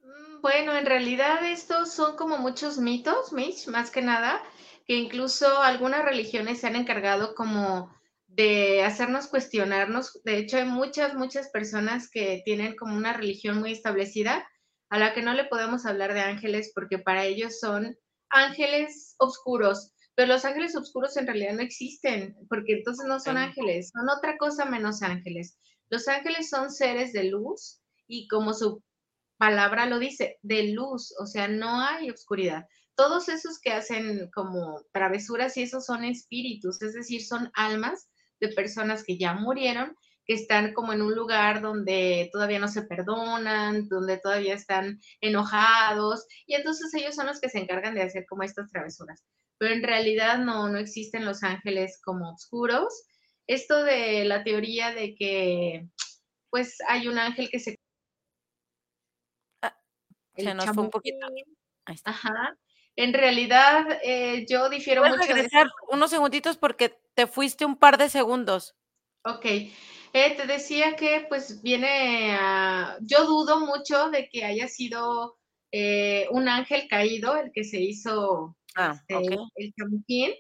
Mm, 0.02 0.42
bueno, 0.42 0.76
en 0.76 0.86
realidad 0.86 1.46
estos 1.46 1.94
son 1.94 2.16
como 2.16 2.38
muchos 2.38 2.78
mitos, 2.78 3.32
Mitch, 3.32 3.68
más 3.68 3.92
que 3.92 4.02
nada, 4.02 4.42
que 4.86 4.96
incluso 4.96 5.62
algunas 5.62 6.04
religiones 6.04 6.60
se 6.60 6.68
han 6.68 6.76
encargado 6.76 7.36
como 7.36 7.94
de 8.28 8.84
hacernos 8.84 9.28
cuestionarnos. 9.28 10.20
De 10.24 10.38
hecho, 10.38 10.58
hay 10.58 10.66
muchas, 10.66 11.14
muchas 11.16 11.50
personas 11.50 12.10
que 12.10 12.42
tienen 12.46 12.76
como 12.76 12.96
una 12.96 13.14
religión 13.14 13.60
muy 13.60 13.72
establecida 13.72 14.48
a 14.90 14.98
la 14.98 15.14
que 15.14 15.22
no 15.22 15.34
le 15.34 15.46
podemos 15.46 15.86
hablar 15.86 16.14
de 16.14 16.22
ángeles 16.22 16.72
porque 16.74 16.98
para 16.98 17.26
ellos 17.26 17.60
son 17.60 17.98
ángeles 18.30 19.16
oscuros, 19.18 19.92
pero 20.20 20.34
los 20.34 20.44
ángeles 20.44 20.76
oscuros 20.76 21.16
en 21.16 21.28
realidad 21.28 21.54
no 21.54 21.62
existen, 21.62 22.36
porque 22.50 22.74
entonces 22.74 23.06
no 23.08 23.22
son 23.22 23.38
ángeles, 23.38 23.90
son 23.94 24.10
otra 24.10 24.36
cosa 24.38 24.66
menos 24.66 25.02
ángeles. 25.02 25.58
Los 25.90 26.10
ángeles 26.10 26.50
son 26.50 26.72
seres 26.72 27.14
de 27.14 27.24
luz 27.24 27.80
y 28.06 28.28
como 28.28 28.54
su 28.54 28.84
palabra 29.38 29.86
lo 29.86 29.98
dice, 29.98 30.38
de 30.42 30.74
luz, 30.74 31.16
o 31.22 31.26
sea, 31.26 31.48
no 31.48 31.80
hay 31.80 32.10
oscuridad. 32.10 32.68
Todos 32.96 33.30
esos 33.30 33.62
que 33.62 33.72
hacen 33.72 34.30
como 34.34 34.82
travesuras 34.92 35.56
y 35.56 35.62
esos 35.62 35.86
son 35.86 36.04
espíritus, 36.04 36.82
es 36.82 36.96
decir, 36.96 37.26
son 37.26 37.50
almas 37.54 38.10
de 38.42 38.50
personas 38.50 39.06
que 39.06 39.18
ya 39.18 39.36
murieron, 39.36 39.96
que 40.26 40.34
están 40.34 40.74
como 40.74 40.92
en 40.92 41.02
un 41.02 41.16
lugar 41.16 41.62
donde 41.62 42.30
todavía 42.34 42.60
no 42.60 42.68
se 42.68 42.82
perdonan, 42.82 43.88
donde 43.88 44.18
todavía 44.18 44.54
están 44.54 45.00
enojados, 45.22 46.26
y 46.46 46.56
entonces 46.56 46.94
ellos 46.94 47.16
son 47.16 47.28
los 47.28 47.40
que 47.40 47.48
se 47.48 47.60
encargan 47.60 47.96
de 47.96 48.02
hacer 48.02 48.26
como 48.28 48.44
estas 48.44 48.70
travesuras 48.70 49.24
pero 49.60 49.76
en 49.76 49.84
realidad 49.84 50.40
no, 50.40 50.70
no 50.70 50.80
existen 50.80 51.26
los 51.26 51.44
ángeles 51.44 52.00
como 52.04 52.32
oscuros. 52.32 53.04
Esto 53.46 53.84
de 53.84 54.24
la 54.26 54.44
teoría 54.44 54.94
de 54.94 55.16
que 55.16 55.88
pues 56.50 56.78
hay 56.88 57.08
un 57.08 57.20
ángel 57.20 57.50
que 57.50 57.60
se... 57.60 57.78
Ah, 59.62 59.78
se 60.36 60.54
nos 60.54 60.66
fue 60.66 60.84
un 60.84 60.90
poquito. 60.90 61.28
Ajá. 62.06 62.58
En 62.96 63.14
realidad 63.14 64.00
eh, 64.04 64.46
yo 64.50 64.70
difiero 64.70 65.04
mucho. 65.04 65.18
regresar 65.18 65.70
unos 65.90 66.10
segunditos 66.10 66.58
porque 66.58 66.98
te 67.14 67.28
fuiste 67.28 67.66
un 67.66 67.76
par 67.76 67.98
de 67.98 68.10
segundos. 68.10 68.76
Ok. 69.26 69.46
Eh, 69.46 70.36
te 70.36 70.48
decía 70.48 70.96
que 70.96 71.26
pues 71.28 71.62
viene 71.62 72.36
a... 72.40 72.98
Yo 73.02 73.26
dudo 73.26 73.60
mucho 73.60 74.10
de 74.10 74.30
que 74.30 74.46
haya 74.46 74.68
sido 74.68 75.39
eh, 75.72 76.28
un 76.32 76.48
ángel 76.48 76.88
caído 76.88 77.36
el 77.38 77.52
que 77.54 77.64
se 77.64 77.80
hizo 77.80 78.58
Ah, 78.76 78.94
este, 79.08 79.36
el 79.56 79.74
chamuquín. 79.74 80.32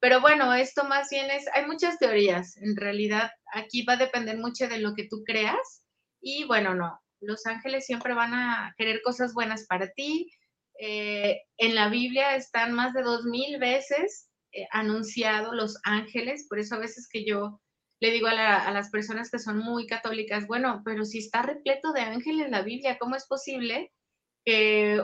Pero 0.00 0.20
bueno, 0.20 0.52
esto 0.54 0.84
más 0.84 1.08
bien 1.10 1.30
es, 1.30 1.46
hay 1.54 1.66
muchas 1.66 1.98
teorías. 1.98 2.56
En 2.58 2.76
realidad, 2.76 3.30
aquí 3.52 3.82
va 3.82 3.94
a 3.94 3.98
depender 3.98 4.38
mucho 4.38 4.68
de 4.68 4.78
lo 4.78 4.94
que 4.94 5.08
tú 5.08 5.22
creas. 5.24 5.82
Y 6.20 6.44
bueno, 6.44 6.74
no, 6.74 7.00
los 7.20 7.46
ángeles 7.46 7.86
siempre 7.86 8.14
van 8.14 8.34
a 8.34 8.74
querer 8.76 9.02
cosas 9.02 9.34
buenas 9.34 9.66
para 9.66 9.90
ti. 9.92 10.30
Eh, 10.78 11.40
en 11.56 11.74
la 11.74 11.88
Biblia 11.88 12.36
están 12.36 12.72
más 12.72 12.92
de 12.92 13.02
dos 13.02 13.24
mil 13.24 13.58
veces 13.58 14.28
eh, 14.52 14.66
anunciados 14.72 15.54
los 15.54 15.78
ángeles, 15.84 16.46
por 16.48 16.58
eso 16.58 16.74
a 16.74 16.80
veces 16.80 17.08
que 17.10 17.24
yo 17.24 17.60
le 17.98 18.10
digo 18.10 18.26
a, 18.26 18.66
a, 18.66 18.70
las 18.72 18.90
personas 18.90 19.30
que 19.30 19.38
son 19.38 19.56
muy 19.56 19.86
católicas, 19.86 20.46
bueno, 20.46 20.82
pero 20.84 21.06
si 21.06 21.18
está 21.20 21.40
repleto 21.40 21.92
de 21.92 22.02
ángeles 22.02 22.50
la 22.50 22.60
Biblia, 22.60 22.98
¿cómo 22.98 23.16
es 23.16 23.26
posible 23.26 23.90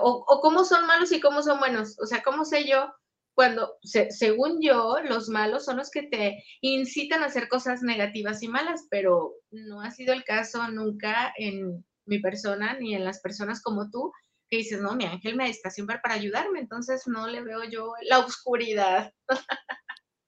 o, 0.01 0.25
o, 0.27 0.41
cómo 0.41 0.65
son 0.65 0.87
malos 0.87 1.13
y 1.13 1.21
cómo 1.21 1.43
son 1.43 1.59
buenos. 1.59 1.99
O 2.01 2.07
sea, 2.07 2.23
¿cómo 2.23 2.45
sé 2.45 2.67
yo 2.69 2.93
cuando, 3.35 3.79
según 3.83 4.61
yo, 4.61 4.97
los 5.05 5.29
malos 5.29 5.65
son 5.65 5.79
los 5.79 5.91
que 5.91 6.03
te 6.03 6.45
incitan 6.61 7.23
a 7.23 7.27
hacer 7.27 7.49
cosas 7.49 7.83
negativas 7.83 8.43
y 8.43 8.49
malas, 8.49 8.87
pero 8.91 9.33
no 9.51 9.81
ha 9.81 9.91
sido 9.91 10.13
el 10.13 10.25
caso 10.25 10.69
nunca 10.69 11.33
en 11.37 11.85
mi 12.05 12.19
persona 12.19 12.77
ni 12.79 12.95
en 12.95 13.05
las 13.05 13.21
personas 13.21 13.63
como 13.63 13.91
tú, 13.91 14.13
que 14.51 14.59
dices, 14.59 14.83
no, 14.83 14.95
mi 14.95 15.07
ángel 15.07 15.37
me 15.37 15.49
está 15.49 15.71
siempre 15.71 15.99
para 16.03 16.15
ayudarme, 16.15 16.61
entonces 16.61 17.05
no 17.07 17.27
le 17.27 17.43
veo 17.43 17.65
yo 17.65 17.93
la 18.03 18.19
oscuridad. 18.19 19.13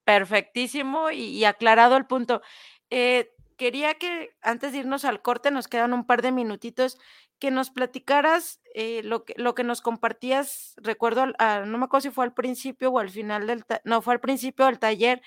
Perfectísimo 0.04 1.10
y, 1.10 1.44
aclarado 1.44 1.96
el 1.96 2.06
punto. 2.06 2.40
Eh, 2.88 3.30
quería 3.56 3.94
que 3.94 4.34
antes 4.40 4.72
de 4.72 4.78
irnos 4.78 5.04
al 5.04 5.20
corte, 5.20 5.50
nos 5.50 5.68
quedan 5.68 5.92
un 5.92 6.06
par 6.06 6.22
de 6.22 6.32
minutitos, 6.32 6.98
que 7.44 7.50
nos 7.50 7.68
platicaras 7.68 8.62
eh, 8.74 9.02
lo, 9.04 9.26
que, 9.26 9.34
lo 9.36 9.54
que 9.54 9.64
nos 9.64 9.82
compartías, 9.82 10.72
recuerdo, 10.78 11.26
no 11.26 11.76
me 11.76 11.84
acuerdo 11.84 12.00
si 12.00 12.10
fue 12.10 12.24
al 12.24 12.32
principio 12.32 12.90
o 12.90 12.98
al 12.98 13.10
final 13.10 13.46
del, 13.46 13.66
no, 13.84 14.00
fue 14.00 14.14
al 14.14 14.20
principio 14.20 14.64
del 14.64 14.78
taller, 14.78 15.20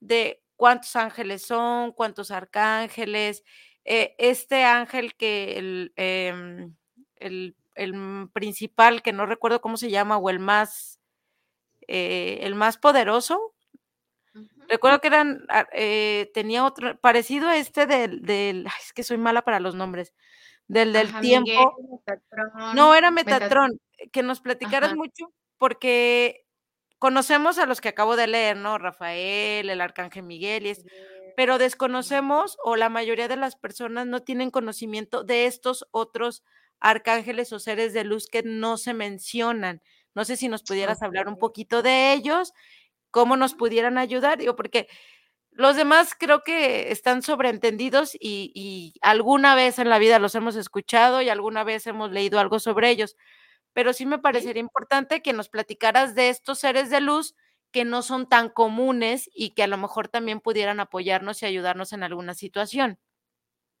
de 0.00 0.42
cuántos 0.56 0.96
ángeles 0.96 1.42
son, 1.42 1.92
cuántos 1.92 2.30
arcángeles, 2.30 3.44
eh, 3.84 4.14
este 4.16 4.64
ángel 4.64 5.14
que 5.14 5.58
el, 5.58 5.92
em, 5.96 6.74
el, 7.16 7.54
el, 7.74 8.30
principal, 8.32 9.02
que 9.02 9.12
no 9.12 9.26
recuerdo 9.26 9.60
cómo 9.60 9.76
se 9.76 9.90
llama, 9.90 10.16
o 10.16 10.30
el 10.30 10.38
más, 10.38 11.00
eh, 11.86 12.38
el 12.44 12.54
más 12.54 12.78
poderoso. 12.78 13.54
Recuerdo 14.68 15.02
que 15.02 15.08
eran, 15.08 15.44
ah, 15.50 15.66
eh, 15.74 16.30
tenía 16.32 16.64
otro, 16.64 16.98
parecido 16.98 17.46
a 17.46 17.58
este 17.58 17.84
del, 17.84 18.22
del 18.22 18.66
es 18.82 18.94
que 18.94 19.02
soy 19.02 19.18
mala 19.18 19.42
para 19.42 19.60
los 19.60 19.74
nombres, 19.74 20.14
del 20.68 20.92
del 20.92 21.08
Ajá, 21.08 21.20
tiempo. 21.20 21.76
Miguel, 21.78 22.20
No, 22.74 22.94
era 22.94 23.10
Metatron. 23.10 23.70
Metatrón, 23.72 23.80
que 24.12 24.22
nos 24.22 24.40
platicaras 24.40 24.90
Ajá. 24.90 24.96
mucho, 24.96 25.32
porque 25.56 26.46
conocemos 26.98 27.58
a 27.58 27.66
los 27.66 27.80
que 27.80 27.88
acabo 27.88 28.16
de 28.16 28.26
leer, 28.26 28.56
¿no? 28.56 28.78
Rafael, 28.78 29.68
el 29.68 29.80
arcángel 29.80 30.22
Miguel, 30.22 30.66
y 30.66 30.70
es, 30.70 30.84
pero 31.36 31.58
desconocemos 31.58 32.56
o 32.64 32.76
la 32.76 32.88
mayoría 32.88 33.28
de 33.28 33.36
las 33.36 33.56
personas 33.56 34.06
no 34.06 34.22
tienen 34.22 34.50
conocimiento 34.50 35.24
de 35.24 35.46
estos 35.46 35.86
otros 35.90 36.42
arcángeles 36.80 37.52
o 37.52 37.58
seres 37.58 37.92
de 37.92 38.04
luz 38.04 38.26
que 38.26 38.42
no 38.42 38.76
se 38.76 38.94
mencionan. 38.94 39.82
No 40.14 40.24
sé 40.24 40.36
si 40.36 40.48
nos 40.48 40.62
pudieras 40.62 41.02
hablar 41.02 41.28
un 41.28 41.38
poquito 41.38 41.82
de 41.82 42.12
ellos, 42.12 42.52
cómo 43.10 43.36
nos 43.36 43.54
pudieran 43.54 43.98
ayudar, 43.98 44.38
digo, 44.38 44.56
porque 44.56 44.88
los 45.58 45.76
demás 45.76 46.14
creo 46.18 46.44
que 46.44 46.92
están 46.92 47.22
sobreentendidos 47.22 48.14
y 48.16 48.52
y 48.54 48.94
alguna 49.02 49.54
vez 49.56 49.78
en 49.80 49.90
la 49.90 49.98
vida 50.00 50.18
los 50.20 50.34
hemos 50.36 50.56
escuchado 50.56 51.22
y 51.22 51.30
alguna 51.30 51.64
vez 51.64 51.86
hemos 51.88 52.12
leído 52.12 52.40
algo 52.40 52.60
sobre 52.60 52.90
ellos, 52.90 53.16
pero 53.74 53.92
sí 53.94 54.06
me 54.06 54.18
Sí. 54.20 54.20
parecería 54.20 54.60
importante 54.60 55.22
que 55.22 55.32
nos 55.34 55.48
platicaras 55.50 56.14
de 56.16 56.30
estos 56.30 56.60
seres 56.60 56.90
de 56.90 57.00
luz 57.02 57.34
que 57.72 57.84
no 57.86 58.02
son 58.02 58.28
tan 58.28 58.50
comunes 58.50 59.30
y 59.34 59.50
que 59.54 59.64
a 59.64 59.68
lo 59.68 59.78
mejor 59.78 60.08
también 60.08 60.40
pudieran 60.40 60.80
apoyarnos 60.80 61.42
y 61.42 61.46
ayudarnos 61.46 61.92
en 61.94 62.02
alguna 62.04 62.34
situación. 62.34 62.98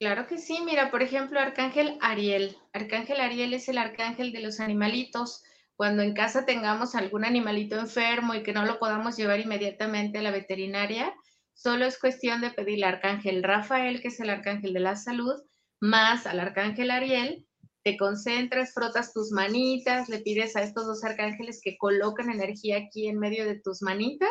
Claro 0.00 0.26
que 0.28 0.38
sí, 0.38 0.58
mira, 0.64 0.90
por 0.90 1.02
ejemplo, 1.02 1.40
Arcángel 1.40 1.98
Ariel. 2.00 2.56
Arcángel 2.72 3.20
Ariel 3.20 3.54
es 3.54 3.68
el 3.68 3.78
arcángel 3.78 4.32
de 4.32 4.40
los 4.40 4.60
animalitos. 4.60 5.42
Cuando 5.76 6.02
en 6.02 6.14
casa 6.14 6.44
tengamos 6.46 6.94
algún 6.94 7.24
animalito 7.24 7.76
enfermo 7.78 8.34
y 8.34 8.42
que 8.42 8.52
no 8.52 8.64
lo 8.64 8.78
podamos 8.78 9.16
llevar 9.16 9.40
inmediatamente 9.40 10.18
a 10.18 10.22
la 10.22 10.30
veterinaria, 10.30 11.14
solo 11.58 11.84
es 11.84 11.98
cuestión 11.98 12.40
de 12.40 12.50
pedirle 12.50 12.86
al 12.86 12.94
Arcángel 12.94 13.42
Rafael, 13.42 14.00
que 14.00 14.08
es 14.08 14.20
el 14.20 14.30
arcángel 14.30 14.72
de 14.72 14.80
la 14.80 14.94
salud, 14.94 15.34
más 15.80 16.26
al 16.26 16.38
Arcángel 16.38 16.90
Ariel, 16.90 17.46
te 17.82 17.96
concentras, 17.96 18.72
frotas 18.72 19.12
tus 19.12 19.32
manitas, 19.32 20.08
le 20.08 20.20
pides 20.20 20.54
a 20.56 20.62
estos 20.62 20.86
dos 20.86 21.02
arcángeles 21.04 21.60
que 21.62 21.76
coloquen 21.76 22.30
energía 22.30 22.78
aquí 22.78 23.08
en 23.08 23.18
medio 23.18 23.44
de 23.44 23.60
tus 23.60 23.82
manitas 23.82 24.30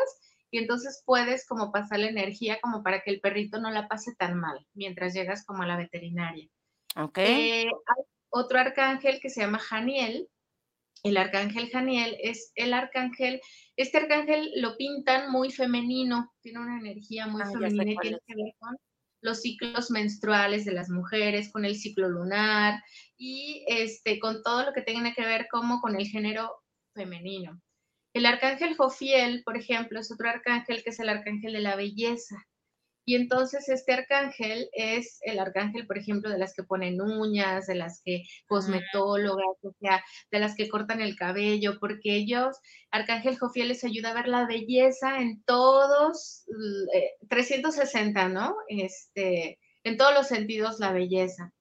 y 0.52 0.60
entonces 0.60 1.04
puedes 1.06 1.46
como 1.46 1.72
pasar 1.72 2.00
la 2.00 2.08
energía 2.08 2.60
como 2.62 2.82
para 2.82 3.02
que 3.02 3.12
el 3.12 3.20
perrito 3.20 3.60
no 3.60 3.72
la 3.72 3.88
pase 3.88 4.16
tan 4.16 4.40
mal 4.40 4.66
mientras 4.74 5.14
llegas 5.14 5.46
como 5.46 5.64
a 5.64 5.68
la 5.68 5.78
veterinaria. 5.78 6.48
Eh, 7.16 7.66
hay 7.66 7.70
otro 8.30 8.60
arcángel 8.60 9.20
que 9.22 9.30
se 9.30 9.42
llama 9.42 9.60
Janiel. 9.60 10.30
El 11.04 11.18
arcángel 11.18 11.70
Janiel 11.70 12.16
es 12.22 12.52
el 12.56 12.74
arcángel, 12.74 13.42
este 13.78 14.00
arcángel 14.00 14.52
lo 14.56 14.76
pintan 14.76 15.32
muy 15.32 15.52
femenino, 15.52 16.34
tiene 16.42 16.60
una 16.60 16.80
energía 16.80 17.28
muy 17.28 17.44
Ah, 17.44 17.52
femenina 17.52 18.02
tiene 18.02 18.20
que 18.26 18.36
ver 18.36 18.54
con 18.58 18.76
los 19.22 19.42
ciclos 19.42 19.92
menstruales 19.92 20.66
de 20.66 20.74
las 20.74 20.90
mujeres, 20.90 21.52
con 21.52 21.64
el 21.64 21.76
ciclo 21.76 22.10
lunar 22.10 22.84
y 23.18 23.64
este, 23.68 24.20
con 24.20 24.42
todo 24.44 24.66
lo 24.66 24.74
que 24.74 24.82
tenga 24.82 25.14
que 25.14 25.26
ver 25.26 25.48
como 25.50 25.80
con 25.80 25.96
el 25.96 26.08
género 26.08 26.52
femenino. 26.94 27.62
El 28.14 28.26
arcángel 28.26 28.76
Jofiel, 28.76 29.44
por 29.44 29.58
ejemplo, 29.58 30.00
es 30.00 30.12
otro 30.12 30.28
arcángel 30.28 30.84
que 30.84 30.90
es 30.90 31.00
el 31.00 31.10
arcángel 31.10 31.54
de 31.54 31.62
la 31.62 31.76
belleza. 31.76 32.36
Y 33.08 33.16
entonces 33.16 33.70
este 33.70 33.94
arcángel 33.94 34.70
es 34.74 35.20
el 35.22 35.40
arcángel, 35.40 35.88
por 35.88 35.98
ejemplo, 35.98 36.30
de 36.30 36.38
las 36.38 36.54
que 36.54 36.64
ponen 36.64 37.00
uñas, 37.00 37.66
de 37.66 37.76
las 37.76 38.02
que 38.04 38.24
cosmetólogas, 38.48 39.64
o 39.64 39.72
sea, 39.80 40.04
de 40.30 40.40
las 40.40 40.56
que 40.56 40.68
cortan 40.68 41.00
el 41.00 41.16
cabello, 41.16 41.80
porque 41.80 42.16
ellos, 42.16 42.58
Arcángel 42.92 43.40
Jofiel 43.40 43.70
les 43.70 43.86
ayuda 43.86 44.10
a 44.10 44.14
ver 44.14 44.28
la 44.28 44.46
belleza 44.46 45.22
en 45.22 45.42
todos, 45.44 46.44
eh, 46.94 47.12
360, 47.30 48.28
¿no? 48.28 48.58
Este, 48.68 49.58
en 49.86 49.96
todos 49.96 50.14
los 50.14 50.28
sentidos 50.28 50.82
la 50.82 50.92
belleza. 50.92 51.54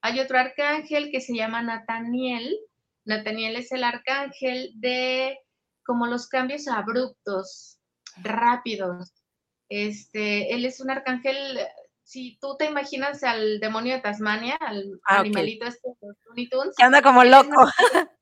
Hay 0.00 0.18
otro 0.18 0.38
arcángel 0.38 1.10
que 1.10 1.20
se 1.20 1.36
llama 1.36 1.60
Nataniel. 1.60 2.56
Nataniel 3.04 3.56
es 3.56 3.70
el 3.70 3.84
arcángel 3.84 4.72
de 4.76 5.38
como 5.84 6.06
los 6.06 6.26
cambios 6.26 6.68
abruptos, 6.68 7.80
rápidos. 8.16 9.12
Este, 9.68 10.54
él 10.54 10.64
es 10.64 10.80
un 10.80 10.90
arcángel, 10.90 11.58
si 12.02 12.38
tú 12.40 12.56
te 12.56 12.66
imaginas 12.66 13.22
al 13.24 13.58
demonio 13.60 13.94
de 13.94 14.00
Tasmania, 14.00 14.56
al 14.60 15.00
Ah, 15.04 15.20
animalito 15.20 15.66
este 15.66 15.88
de 15.88 15.94
los 16.08 16.16
Looney 16.26 16.48
Tunes, 16.48 16.74
Que 16.76 16.84
anda 16.84 17.02
como 17.02 17.22
es 17.22 17.30
loco. 17.30 17.48
Nataniel. 17.50 18.08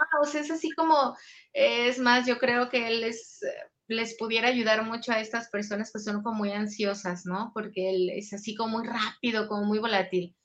Ah, 0.00 0.20
o 0.22 0.24
sea, 0.26 0.42
es 0.42 0.50
así 0.52 0.70
como, 0.76 1.16
es 1.52 1.98
más, 1.98 2.24
yo 2.24 2.38
creo 2.38 2.68
que 2.68 2.86
él 2.86 3.00
les, 3.00 3.40
les 3.88 4.16
pudiera 4.16 4.46
ayudar 4.46 4.84
mucho 4.84 5.10
a 5.10 5.18
estas 5.20 5.48
personas 5.50 5.90
que 5.92 5.98
son 5.98 6.22
como 6.22 6.36
muy 6.36 6.52
ansiosas, 6.52 7.26
¿no? 7.26 7.50
Porque 7.52 7.90
él 7.90 8.10
es 8.10 8.32
así 8.32 8.54
como 8.54 8.78
muy 8.78 8.86
rápido, 8.86 9.48
como 9.48 9.64
muy 9.64 9.80
volátil. 9.80 10.36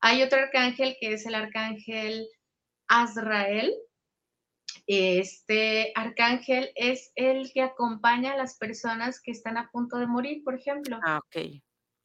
Hay 0.00 0.22
otro 0.22 0.38
arcángel 0.40 0.96
que 1.00 1.14
es 1.14 1.26
el 1.26 1.34
arcángel 1.34 2.28
Azrael. 2.88 3.74
Este 4.86 5.92
arcángel 5.94 6.70
es 6.74 7.12
el 7.14 7.50
que 7.52 7.62
acompaña 7.62 8.32
a 8.32 8.36
las 8.36 8.56
personas 8.58 9.20
que 9.20 9.32
están 9.32 9.56
a 9.56 9.70
punto 9.70 9.98
de 9.98 10.06
morir, 10.06 10.42
por 10.44 10.54
ejemplo. 10.54 10.98
Ah, 11.04 11.20
okey. 11.26 11.62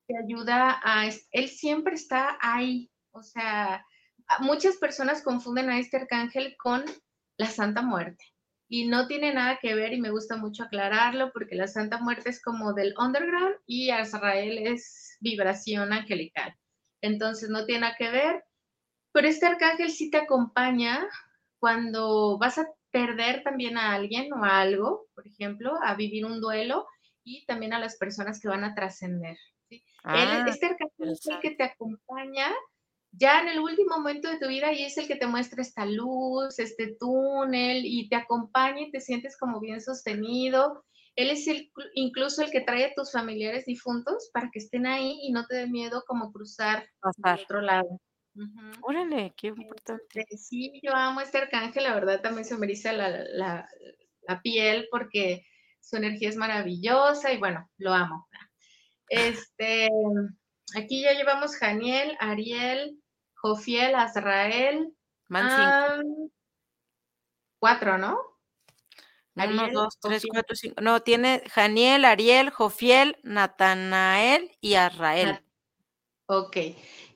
Te 0.07 0.15
ayuda 0.17 0.79
a 0.83 1.05
él 1.31 1.49
siempre 1.49 1.95
está 1.95 2.37
ahí, 2.39 2.89
o 3.11 3.21
sea, 3.21 3.85
muchas 4.39 4.77
personas 4.77 5.21
confunden 5.21 5.69
a 5.69 5.79
este 5.79 5.97
arcángel 5.97 6.55
con 6.57 6.85
la 7.37 7.47
Santa 7.47 7.81
Muerte, 7.81 8.23
y 8.69 8.87
no 8.87 9.07
tiene 9.07 9.33
nada 9.33 9.59
que 9.61 9.75
ver, 9.75 9.93
y 9.93 10.01
me 10.01 10.11
gusta 10.11 10.37
mucho 10.37 10.63
aclararlo, 10.63 11.31
porque 11.33 11.55
la 11.55 11.67
Santa 11.67 11.99
Muerte 11.99 12.29
es 12.29 12.41
como 12.41 12.73
del 12.73 12.93
underground 12.97 13.55
y 13.65 13.89
Azrael 13.89 14.57
es 14.59 15.17
vibración 15.19 15.93
angelical. 15.93 16.55
Entonces, 17.01 17.49
no 17.49 17.65
tiene 17.65 17.81
nada 17.81 17.95
que 17.97 18.09
ver, 18.09 18.43
pero 19.13 19.27
este 19.27 19.45
arcángel 19.45 19.91
sí 19.91 20.09
te 20.09 20.17
acompaña 20.17 21.07
cuando 21.59 22.37
vas 22.37 22.57
a 22.57 22.67
perder 22.91 23.43
también 23.43 23.77
a 23.77 23.93
alguien 23.93 24.31
o 24.33 24.43
a 24.43 24.61
algo, 24.61 25.07
por 25.13 25.27
ejemplo, 25.27 25.73
a 25.83 25.95
vivir 25.95 26.25
un 26.25 26.39
duelo, 26.39 26.87
y 27.23 27.45
también 27.45 27.73
a 27.73 27.79
las 27.79 27.97
personas 27.97 28.39
que 28.39 28.47
van 28.47 28.63
a 28.63 28.73
trascender, 28.73 29.37
Ah, 30.03 30.45
este 30.47 30.67
arcángel 30.67 31.11
es 31.11 31.25
el 31.27 31.39
que 31.39 31.51
te 31.51 31.63
acompaña 31.63 32.47
ya 33.11 33.41
en 33.41 33.49
el 33.49 33.59
último 33.59 33.97
momento 33.97 34.29
de 34.29 34.39
tu 34.39 34.47
vida 34.47 34.71
y 34.71 34.83
es 34.83 34.97
el 34.97 35.07
que 35.07 35.15
te 35.15 35.27
muestra 35.27 35.61
esta 35.61 35.85
luz, 35.85 36.59
este 36.59 36.95
túnel 36.99 37.85
y 37.85 38.07
te 38.09 38.15
acompaña 38.15 38.81
y 38.81 38.91
te 38.91 39.01
sientes 39.01 39.37
como 39.37 39.59
bien 39.59 39.81
sostenido. 39.81 40.85
Él 41.15 41.31
es 41.31 41.47
el, 41.47 41.71
incluso 41.95 42.43
el 42.43 42.51
que 42.51 42.61
trae 42.61 42.85
a 42.85 42.93
tus 42.93 43.11
familiares 43.11 43.65
difuntos 43.65 44.29
para 44.33 44.49
que 44.51 44.59
estén 44.59 44.85
ahí 44.85 45.19
y 45.23 45.31
no 45.31 45.45
te 45.47 45.55
dé 45.55 45.67
miedo 45.67 46.03
como 46.05 46.31
cruzar 46.31 46.87
del 47.17 47.39
otro 47.43 47.61
lado. 47.61 47.99
Órale, 48.81 49.33
qué 49.35 49.47
importante. 49.47 50.03
Este, 50.21 50.37
sí, 50.37 50.79
yo 50.83 50.93
amo 50.93 51.21
este 51.21 51.39
arcángel, 51.39 51.83
la 51.83 51.93
verdad 51.93 52.21
también 52.21 52.45
se 52.45 52.57
me 52.57 52.65
eriza 52.65 52.93
la, 52.93 53.09
la, 53.09 53.69
la 54.21 54.41
piel 54.41 54.87
porque 54.91 55.45
su 55.81 55.97
energía 55.97 56.29
es 56.29 56.35
maravillosa 56.35 57.31
y 57.33 57.37
bueno, 57.37 57.69
lo 57.77 57.93
amo. 57.93 58.27
Este, 59.09 59.89
aquí 60.75 61.01
ya 61.01 61.13
llevamos 61.13 61.55
Janiel, 61.55 62.15
Ariel, 62.19 63.01
Jofiel, 63.35 63.95
Azrael. 63.95 64.93
Van 65.29 65.49
5. 65.49 65.71
Ah, 65.73 66.01
cuatro, 67.59 67.97
¿no? 67.97 68.19
1, 69.35 69.43
Ariel, 69.43 69.71
2, 69.73 69.97
3, 70.01 70.13
Jofiel. 70.15 70.31
4, 70.33 70.55
5. 70.55 70.81
No, 70.81 71.01
tiene 71.01 71.43
Janiel, 71.49 72.05
Ariel, 72.05 72.49
Jofiel, 72.49 73.17
Natanael 73.23 74.51
y 74.61 74.75
Azrael. 74.75 75.29
Nat- 75.29 75.43
Ok, 76.29 76.57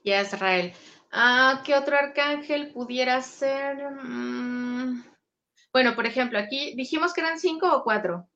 y 0.04 0.12
Azrael. 0.14 0.74
Ah, 1.12 1.62
¿qué 1.66 1.76
otro 1.76 1.98
arcángel 1.98 2.72
pudiera 2.72 3.22
ser? 3.22 3.92
Mm, 4.04 5.04
Bueno, 5.74 5.96
por 5.96 6.06
ejemplo, 6.06 6.40
aquí 6.40 6.74
dijimos 6.76 7.14
que 7.14 7.22
eran 7.22 7.40
cinco 7.40 7.74
o 7.76 7.84
cuatro. 7.84 8.28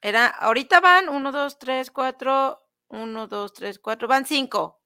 Era, 0.00 0.26
ahorita 0.28 0.80
van 0.80 1.08
1, 1.08 1.32
2, 1.32 1.58
3, 1.58 1.90
4, 1.90 2.64
1, 2.88 3.26
2, 3.26 3.52
3, 3.52 3.78
4, 3.78 4.06
van 4.06 4.26
5. 4.26 4.78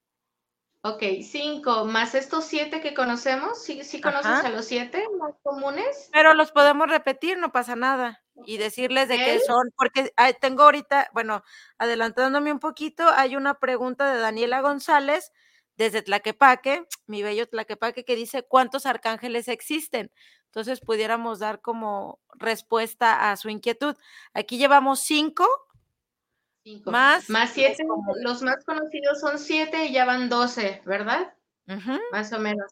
Ok, 0.85 1.01
cinco, 1.21 1.85
más 1.85 2.13
estos 2.13 2.43
siete 2.43 2.81
que 2.81 2.93
conocemos. 2.93 3.63
¿Sí, 3.63 3.85
sí 3.85 4.01
conoces 4.01 4.25
Ajá. 4.25 4.47
a 4.47 4.49
los 4.49 4.65
siete 4.65 5.01
más 5.17 5.33
comunes? 5.41 6.09
Pero 6.11 6.33
los 6.33 6.51
podemos 6.51 6.89
repetir, 6.89 7.37
no 7.37 7.53
pasa 7.53 7.77
nada. 7.77 8.21
Y 8.45 8.57
decirles 8.57 9.07
de 9.07 9.17
qué 9.17 9.39
son, 9.39 9.69
porque 9.77 10.11
tengo 10.41 10.63
ahorita, 10.63 11.09
bueno, 11.13 11.43
adelantándome 11.77 12.51
un 12.51 12.59
poquito, 12.59 13.07
hay 13.07 13.37
una 13.37 13.59
pregunta 13.59 14.11
de 14.11 14.19
Daniela 14.19 14.59
González 14.59 15.31
desde 15.77 16.01
Tlaquepaque, 16.01 16.85
mi 17.07 17.23
bello 17.23 17.47
Tlaquepaque, 17.47 18.05
que 18.05 18.15
dice 18.15 18.43
cuántos 18.43 18.85
arcángeles 18.85 19.47
existen. 19.47 20.11
Entonces 20.45 20.81
pudiéramos 20.81 21.39
dar 21.39 21.61
como 21.61 22.19
respuesta 22.35 23.31
a 23.31 23.37
su 23.37 23.49
inquietud. 23.49 23.95
Aquí 24.33 24.57
llevamos 24.57 25.01
cinco, 25.01 25.47
Cinco. 26.63 26.91
Más. 26.91 27.29
Más 27.29 27.51
siete, 27.51 27.83
los 28.21 28.41
más 28.41 28.63
conocidos 28.63 29.19
son 29.19 29.37
siete 29.37 29.85
y 29.85 29.93
ya 29.93 30.05
van 30.05 30.29
doce, 30.29 30.81
¿verdad? 30.85 31.33
Más 32.11 32.31
o 32.31 32.39
menos. 32.39 32.71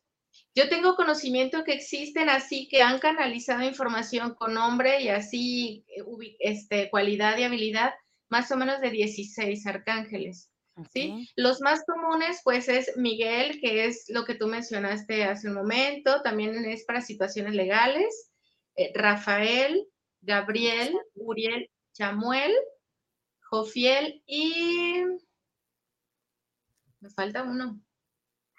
Yo 0.55 0.69
tengo 0.69 0.95
conocimiento 0.95 1.63
que 1.65 1.73
existen 1.73 2.29
así 2.29 2.67
que 2.69 2.81
han 2.81 2.99
canalizado 2.99 3.63
información 3.63 4.33
con 4.35 4.53
nombre 4.53 5.01
y 5.01 5.09
así 5.09 5.85
eh, 5.89 6.35
este, 6.39 6.89
cualidad 6.89 7.37
y 7.37 7.43
habilidad, 7.43 7.93
más 8.29 8.51
o 8.51 8.57
menos 8.57 8.79
de 8.79 8.91
16 8.91 9.67
arcángeles. 9.67 10.49
¿Sí? 10.93 11.29
Los 11.35 11.61
más 11.61 11.83
comunes, 11.85 12.41
pues, 12.43 12.67
es 12.69 12.95
Miguel, 12.97 13.59
que 13.59 13.85
es 13.85 14.05
lo 14.09 14.25
que 14.25 14.35
tú 14.35 14.47
mencionaste 14.47 15.23
hace 15.23 15.47
un 15.47 15.55
momento, 15.55 16.21
también 16.21 16.65
es 16.65 16.85
para 16.85 17.01
situaciones 17.01 17.53
legales, 17.53 18.31
eh, 18.75 18.91
Rafael, 18.95 19.87
Gabriel, 20.21 20.97
Uriel, 21.15 21.69
Chamuel, 21.93 22.53
Jofiel 23.43 24.23
y... 24.25 25.03
Me 26.99 27.09
falta 27.09 27.43
uno. 27.43 27.79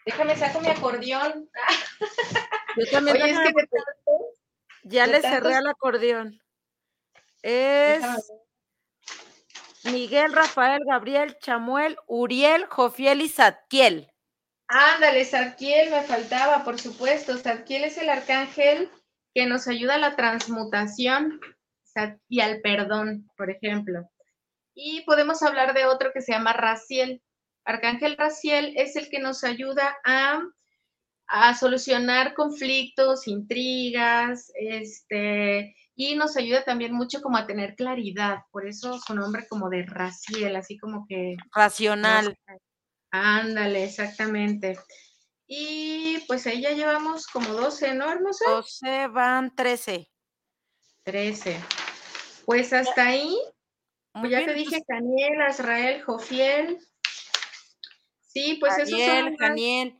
Déjame 0.04 0.36
saco 0.36 0.60
mi 0.60 0.68
acordeón. 0.68 1.48
Yo 2.76 2.90
también. 2.90 3.16
Ya 4.82 5.06
le 5.06 5.20
cerré 5.20 5.54
al 5.54 5.68
acordeón. 5.68 6.42
Es 7.42 8.02
Miguel, 9.84 10.32
Rafael, 10.32 10.80
Gabriel, 10.86 11.36
Chamuel, 11.40 11.96
Uriel, 12.06 12.66
Jofiel 12.66 13.20
y 13.20 13.28
Zadkiel. 13.28 14.08
Ándale, 14.68 15.24
Zadkiel 15.24 15.90
me 15.90 16.02
faltaba, 16.02 16.64
por 16.64 16.80
supuesto. 16.80 17.36
Zadkiel 17.36 17.84
es 17.84 17.98
el 17.98 18.08
arcángel 18.08 18.90
que 19.34 19.46
nos 19.46 19.68
ayuda 19.68 19.96
a 19.96 19.98
la 19.98 20.16
transmutación 20.16 21.40
y 22.28 22.40
al 22.40 22.60
perdón, 22.60 23.28
por 23.36 23.50
ejemplo. 23.50 24.08
Y 24.74 25.02
podemos 25.02 25.42
hablar 25.42 25.74
de 25.74 25.84
otro 25.84 26.12
que 26.12 26.22
se 26.22 26.32
llama 26.32 26.52
Raciel. 26.52 27.22
Arcángel 27.64 28.16
Raciel 28.16 28.74
es 28.76 28.96
el 28.96 29.08
que 29.10 29.18
nos 29.18 29.44
ayuda 29.44 29.96
a, 30.04 30.42
solucionar 31.54 32.34
conflictos, 32.34 33.26
intrigas, 33.26 34.52
este, 34.54 35.74
y 35.94 36.14
nos 36.14 36.36
ayuda 36.36 36.64
también 36.64 36.92
mucho 36.94 37.20
como 37.20 37.36
a 37.36 37.46
tener 37.46 37.74
claridad. 37.74 38.38
Por 38.50 38.66
eso 38.66 38.98
su 38.98 39.14
nombre 39.14 39.46
como 39.48 39.68
de 39.68 39.84
Raciel, 39.84 40.56
así 40.56 40.78
como 40.78 41.06
que... 41.06 41.36
Racional. 41.54 42.36
Ándale, 43.10 43.84
exactamente. 43.84 44.78
Y 45.46 46.18
pues 46.26 46.46
ahí 46.46 46.62
ya 46.62 46.70
llevamos 46.72 47.26
como 47.26 47.48
12, 47.48 47.94
¿no, 47.94 48.10
hermosa? 48.10 48.50
12 48.50 49.08
van 49.08 49.54
13. 49.54 50.08
13. 51.04 51.60
Pues 52.46 52.72
hasta 52.72 53.08
ahí, 53.08 53.36
pues 54.12 54.30
ya 54.30 54.44
te 54.44 54.54
dije, 54.54 54.80
Daniel, 54.88 55.34
pues 55.36 55.60
Azrael, 55.60 56.02
Jofiel, 56.02 56.78
Sí, 58.32 58.56
pues 58.58 58.78
eso 58.78 58.96
es. 58.96 59.36
Daniel. 59.38 59.98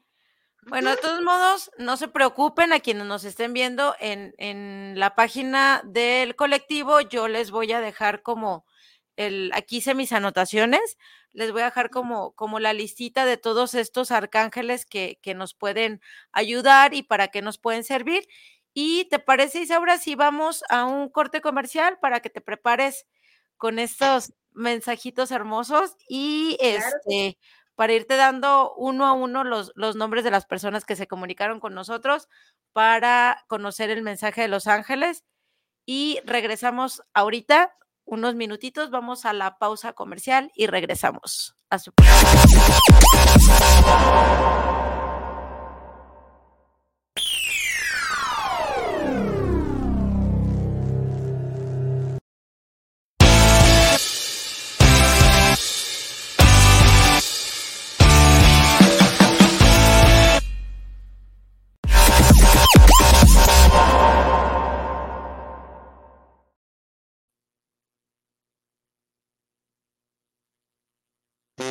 Bueno, 0.64 0.90
de 0.90 0.96
todos 0.96 1.20
modos, 1.22 1.70
no 1.76 1.96
se 1.96 2.06
preocupen 2.06 2.72
a 2.72 2.78
quienes 2.78 3.04
nos 3.06 3.24
estén 3.24 3.52
viendo 3.52 3.96
en, 3.98 4.32
en, 4.38 4.94
la 4.96 5.16
página 5.16 5.82
del 5.84 6.36
colectivo. 6.36 7.00
Yo 7.00 7.26
les 7.26 7.50
voy 7.50 7.72
a 7.72 7.80
dejar 7.80 8.22
como 8.22 8.64
el, 9.16 9.50
aquí 9.54 9.78
hice 9.78 9.94
mis 9.94 10.12
anotaciones, 10.12 10.98
les 11.32 11.50
voy 11.50 11.62
a 11.62 11.66
dejar 11.66 11.90
como, 11.90 12.32
como 12.32 12.60
la 12.60 12.72
listita 12.72 13.24
de 13.24 13.36
todos 13.36 13.74
estos 13.74 14.12
arcángeles 14.12 14.86
que, 14.86 15.18
que 15.20 15.34
nos 15.34 15.54
pueden 15.54 16.00
ayudar 16.30 16.94
y 16.94 17.02
para 17.02 17.28
qué 17.28 17.42
nos 17.42 17.58
pueden 17.58 17.82
servir. 17.82 18.28
Y 18.72 19.06
te 19.06 19.18
parece, 19.18 19.62
Isaura, 19.62 19.98
si 19.98 20.14
vamos 20.14 20.62
a 20.68 20.84
un 20.84 21.08
corte 21.08 21.40
comercial 21.40 21.98
para 22.00 22.20
que 22.20 22.30
te 22.30 22.40
prepares 22.40 23.06
con 23.56 23.80
estos 23.80 24.32
mensajitos 24.52 25.32
hermosos 25.32 25.96
y 26.08 26.56
este 26.60 27.36
para 27.74 27.92
irte 27.92 28.16
dando 28.16 28.74
uno 28.74 29.06
a 29.06 29.12
uno 29.12 29.44
los, 29.44 29.72
los 29.74 29.96
nombres 29.96 30.24
de 30.24 30.30
las 30.30 30.46
personas 30.46 30.84
que 30.84 30.96
se 30.96 31.06
comunicaron 31.06 31.60
con 31.60 31.74
nosotros 31.74 32.28
para 32.72 33.44
conocer 33.48 33.90
el 33.90 34.02
mensaje 34.02 34.42
de 34.42 34.48
los 34.48 34.66
ángeles. 34.66 35.24
Y 35.84 36.20
regresamos 36.24 37.02
ahorita, 37.12 37.74
unos 38.04 38.34
minutitos, 38.34 38.90
vamos 38.90 39.24
a 39.24 39.32
la 39.32 39.58
pausa 39.58 39.92
comercial 39.94 40.52
y 40.54 40.66
regresamos 40.66 41.56
a 41.70 41.78
su... 41.78 41.92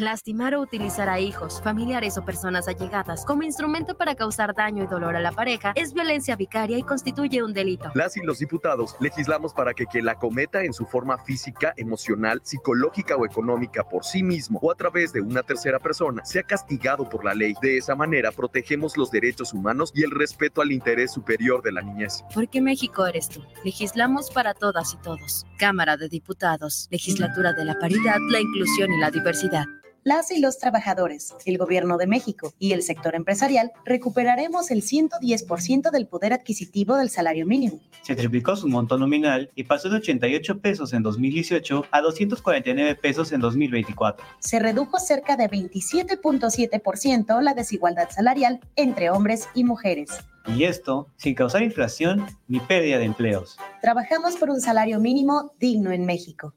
Lastimar 0.00 0.54
o 0.54 0.62
utilizar 0.62 1.10
a 1.10 1.20
hijos, 1.20 1.60
familiares 1.62 2.16
o 2.16 2.24
personas 2.24 2.68
allegadas 2.68 3.22
como 3.26 3.42
instrumento 3.42 3.98
para 3.98 4.14
causar 4.14 4.54
daño 4.54 4.84
y 4.84 4.86
dolor 4.86 5.14
a 5.14 5.20
la 5.20 5.30
pareja 5.30 5.72
es 5.74 5.92
violencia 5.92 6.36
vicaria 6.36 6.78
y 6.78 6.82
constituye 6.82 7.42
un 7.42 7.52
delito. 7.52 7.90
Las 7.94 8.16
y 8.16 8.22
los 8.22 8.38
diputados 8.38 8.96
legislamos 8.98 9.52
para 9.52 9.74
que 9.74 9.84
quien 9.84 10.06
la 10.06 10.14
cometa 10.14 10.64
en 10.64 10.72
su 10.72 10.86
forma 10.86 11.18
física, 11.18 11.74
emocional, 11.76 12.40
psicológica 12.42 13.14
o 13.16 13.26
económica 13.26 13.86
por 13.86 14.02
sí 14.06 14.22
mismo 14.22 14.58
o 14.62 14.72
a 14.72 14.74
través 14.74 15.12
de 15.12 15.20
una 15.20 15.42
tercera 15.42 15.78
persona 15.78 16.24
sea 16.24 16.44
castigado 16.44 17.06
por 17.06 17.22
la 17.22 17.34
ley. 17.34 17.52
De 17.60 17.76
esa 17.76 17.94
manera 17.94 18.32
protegemos 18.32 18.96
los 18.96 19.10
derechos 19.10 19.52
humanos 19.52 19.92
y 19.94 20.02
el 20.02 20.12
respeto 20.12 20.62
al 20.62 20.72
interés 20.72 21.12
superior 21.12 21.62
de 21.62 21.72
la 21.72 21.82
niñez. 21.82 22.24
Porque 22.34 22.62
México 22.62 23.04
eres 23.06 23.28
tú. 23.28 23.42
Legislamos 23.64 24.30
para 24.30 24.54
todas 24.54 24.94
y 24.94 24.96
todos. 25.02 25.44
Cámara 25.58 25.98
de 25.98 26.08
Diputados, 26.08 26.88
Legislatura 26.90 27.52
de 27.52 27.66
la 27.66 27.78
Paridad, 27.78 28.16
la 28.30 28.40
Inclusión 28.40 28.92
y 28.92 28.98
la 28.98 29.10
Diversidad 29.10 29.66
las 30.02 30.30
y 30.30 30.40
los 30.40 30.58
trabajadores, 30.58 31.34
el 31.44 31.58
gobierno 31.58 31.98
de 31.98 32.06
México 32.06 32.54
y 32.58 32.72
el 32.72 32.82
sector 32.82 33.14
empresarial 33.14 33.72
recuperaremos 33.84 34.70
el 34.70 34.82
110% 34.82 35.90
del 35.90 36.06
poder 36.06 36.32
adquisitivo 36.32 36.96
del 36.96 37.10
salario 37.10 37.46
mínimo. 37.46 37.80
Se 38.02 38.16
triplicó 38.16 38.56
su 38.56 38.68
monto 38.68 38.96
nominal 38.96 39.50
y 39.54 39.64
pasó 39.64 39.90
de 39.90 39.96
88 39.96 40.60
pesos 40.60 40.92
en 40.92 41.02
2018 41.02 41.84
a 41.90 42.00
249 42.00 42.94
pesos 42.94 43.32
en 43.32 43.40
2024. 43.40 44.24
Se 44.38 44.58
redujo 44.58 44.98
cerca 44.98 45.36
de 45.36 45.50
27.7% 45.50 47.42
la 47.42 47.54
desigualdad 47.54 48.08
salarial 48.10 48.60
entre 48.76 49.10
hombres 49.10 49.48
y 49.54 49.64
mujeres. 49.64 50.10
Y 50.46 50.64
esto 50.64 51.08
sin 51.16 51.34
causar 51.34 51.62
inflación 51.62 52.26
ni 52.48 52.60
pérdida 52.60 52.98
de 52.98 53.04
empleos. 53.04 53.58
Trabajamos 53.82 54.36
por 54.36 54.50
un 54.50 54.60
salario 54.60 54.98
mínimo 54.98 55.52
digno 55.58 55.92
en 55.92 56.06
México. 56.06 56.54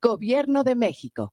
Gobierno 0.00 0.64
de 0.64 0.74
México. 0.74 1.32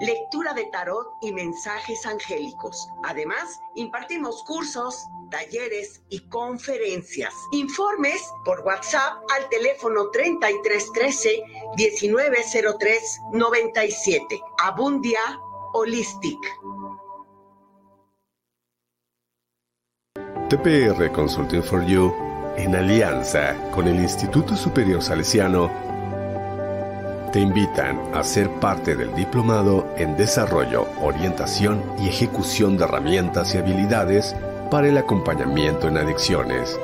lectura 0.00 0.52
de 0.54 0.64
tarot 0.66 1.06
y 1.20 1.32
mensajes 1.32 2.04
angélicos. 2.06 2.88
Además, 3.04 3.60
impartimos 3.74 4.42
cursos, 4.44 5.06
talleres 5.30 6.02
y 6.08 6.20
conferencias. 6.28 7.34
Informes 7.52 8.22
por 8.44 8.60
WhatsApp 8.60 9.22
al 9.36 9.48
teléfono 9.48 10.10
3313 10.10 11.42
1903 11.76 13.20
97. 13.32 14.40
Abundia 14.62 15.20
Holistic. 15.72 16.38
TPR 20.48 21.12
Consulting 21.12 21.62
for 21.62 21.86
You 21.86 22.12
en 22.56 22.74
alianza 22.74 23.54
con 23.70 23.86
el 23.86 24.00
Instituto 24.00 24.56
Superior 24.56 25.00
Salesiano, 25.00 25.70
te 27.32 27.40
invitan 27.40 28.00
a 28.14 28.24
ser 28.24 28.50
parte 28.60 28.96
del 28.96 29.14
diplomado 29.14 29.86
en 29.96 30.16
desarrollo, 30.16 30.86
orientación 31.00 31.82
y 31.98 32.08
ejecución 32.08 32.76
de 32.76 32.84
herramientas 32.84 33.54
y 33.54 33.58
habilidades 33.58 34.34
para 34.70 34.88
el 34.88 34.98
acompañamiento 34.98 35.88
en 35.88 35.98
adicciones. 35.98 36.78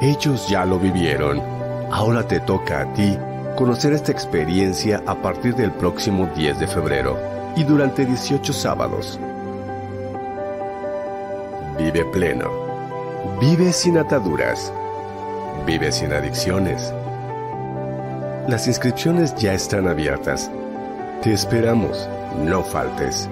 Ellos 0.00 0.48
ya 0.48 0.64
lo 0.64 0.78
vivieron, 0.78 1.42
ahora 1.90 2.26
te 2.26 2.40
toca 2.40 2.80
a 2.80 2.92
ti 2.92 3.18
conocer 3.56 3.92
esta 3.92 4.12
experiencia 4.12 5.02
a 5.06 5.14
partir 5.14 5.54
del 5.54 5.72
próximo 5.72 6.28
10 6.34 6.60
de 6.60 6.66
febrero 6.66 7.18
y 7.56 7.64
durante 7.64 8.06
18 8.06 8.52
sábados. 8.52 9.18
Vive 11.78 12.04
pleno. 12.06 12.50
Vive 13.40 13.72
sin 13.72 13.98
ataduras. 13.98 14.72
Vive 15.66 15.92
sin 15.92 16.12
adicciones. 16.12 16.92
Las 18.50 18.66
inscripciones 18.66 19.32
ya 19.36 19.52
están 19.52 19.86
abiertas. 19.86 20.50
Te 21.22 21.32
esperamos. 21.32 22.08
No 22.44 22.64
faltes. 22.64 23.28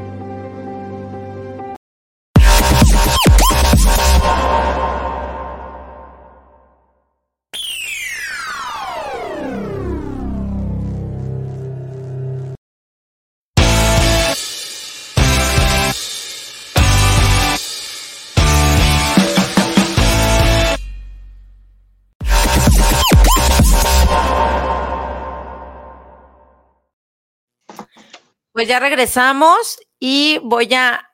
Pues 28.59 28.67
ya 28.67 28.81
regresamos 28.81 29.79
y 30.01 30.41
voy 30.43 30.75
a 30.75 31.13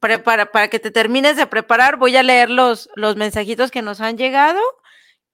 preparar, 0.00 0.50
para 0.50 0.66
que 0.66 0.80
te 0.80 0.90
termines 0.90 1.36
de 1.36 1.46
preparar, 1.46 1.96
voy 1.96 2.16
a 2.16 2.24
leer 2.24 2.50
los, 2.50 2.90
los 2.96 3.14
mensajitos 3.14 3.70
que 3.70 3.82
nos 3.82 4.00
han 4.00 4.18
llegado. 4.18 4.58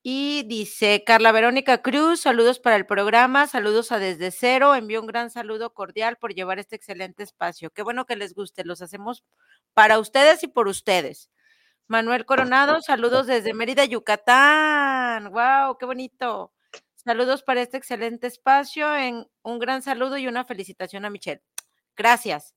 Y 0.03 0.43
dice 0.47 1.05
Carla 1.07 1.33
Verónica 1.33 1.81
Cruz, 1.81 2.21
saludos 2.21 2.59
para 2.59 2.77
el 2.77 2.85
programa, 2.85 3.47
saludos 3.47 3.93
a 3.93 3.99
Desde 3.99 4.31
Cero, 4.31 4.75
envío 4.75 5.01
un 5.01 5.07
gran 5.07 5.31
saludo 5.31 5.73
cordial 5.73 6.19
por 6.19 6.35
llevar 6.35 6.59
este 6.59 6.77
excelente 6.77 7.23
espacio. 7.23 7.71
Qué 7.71 7.83
bueno 7.83 8.05
que 8.05 8.17
les 8.17 8.35
guste, 8.35 8.63
los 8.67 8.83
hacemos 8.83 9.25
para 9.73 9.99
ustedes 9.99 10.43
y 10.43 10.49
por 10.49 10.69
ustedes. 10.69 11.31
Manuel 11.87 12.27
Coronado, 12.27 12.83
saludos 12.83 13.27
desde 13.27 13.55
Mérida, 13.55 13.87
Yucatán. 13.87 15.31
¡Wow! 15.31 15.79
¡Qué 15.79 15.87
bonito! 15.87 16.53
Saludos 17.09 17.43
para 17.43 17.63
este 17.63 17.79
excelente 17.79 18.27
espacio. 18.27 18.87
Un 19.43 19.59
gran 19.59 19.81
saludo 19.81 20.19
y 20.19 20.27
una 20.27 20.45
felicitación 20.45 21.07
a 21.07 21.11
Michelle. 21.11 21.41
Gracias. 21.97 22.55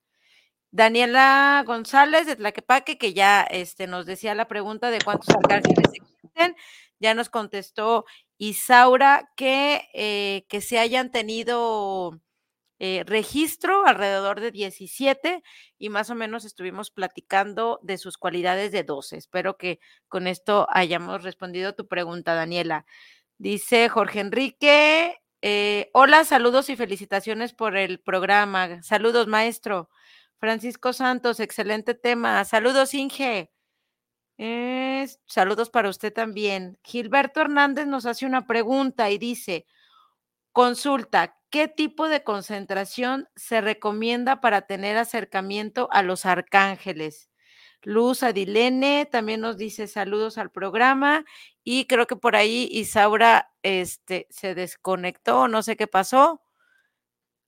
Daniela 0.71 1.63
González 1.65 2.27
de 2.27 2.35
Tlaquepaque, 2.35 2.97
que 2.97 3.13
ya 3.13 3.43
este, 3.43 3.87
nos 3.87 4.05
decía 4.05 4.35
la 4.35 4.49
pregunta 4.49 4.91
de 4.91 4.99
cuántos 4.99 5.29
arcángeles 5.33 5.93
existen, 5.93 6.57
ya 6.99 7.13
nos 7.13 7.29
contestó 7.29 8.03
Isaura 8.37 9.31
que, 9.37 9.87
eh, 9.93 10.45
que 10.49 10.59
se 10.59 10.79
hayan 10.79 11.11
tenido 11.11 12.19
eh, 12.79 13.05
registro 13.05 13.85
alrededor 13.85 14.41
de 14.41 14.51
17 14.51 15.43
y 15.77 15.87
más 15.87 16.09
o 16.09 16.15
menos 16.15 16.43
estuvimos 16.43 16.91
platicando 16.91 17.79
de 17.83 17.97
sus 17.97 18.17
cualidades 18.17 18.73
de 18.73 18.83
12. 18.83 19.15
Espero 19.15 19.55
que 19.55 19.79
con 20.09 20.27
esto 20.27 20.67
hayamos 20.71 21.23
respondido 21.23 21.73
tu 21.73 21.87
pregunta, 21.87 22.33
Daniela. 22.33 22.85
Dice 23.41 23.89
Jorge 23.89 24.19
Enrique, 24.19 25.19
eh, 25.41 25.89
hola, 25.93 26.25
saludos 26.25 26.69
y 26.69 26.75
felicitaciones 26.75 27.53
por 27.53 27.75
el 27.75 27.99
programa. 27.99 28.83
Saludos, 28.83 29.25
maestro. 29.25 29.89
Francisco 30.37 30.93
Santos, 30.93 31.39
excelente 31.39 31.95
tema. 31.95 32.45
Saludos, 32.45 32.93
Inge. 32.93 33.51
saludos 35.25 35.71
para 35.71 35.89
usted 35.89 36.13
también. 36.13 36.77
Gilberto 36.83 37.41
Hernández 37.41 37.87
nos 37.87 38.05
hace 38.05 38.27
una 38.27 38.45
pregunta 38.45 39.09
y 39.09 39.17
dice, 39.17 39.65
consulta, 40.51 41.39
¿qué 41.49 41.67
tipo 41.67 42.09
de 42.09 42.23
concentración 42.23 43.27
se 43.35 43.59
recomienda 43.59 44.39
para 44.39 44.67
tener 44.67 44.97
acercamiento 44.97 45.89
a 45.91 46.03
los 46.03 46.27
arcángeles? 46.27 47.30
Luz 47.83 48.23
Adilene 48.23 49.05
también 49.05 49.41
nos 49.41 49.57
dice 49.57 49.87
saludos 49.87 50.37
al 50.37 50.51
programa 50.51 51.25
y 51.63 51.85
creo 51.85 52.07
que 52.07 52.15
por 52.15 52.35
ahí 52.35 52.67
Isaura 52.71 53.51
este, 53.63 54.27
se 54.29 54.55
desconectó, 54.55 55.47
no 55.47 55.63
sé 55.63 55.75
qué 55.75 55.87
pasó 55.87 56.41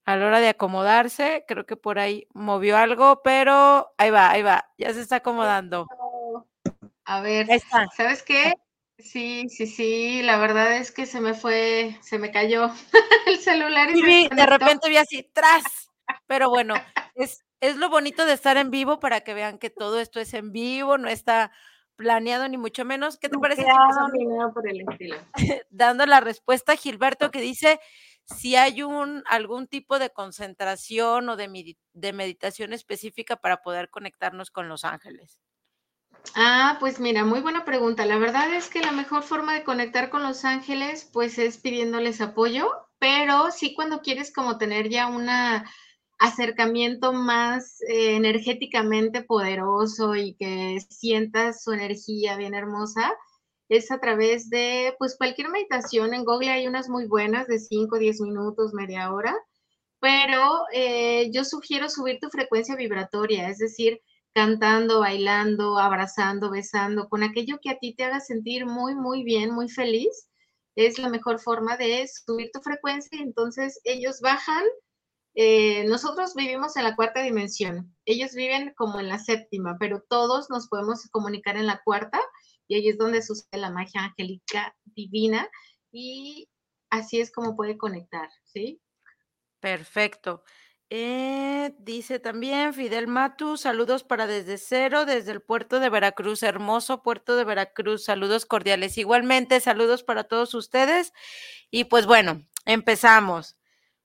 a 0.04 0.16
la 0.16 0.26
hora 0.26 0.40
de 0.40 0.48
acomodarse, 0.48 1.44
creo 1.48 1.66
que 1.66 1.76
por 1.76 1.98
ahí 1.98 2.26
movió 2.34 2.76
algo, 2.76 3.22
pero 3.22 3.94
ahí 3.96 4.10
va, 4.10 4.30
ahí 4.30 4.42
va, 4.42 4.70
ya 4.76 4.92
se 4.92 5.00
está 5.00 5.16
acomodando. 5.16 5.86
A 7.04 7.20
ver, 7.20 7.46
¿sabes 7.96 8.22
qué? 8.22 8.54
Sí, 8.98 9.48
sí, 9.48 9.66
sí, 9.66 10.22
la 10.22 10.38
verdad 10.38 10.76
es 10.76 10.92
que 10.92 11.06
se 11.06 11.20
me 11.20 11.34
fue, 11.34 11.98
se 12.00 12.18
me 12.18 12.30
cayó 12.30 12.70
el 13.26 13.38
celular 13.38 13.90
y, 13.90 14.28
de 14.28 14.46
repente 14.46 14.88
vi 14.88 14.96
así, 14.96 15.28
tras, 15.32 15.90
pero 16.26 16.48
bueno, 16.48 16.74
es, 17.14 17.43
es 17.60 17.76
lo 17.76 17.88
bonito 17.88 18.24
de 18.24 18.32
estar 18.32 18.56
en 18.56 18.70
vivo 18.70 19.00
para 19.00 19.20
que 19.20 19.34
vean 19.34 19.58
que 19.58 19.70
todo 19.70 20.00
esto 20.00 20.20
es 20.20 20.34
en 20.34 20.52
vivo, 20.52 20.98
no 20.98 21.08
está 21.08 21.52
planeado 21.96 22.48
ni 22.48 22.58
mucho 22.58 22.84
menos. 22.84 23.18
¿Qué 23.18 23.28
te 23.28 23.38
parece? 23.38 23.64
por 24.52 24.68
el 24.68 24.80
estilo. 24.88 25.16
Dando 25.70 26.06
la 26.06 26.20
respuesta 26.20 26.72
a 26.72 26.76
Gilberto 26.76 27.30
que 27.30 27.40
dice 27.40 27.80
si 28.24 28.56
hay 28.56 28.82
un 28.82 29.22
algún 29.26 29.66
tipo 29.66 29.98
de 29.98 30.10
concentración 30.10 31.28
o 31.28 31.36
de, 31.36 31.76
de 31.92 32.12
meditación 32.12 32.72
específica 32.72 33.36
para 33.36 33.62
poder 33.62 33.90
conectarnos 33.90 34.50
con 34.50 34.68
los 34.68 34.84
ángeles. 34.84 35.38
Ah, 36.34 36.78
pues 36.80 37.00
mira, 37.00 37.24
muy 37.24 37.40
buena 37.40 37.64
pregunta. 37.64 38.06
La 38.06 38.16
verdad 38.16 38.52
es 38.54 38.68
que 38.68 38.80
la 38.80 38.92
mejor 38.92 39.22
forma 39.22 39.54
de 39.54 39.64
conectar 39.64 40.08
con 40.08 40.22
los 40.22 40.44
ángeles, 40.44 41.08
pues 41.12 41.38
es 41.38 41.58
pidiéndoles 41.58 42.20
apoyo, 42.20 42.70
pero 42.98 43.50
sí 43.50 43.74
cuando 43.74 44.00
quieres 44.00 44.32
como 44.32 44.56
tener 44.56 44.88
ya 44.88 45.06
una 45.06 45.70
acercamiento 46.24 47.12
más 47.12 47.82
eh, 47.82 48.16
energéticamente 48.16 49.22
poderoso 49.22 50.16
y 50.16 50.34
que 50.34 50.78
sientas 50.88 51.62
su 51.62 51.72
energía 51.72 52.36
bien 52.36 52.54
hermosa, 52.54 53.12
es 53.68 53.90
a 53.90 53.98
través 53.98 54.48
de 54.48 54.94
pues 54.98 55.16
cualquier 55.18 55.50
meditación. 55.50 56.14
En 56.14 56.24
Google 56.24 56.50
hay 56.50 56.66
unas 56.66 56.88
muy 56.88 57.06
buenas 57.06 57.46
de 57.46 57.58
5, 57.58 57.98
10 57.98 58.20
minutos, 58.22 58.72
media 58.72 59.12
hora, 59.12 59.36
pero 60.00 60.62
eh, 60.72 61.30
yo 61.30 61.44
sugiero 61.44 61.90
subir 61.90 62.18
tu 62.20 62.30
frecuencia 62.30 62.74
vibratoria, 62.74 63.48
es 63.50 63.58
decir, 63.58 64.00
cantando, 64.34 65.00
bailando, 65.00 65.78
abrazando, 65.78 66.50
besando, 66.50 67.08
con 67.08 67.22
aquello 67.22 67.58
que 67.62 67.70
a 67.70 67.78
ti 67.78 67.94
te 67.94 68.04
haga 68.04 68.20
sentir 68.20 68.64
muy, 68.66 68.94
muy 68.94 69.24
bien, 69.24 69.50
muy 69.50 69.68
feliz. 69.68 70.28
Es 70.74 70.98
la 70.98 71.08
mejor 71.08 71.38
forma 71.38 71.76
de 71.76 72.08
subir 72.08 72.50
tu 72.52 72.60
frecuencia 72.60 73.18
y 73.18 73.22
entonces 73.22 73.80
ellos 73.84 74.20
bajan 74.20 74.64
eh, 75.34 75.84
nosotros 75.84 76.34
vivimos 76.34 76.76
en 76.76 76.84
la 76.84 76.94
cuarta 76.94 77.22
dimensión, 77.22 77.94
ellos 78.04 78.34
viven 78.34 78.72
como 78.76 79.00
en 79.00 79.08
la 79.08 79.18
séptima, 79.18 79.76
pero 79.80 80.04
todos 80.08 80.48
nos 80.50 80.68
podemos 80.68 81.08
comunicar 81.10 81.56
en 81.56 81.66
la 81.66 81.80
cuarta 81.84 82.20
y 82.68 82.76
ahí 82.76 82.88
es 82.88 82.98
donde 82.98 83.22
sucede 83.22 83.60
la 83.60 83.70
magia 83.70 84.04
angélica 84.04 84.76
divina 84.84 85.48
y 85.90 86.48
así 86.90 87.20
es 87.20 87.32
como 87.32 87.56
puede 87.56 87.76
conectar, 87.76 88.28
¿sí? 88.44 88.80
Perfecto. 89.60 90.44
Eh, 90.90 91.74
dice 91.78 92.20
también 92.20 92.74
Fidel 92.74 93.08
Matu, 93.08 93.56
saludos 93.56 94.04
para 94.04 94.26
desde 94.26 94.58
cero, 94.58 95.06
desde 95.06 95.32
el 95.32 95.40
puerto 95.40 95.80
de 95.80 95.88
Veracruz, 95.88 96.42
hermoso 96.42 97.02
puerto 97.02 97.34
de 97.34 97.44
Veracruz, 97.44 98.04
saludos 98.04 98.46
cordiales. 98.46 98.98
Igualmente, 98.98 99.58
saludos 99.60 100.04
para 100.04 100.24
todos 100.24 100.54
ustedes. 100.54 101.12
Y 101.70 101.84
pues 101.84 102.06
bueno, 102.06 102.46
empezamos. 102.66 103.56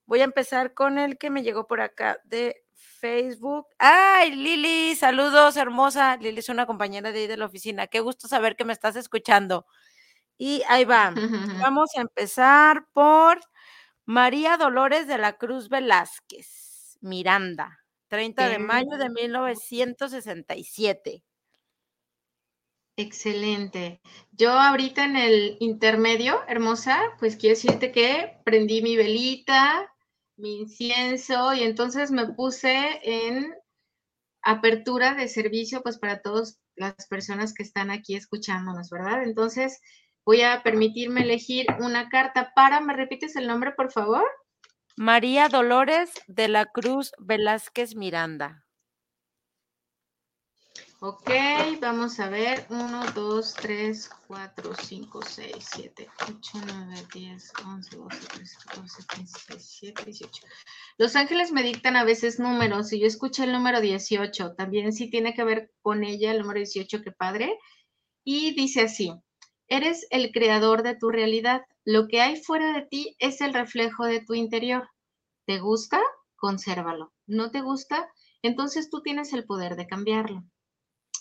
Voy 0.10 0.22
a 0.22 0.24
empezar 0.24 0.74
con 0.74 0.98
el 0.98 1.20
que 1.20 1.30
me 1.30 1.44
llegó 1.44 1.68
por 1.68 1.82
acá 1.82 2.20
de 2.24 2.66
Facebook. 2.74 3.68
¡Ay, 3.78 4.32
Lili! 4.32 4.96
Saludos, 4.96 5.56
hermosa. 5.56 6.18
Lili 6.18 6.40
es 6.40 6.50
una 6.50 6.66
compañera 6.66 7.12
de 7.12 7.20
ahí 7.20 7.28
de 7.28 7.38
la 7.38 7.46
oficina. 7.46 7.86
Qué 7.86 8.00
gusto 8.00 8.28
saber 8.28 8.56
que 8.56 8.66
me 8.66 8.74
estás 8.74 8.96
escuchando. 8.96 9.68
Y 10.36 10.64
ahí 10.68 10.84
va. 10.84 11.14
Vamos 11.72 11.92
a 11.96 12.02
empezar 12.02 12.88
por 12.92 13.40
María 14.04 14.58
Dolores 14.58 15.06
de 15.06 15.20
la 15.20 15.34
Cruz 15.34 15.70
Velázquez, 15.70 16.98
Miranda, 17.02 17.78
30 18.08 18.50
de 18.50 18.58
mayo 18.58 18.98
de 18.98 19.12
1967. 19.12 21.24
Excelente. 22.98 24.02
Yo 24.32 24.54
ahorita 24.54 25.06
en 25.06 25.18
el 25.18 25.58
intermedio, 25.60 26.42
hermosa, 26.48 27.00
pues 27.20 27.36
quiero 27.36 27.56
decirte 27.56 27.92
que 27.92 28.40
prendí 28.44 28.82
mi 28.82 28.98
velita, 28.98 29.88
mi 30.40 30.62
incienso 30.62 31.54
y 31.54 31.64
entonces 31.64 32.12
me 32.12 32.28
puse 32.34 33.00
en 33.04 33.54
apertura 34.42 35.14
de 35.14 35.28
servicio 35.28 35.82
pues 35.82 36.00
para 36.00 36.22
todas 36.22 36.60
las 36.76 37.08
personas 37.08 37.54
que 37.54 37.64
están 37.64 37.92
aquí 37.92 38.16
escuchándonos, 38.16 38.90
¿verdad? 38.90 39.24
Entonces 39.24 39.80
voy 40.26 40.42
a 40.42 40.64
permitirme 40.64 41.22
elegir 41.22 41.68
una 41.80 42.10
carta 42.10 42.52
para, 42.56 42.80
¿me 42.80 42.94
repites 42.94 43.36
el 43.36 43.48
nombre, 43.48 43.74
por 43.74 43.92
favor? 43.92 44.24
María 44.96 45.48
Dolores 45.50 46.12
de 46.28 46.48
la 46.48 46.66
Cruz 46.66 47.12
Velázquez 47.20 47.96
Miranda. 47.96 48.66
Ok, 51.02 51.32
vamos 51.80 52.20
a 52.20 52.28
ver. 52.28 52.66
1, 52.70 53.12
2, 53.16 53.54
3, 53.54 54.10
4, 54.28 54.76
5, 54.76 55.22
6, 55.22 55.56
7, 55.60 56.10
8, 56.28 56.52
9, 56.66 57.08
10, 57.14 57.54
11, 57.66 57.96
12, 57.96 58.28
13, 58.28 58.58
14, 58.66 59.04
15, 59.08 59.18
16, 59.18 59.48
17, 59.48 60.04
18. 60.04 60.48
Los 60.98 61.16
ángeles 61.16 61.54
me 61.54 61.64
dictan 61.64 61.96
a 61.96 62.04
veces 62.04 62.38
números 62.38 62.92
y 62.92 63.00
yo 63.00 63.08
escuché 63.08 63.46
el 63.46 63.54
número 63.54 63.80
18. 63.80 64.56
También 64.56 64.92
sí 64.92 65.10
tiene 65.10 65.34
que 65.34 65.46
ver 65.46 65.72
con 65.82 66.04
ella 66.04 66.32
el 66.32 66.42
número 66.42 66.60
18, 66.60 67.02
qué 67.02 67.12
padre. 67.14 67.58
Y 68.26 68.54
dice 68.56 68.82
así, 68.82 69.14
eres 69.70 70.06
el 70.10 70.34
creador 70.34 70.84
de 70.84 70.96
tu 70.96 71.12
realidad. 71.12 71.62
Lo 71.86 72.10
que 72.10 72.20
hay 72.20 72.36
fuera 72.44 72.74
de 72.74 72.82
ti 72.82 73.16
es 73.20 73.40
el 73.40 73.54
reflejo 73.54 74.04
de 74.04 74.20
tu 74.20 74.34
interior. 74.34 74.90
¿Te 75.46 75.60
gusta? 75.60 76.02
Consérvalo. 76.36 77.14
¿No 77.26 77.52
te 77.52 77.62
gusta? 77.62 78.12
Entonces 78.42 78.90
tú 78.90 79.02
tienes 79.02 79.32
el 79.32 79.46
poder 79.46 79.78
de 79.78 79.88
cambiarlo. 79.88 80.44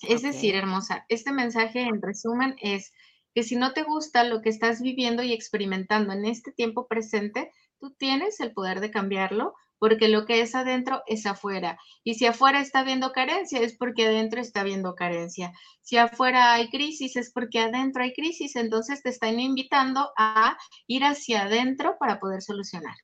Es 0.02 0.22
decir, 0.22 0.54
hermosa, 0.54 1.04
este 1.08 1.32
mensaje 1.32 1.80
en 1.80 2.00
resumen 2.02 2.56
es 2.60 2.92
que 3.34 3.42
si 3.42 3.56
no 3.56 3.72
te 3.72 3.82
gusta 3.82 4.24
lo 4.24 4.42
que 4.42 4.48
estás 4.48 4.80
viviendo 4.80 5.22
y 5.22 5.32
experimentando 5.32 6.12
en 6.12 6.24
este 6.24 6.52
tiempo 6.52 6.86
presente, 6.86 7.52
tú 7.78 7.94
tienes 7.94 8.40
el 8.40 8.52
poder 8.52 8.80
de 8.80 8.90
cambiarlo 8.90 9.54
porque 9.78 10.08
lo 10.08 10.26
que 10.26 10.40
es 10.40 10.54
adentro 10.54 11.02
es 11.06 11.24
afuera. 11.26 11.78
Y 12.02 12.14
si 12.14 12.26
afuera 12.26 12.60
está 12.60 12.82
viendo 12.82 13.12
carencia, 13.12 13.60
es 13.60 13.76
porque 13.76 14.06
adentro 14.06 14.40
está 14.40 14.64
viendo 14.64 14.94
carencia. 14.94 15.52
Si 15.82 15.96
afuera 15.96 16.54
hay 16.54 16.68
crisis, 16.68 17.16
es 17.16 17.32
porque 17.32 17.60
adentro 17.60 18.02
hay 18.02 18.12
crisis. 18.12 18.56
Entonces 18.56 19.02
te 19.02 19.10
están 19.10 19.38
invitando 19.38 20.10
a 20.16 20.58
ir 20.86 21.04
hacia 21.04 21.42
adentro 21.42 21.96
para 21.98 22.18
poder 22.18 22.42
solucionar. 22.42 22.96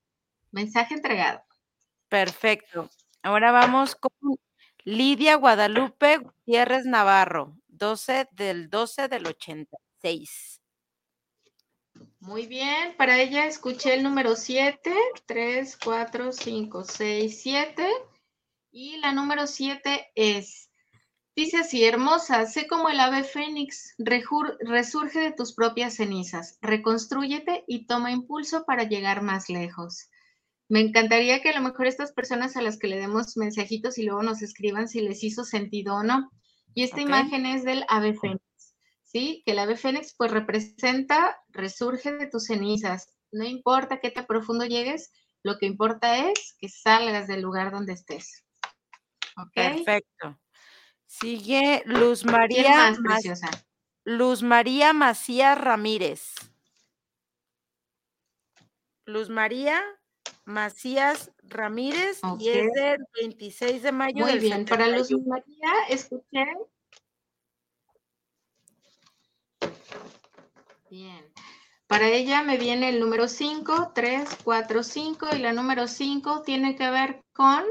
Mensaje 0.51 0.95
entregado. 0.95 1.43
Perfecto. 2.09 2.91
Ahora 3.23 3.53
vamos 3.53 3.95
con 3.95 4.37
Lidia 4.87 5.37
Guadalupe 5.37 6.19
Gutiérrez 6.19 6.85
Navarro, 6.85 7.57
12 7.69 8.29
del 8.33 8.69
12 8.69 9.09
del 9.09 9.27
86. 9.27 10.61
Muy 12.21 12.47
bien, 12.47 12.95
para 12.99 13.19
ella 13.19 13.47
escuché 13.47 13.95
el 13.95 14.03
número 14.03 14.37
7, 14.37 14.95
3, 15.25 15.79
4, 15.83 16.33
5, 16.33 16.85
6, 16.85 17.41
7. 17.43 17.89
Y 18.73 18.99
la 18.99 19.13
número 19.13 19.47
7 19.47 20.11
es, 20.15 20.69
dice 21.35 21.57
así, 21.57 21.83
hermosa, 21.87 22.45
sé 22.45 22.67
como 22.67 22.91
el 22.91 23.01
ave 23.01 23.25
fénix, 23.25 23.95
resurge 23.97 25.19
de 25.19 25.33
tus 25.33 25.55
propias 25.55 25.95
cenizas, 25.95 26.59
reconstrúyete 26.61 27.65
y 27.67 27.87
toma 27.87 28.11
impulso 28.11 28.67
para 28.67 28.85
llegar 28.85 29.23
más 29.23 29.49
lejos. 29.49 30.11
Me 30.75 30.81
encantaría 30.81 31.41
que 31.41 31.51
a 31.51 31.55
lo 31.55 31.61
mejor 31.61 31.87
estas 31.87 32.11
personas 32.11 32.57
a 32.57 32.61
las 32.61 32.81
que 32.81 32.89
le 32.89 32.97
demos 32.97 33.37
mensajitos 33.37 33.97
y 33.97 34.03
luego 34.03 34.25
nos 34.25 34.43
escriban 34.43 34.89
si 34.89 35.03
les 35.03 35.23
hizo 35.23 35.45
sentido 35.45 35.95
o 35.95 36.03
no. 36.03 36.33
Y 36.75 36.83
esta 36.83 37.01
imagen 37.01 37.47
es 37.47 37.63
del 37.63 37.85
ave 37.87 38.15
fénix, 38.15 38.75
¿sí? 39.05 39.45
Que 39.47 39.53
el 39.53 39.61
ave 39.61 39.77
fénix 39.77 40.17
pues 40.19 40.33
representa, 40.33 41.39
resurge 41.51 42.11
de 42.15 42.27
tus 42.27 42.47
cenizas. 42.47 43.07
No 43.31 43.45
importa 43.45 44.01
qué 44.01 44.11
tan 44.11 44.27
profundo 44.27 44.65
llegues, 44.65 45.13
lo 45.45 45.59
que 45.59 45.67
importa 45.67 46.29
es 46.29 46.57
que 46.59 46.69
salgas 46.69 47.29
del 47.29 47.43
lugar 47.43 47.71
donde 47.71 47.93
estés. 47.93 48.45
Perfecto. 49.55 50.41
Sigue 51.07 51.85
Luz 51.87 52.25
María. 52.25 52.97
Luz 54.03 54.43
María 54.43 54.93
Macías 54.93 55.57
Ramírez. 55.57 56.35
Luz 59.07 59.29
María 59.29 59.81
Macías 60.45 61.31
Ramírez 61.43 62.21
y 62.39 62.49
es 62.49 62.73
del 62.73 63.07
26 63.21 63.83
de 63.83 63.93
mayo. 63.93 64.27
Muy 64.27 64.39
bien, 64.39 64.65
para 64.67 64.89
Luz 64.89 65.11
María, 65.27 65.73
escuché. 65.89 66.47
Bien. 70.91 71.33
Para 71.87 72.09
ella 72.09 72.43
me 72.43 72.57
viene 72.57 72.89
el 72.89 73.01
número 73.01 73.29
5, 73.29 73.93
3, 73.95 74.39
4, 74.43 74.83
5 74.83 75.29
y 75.35 75.39
la 75.39 75.53
número 75.53 75.87
5 75.87 76.43
tiene 76.43 76.77
que 76.77 76.91
ver 76.91 77.25
con 77.33 77.63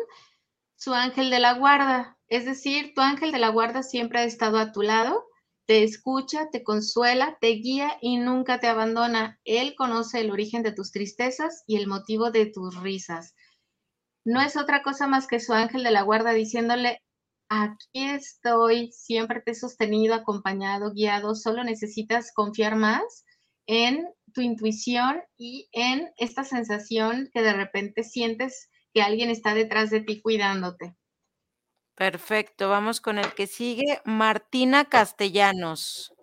su 0.75 0.93
ángel 0.93 1.29
de 1.29 1.39
la 1.39 1.53
guarda. 1.53 2.17
Es 2.27 2.45
decir, 2.45 2.93
tu 2.95 3.01
ángel 3.01 3.31
de 3.31 3.39
la 3.39 3.49
guarda 3.49 3.83
siempre 3.83 4.19
ha 4.19 4.23
estado 4.23 4.57
a 4.57 4.71
tu 4.71 4.81
lado 4.81 5.27
te 5.65 5.83
escucha, 5.83 6.49
te 6.51 6.63
consuela, 6.63 7.37
te 7.39 7.47
guía 7.49 7.97
y 8.01 8.17
nunca 8.17 8.59
te 8.59 8.67
abandona. 8.67 9.39
Él 9.45 9.75
conoce 9.75 10.19
el 10.19 10.31
origen 10.31 10.63
de 10.63 10.73
tus 10.73 10.91
tristezas 10.91 11.63
y 11.67 11.77
el 11.77 11.87
motivo 11.87 12.31
de 12.31 12.47
tus 12.47 12.75
risas. 12.81 13.33
No 14.25 14.41
es 14.41 14.57
otra 14.57 14.83
cosa 14.83 15.07
más 15.07 15.27
que 15.27 15.39
su 15.39 15.53
ángel 15.53 15.83
de 15.83 15.91
la 15.91 16.01
guarda 16.01 16.33
diciéndole, 16.33 16.99
aquí 17.49 18.05
estoy, 18.09 18.91
siempre 18.91 19.41
te 19.41 19.51
he 19.51 19.55
sostenido, 19.55 20.15
acompañado, 20.15 20.91
guiado, 20.93 21.35
solo 21.35 21.63
necesitas 21.63 22.31
confiar 22.33 22.75
más 22.75 23.25
en 23.67 24.07
tu 24.33 24.41
intuición 24.41 25.21
y 25.37 25.69
en 25.71 26.11
esta 26.17 26.43
sensación 26.43 27.29
que 27.33 27.41
de 27.41 27.53
repente 27.53 28.03
sientes 28.03 28.69
que 28.93 29.01
alguien 29.01 29.29
está 29.29 29.53
detrás 29.53 29.89
de 29.89 30.01
ti 30.01 30.21
cuidándote. 30.21 30.95
Perfecto, 31.95 32.69
vamos 32.69 33.01
con 33.01 33.19
el 33.19 33.33
que 33.33 33.47
sigue, 33.47 34.01
Martina 34.03 34.85
Castellanos. 34.85 36.13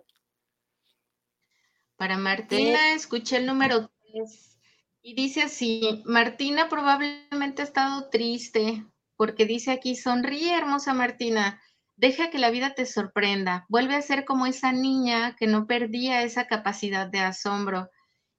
Para 1.95 2.17
Martina, 2.17 2.93
escuché 2.93 3.37
el 3.37 3.45
número 3.45 3.89
3 4.11 4.57
y 5.01 5.15
dice 5.15 5.43
así, 5.43 6.03
Martina 6.05 6.67
probablemente 6.67 7.61
ha 7.61 7.65
estado 7.65 8.09
triste 8.09 8.85
porque 9.15 9.45
dice 9.45 9.71
aquí, 9.71 9.95
sonríe 9.95 10.57
hermosa 10.57 10.93
Martina, 10.93 11.61
deja 11.95 12.31
que 12.31 12.39
la 12.39 12.49
vida 12.49 12.73
te 12.73 12.87
sorprenda, 12.87 13.65
vuelve 13.69 13.95
a 13.95 14.01
ser 14.01 14.25
como 14.25 14.47
esa 14.47 14.71
niña 14.71 15.35
que 15.37 15.45
no 15.45 15.67
perdía 15.67 16.23
esa 16.23 16.47
capacidad 16.47 17.07
de 17.07 17.19
asombro 17.19 17.89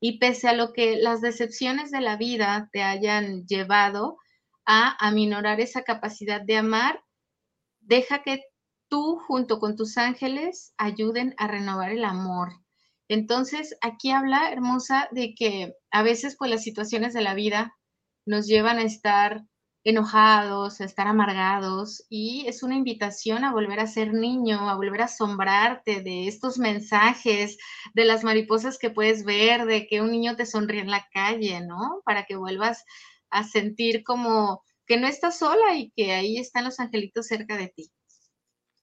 y 0.00 0.18
pese 0.18 0.48
a 0.48 0.52
lo 0.52 0.72
que 0.72 0.96
las 0.96 1.20
decepciones 1.20 1.92
de 1.92 2.00
la 2.00 2.16
vida 2.16 2.68
te 2.72 2.82
hayan 2.82 3.46
llevado 3.46 4.16
a 4.66 4.96
aminorar 4.98 5.60
esa 5.60 5.82
capacidad 5.82 6.40
de 6.40 6.56
amar, 6.56 7.00
Deja 7.82 8.22
que 8.22 8.42
tú 8.88 9.18
junto 9.26 9.58
con 9.58 9.76
tus 9.76 9.98
ángeles 9.98 10.72
ayuden 10.78 11.34
a 11.36 11.48
renovar 11.48 11.90
el 11.90 12.04
amor. 12.04 12.52
Entonces, 13.08 13.76
aquí 13.80 14.10
habla, 14.10 14.50
hermosa, 14.50 15.08
de 15.10 15.34
que 15.34 15.74
a 15.90 16.02
veces 16.02 16.36
pues 16.38 16.50
las 16.50 16.62
situaciones 16.62 17.12
de 17.12 17.22
la 17.22 17.34
vida 17.34 17.76
nos 18.24 18.46
llevan 18.46 18.78
a 18.78 18.84
estar 18.84 19.42
enojados, 19.84 20.80
a 20.80 20.84
estar 20.84 21.08
amargados 21.08 22.04
y 22.08 22.44
es 22.46 22.62
una 22.62 22.76
invitación 22.76 23.44
a 23.44 23.52
volver 23.52 23.80
a 23.80 23.88
ser 23.88 24.14
niño, 24.14 24.70
a 24.70 24.76
volver 24.76 25.02
a 25.02 25.06
asombrarte 25.06 26.02
de 26.02 26.28
estos 26.28 26.58
mensajes, 26.58 27.58
de 27.94 28.04
las 28.04 28.22
mariposas 28.22 28.78
que 28.78 28.90
puedes 28.90 29.24
ver, 29.24 29.66
de 29.66 29.88
que 29.88 30.00
un 30.00 30.12
niño 30.12 30.36
te 30.36 30.46
sonríe 30.46 30.82
en 30.82 30.90
la 30.90 31.08
calle, 31.12 31.60
¿no? 31.66 32.00
Para 32.04 32.24
que 32.26 32.36
vuelvas 32.36 32.84
a 33.30 33.42
sentir 33.42 34.04
como 34.04 34.62
que 34.86 34.96
no 34.96 35.06
estás 35.06 35.38
sola 35.38 35.76
y 35.76 35.90
que 35.90 36.12
ahí 36.12 36.38
están 36.38 36.64
los 36.64 36.80
angelitos 36.80 37.26
cerca 37.26 37.56
de 37.56 37.68
ti. 37.68 37.90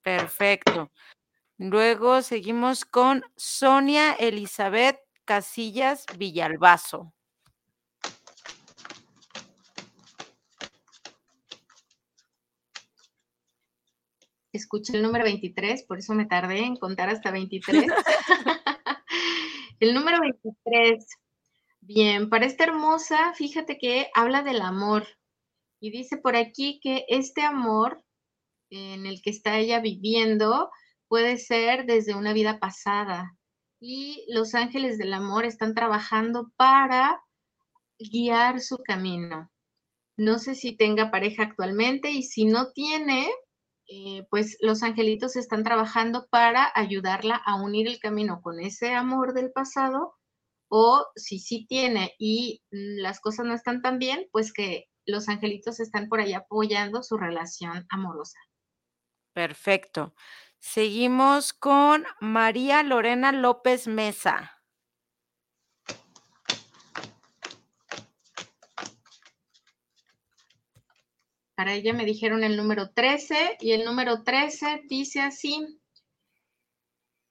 Perfecto. 0.01 0.91
Luego 1.57 2.21
seguimos 2.21 2.85
con 2.85 3.23
Sonia 3.35 4.13
Elizabeth 4.13 4.97
Casillas 5.25 6.05
Villalbazo. 6.17 7.13
Escuché 14.51 14.95
el 14.95 15.03
número 15.03 15.25
23, 15.25 15.83
por 15.83 15.99
eso 15.99 16.15
me 16.15 16.25
tardé 16.25 16.59
en 16.59 16.75
contar 16.75 17.09
hasta 17.09 17.29
23. 17.29 17.85
el 19.79 19.93
número 19.93 20.19
23. 20.21 21.05
Bien, 21.81 22.29
para 22.29 22.45
esta 22.45 22.63
hermosa, 22.63 23.33
fíjate 23.33 23.77
que 23.77 24.09
habla 24.15 24.41
del 24.41 24.61
amor, 24.61 25.07
y 25.79 25.91
dice 25.91 26.17
por 26.17 26.35
aquí 26.35 26.79
que 26.81 27.05
este 27.07 27.41
amor 27.41 28.03
en 28.69 29.05
el 29.05 29.21
que 29.21 29.29
está 29.29 29.57
ella 29.57 29.79
viviendo 29.79 30.69
puede 31.07 31.37
ser 31.37 31.85
desde 31.85 32.15
una 32.15 32.33
vida 32.33 32.59
pasada. 32.59 33.35
Y 33.81 34.25
los 34.29 34.55
ángeles 34.55 34.97
del 34.97 35.13
amor 35.13 35.45
están 35.45 35.73
trabajando 35.73 36.51
para 36.57 37.21
guiar 37.97 38.59
su 38.61 38.77
camino. 38.77 39.49
No 40.17 40.37
sé 40.37 40.53
si 40.53 40.75
tenga 40.75 41.11
pareja 41.11 41.43
actualmente 41.43 42.11
y 42.11 42.23
si 42.23 42.45
no 42.45 42.71
tiene, 42.73 43.29
eh, 43.87 44.27
pues 44.29 44.57
los 44.59 44.83
angelitos 44.83 45.35
están 45.35 45.63
trabajando 45.63 46.27
para 46.29 46.71
ayudarla 46.75 47.41
a 47.45 47.55
unir 47.55 47.87
el 47.87 47.99
camino 47.99 48.41
con 48.41 48.59
ese 48.59 48.93
amor 48.93 49.33
del 49.33 49.51
pasado 49.51 50.13
o 50.69 51.05
si 51.15 51.39
sí 51.39 51.65
tiene 51.67 52.13
y 52.19 52.61
las 52.69 53.19
cosas 53.21 53.45
no 53.45 53.53
están 53.55 53.81
tan 53.81 53.97
bien, 53.97 54.27
pues 54.31 54.53
que 54.53 54.88
los 55.09 55.29
angelitos 55.29 55.79
están 55.79 56.07
por 56.09 56.19
ahí 56.19 56.33
apoyando 56.33 57.03
su 57.03 57.17
relación 57.17 57.85
amorosa. 57.89 58.39
Perfecto. 59.33 60.13
Seguimos 60.59 61.53
con 61.53 62.05
María 62.19 62.83
Lorena 62.83 63.31
López 63.31 63.87
Mesa. 63.87 64.59
Para 71.55 71.73
ella 71.73 71.93
me 71.93 72.05
dijeron 72.05 72.43
el 72.45 72.55
número 72.55 72.91
13 72.91 73.57
y 73.59 73.73
el 73.73 73.83
número 73.83 74.23
13 74.23 74.83
dice 74.87 75.19
así. 75.21 75.79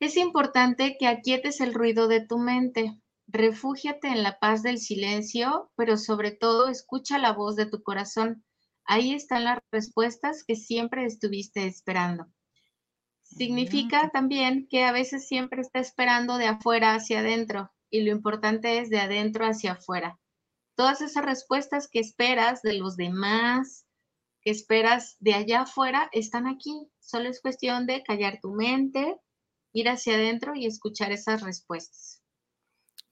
Es 0.01 0.17
importante 0.17 0.97
que 0.99 1.07
aquietes 1.07 1.61
el 1.61 1.73
ruido 1.73 2.09
de 2.09 2.27
tu 2.27 2.39
mente. 2.39 3.01
Refúgiate 3.31 4.09
en 4.09 4.23
la 4.23 4.39
paz 4.39 4.63
del 4.63 4.79
silencio, 4.79 5.71
pero 5.77 5.99
sobre 5.99 6.31
todo 6.31 6.69
escucha 6.69 7.19
la 7.19 7.33
voz 7.33 7.57
de 7.57 7.67
tu 7.67 7.83
corazón. 7.83 8.43
Ahí 8.87 9.13
están 9.13 9.45
las 9.45 9.59
respuestas 9.71 10.45
que 10.45 10.57
siempre 10.57 11.05
estuviste 11.05 11.67
esperando. 11.67 12.27
Significa 13.23 14.09
también 14.09 14.67
que 14.67 14.85
a 14.85 14.93
veces 14.93 15.29
siempre 15.29 15.61
está 15.61 15.79
esperando 15.79 16.39
de 16.39 16.47
afuera 16.47 16.95
hacia 16.95 17.21
adentro 17.21 17.71
y 17.91 18.01
lo 18.01 18.13
importante 18.13 18.79
es 18.79 18.89
de 18.89 18.99
adentro 18.99 19.45
hacia 19.45 19.73
afuera. 19.73 20.19
Todas 20.75 21.03
esas 21.03 21.23
respuestas 21.23 21.87
que 21.87 22.01
esperas 22.01 22.63
de 22.63 22.79
los 22.79 22.97
demás, 22.97 23.85
que 24.41 24.51
esperas 24.51 25.17
de 25.21 25.35
allá 25.35 25.63
afuera 25.63 26.09
están 26.13 26.47
aquí. 26.47 26.89
Solo 26.99 27.29
es 27.29 27.43
cuestión 27.43 27.85
de 27.85 28.03
callar 28.03 28.39
tu 28.41 28.53
mente, 28.53 29.21
ir 29.75 29.91
hacia 29.91 30.15
adentro 30.15 30.55
y 30.55 30.65
escuchar 30.65 31.13
esas 31.13 31.43
respuestas. 31.43 32.18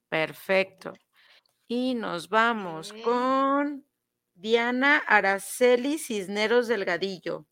Perfecto. 0.08 0.92
Y 1.68 1.94
nos 1.94 2.28
vamos 2.28 2.92
con 3.04 3.84
Diana 4.34 4.98
Araceli 4.98 5.98
Cisneros 5.98 6.68
Delgadillo. 6.68 7.46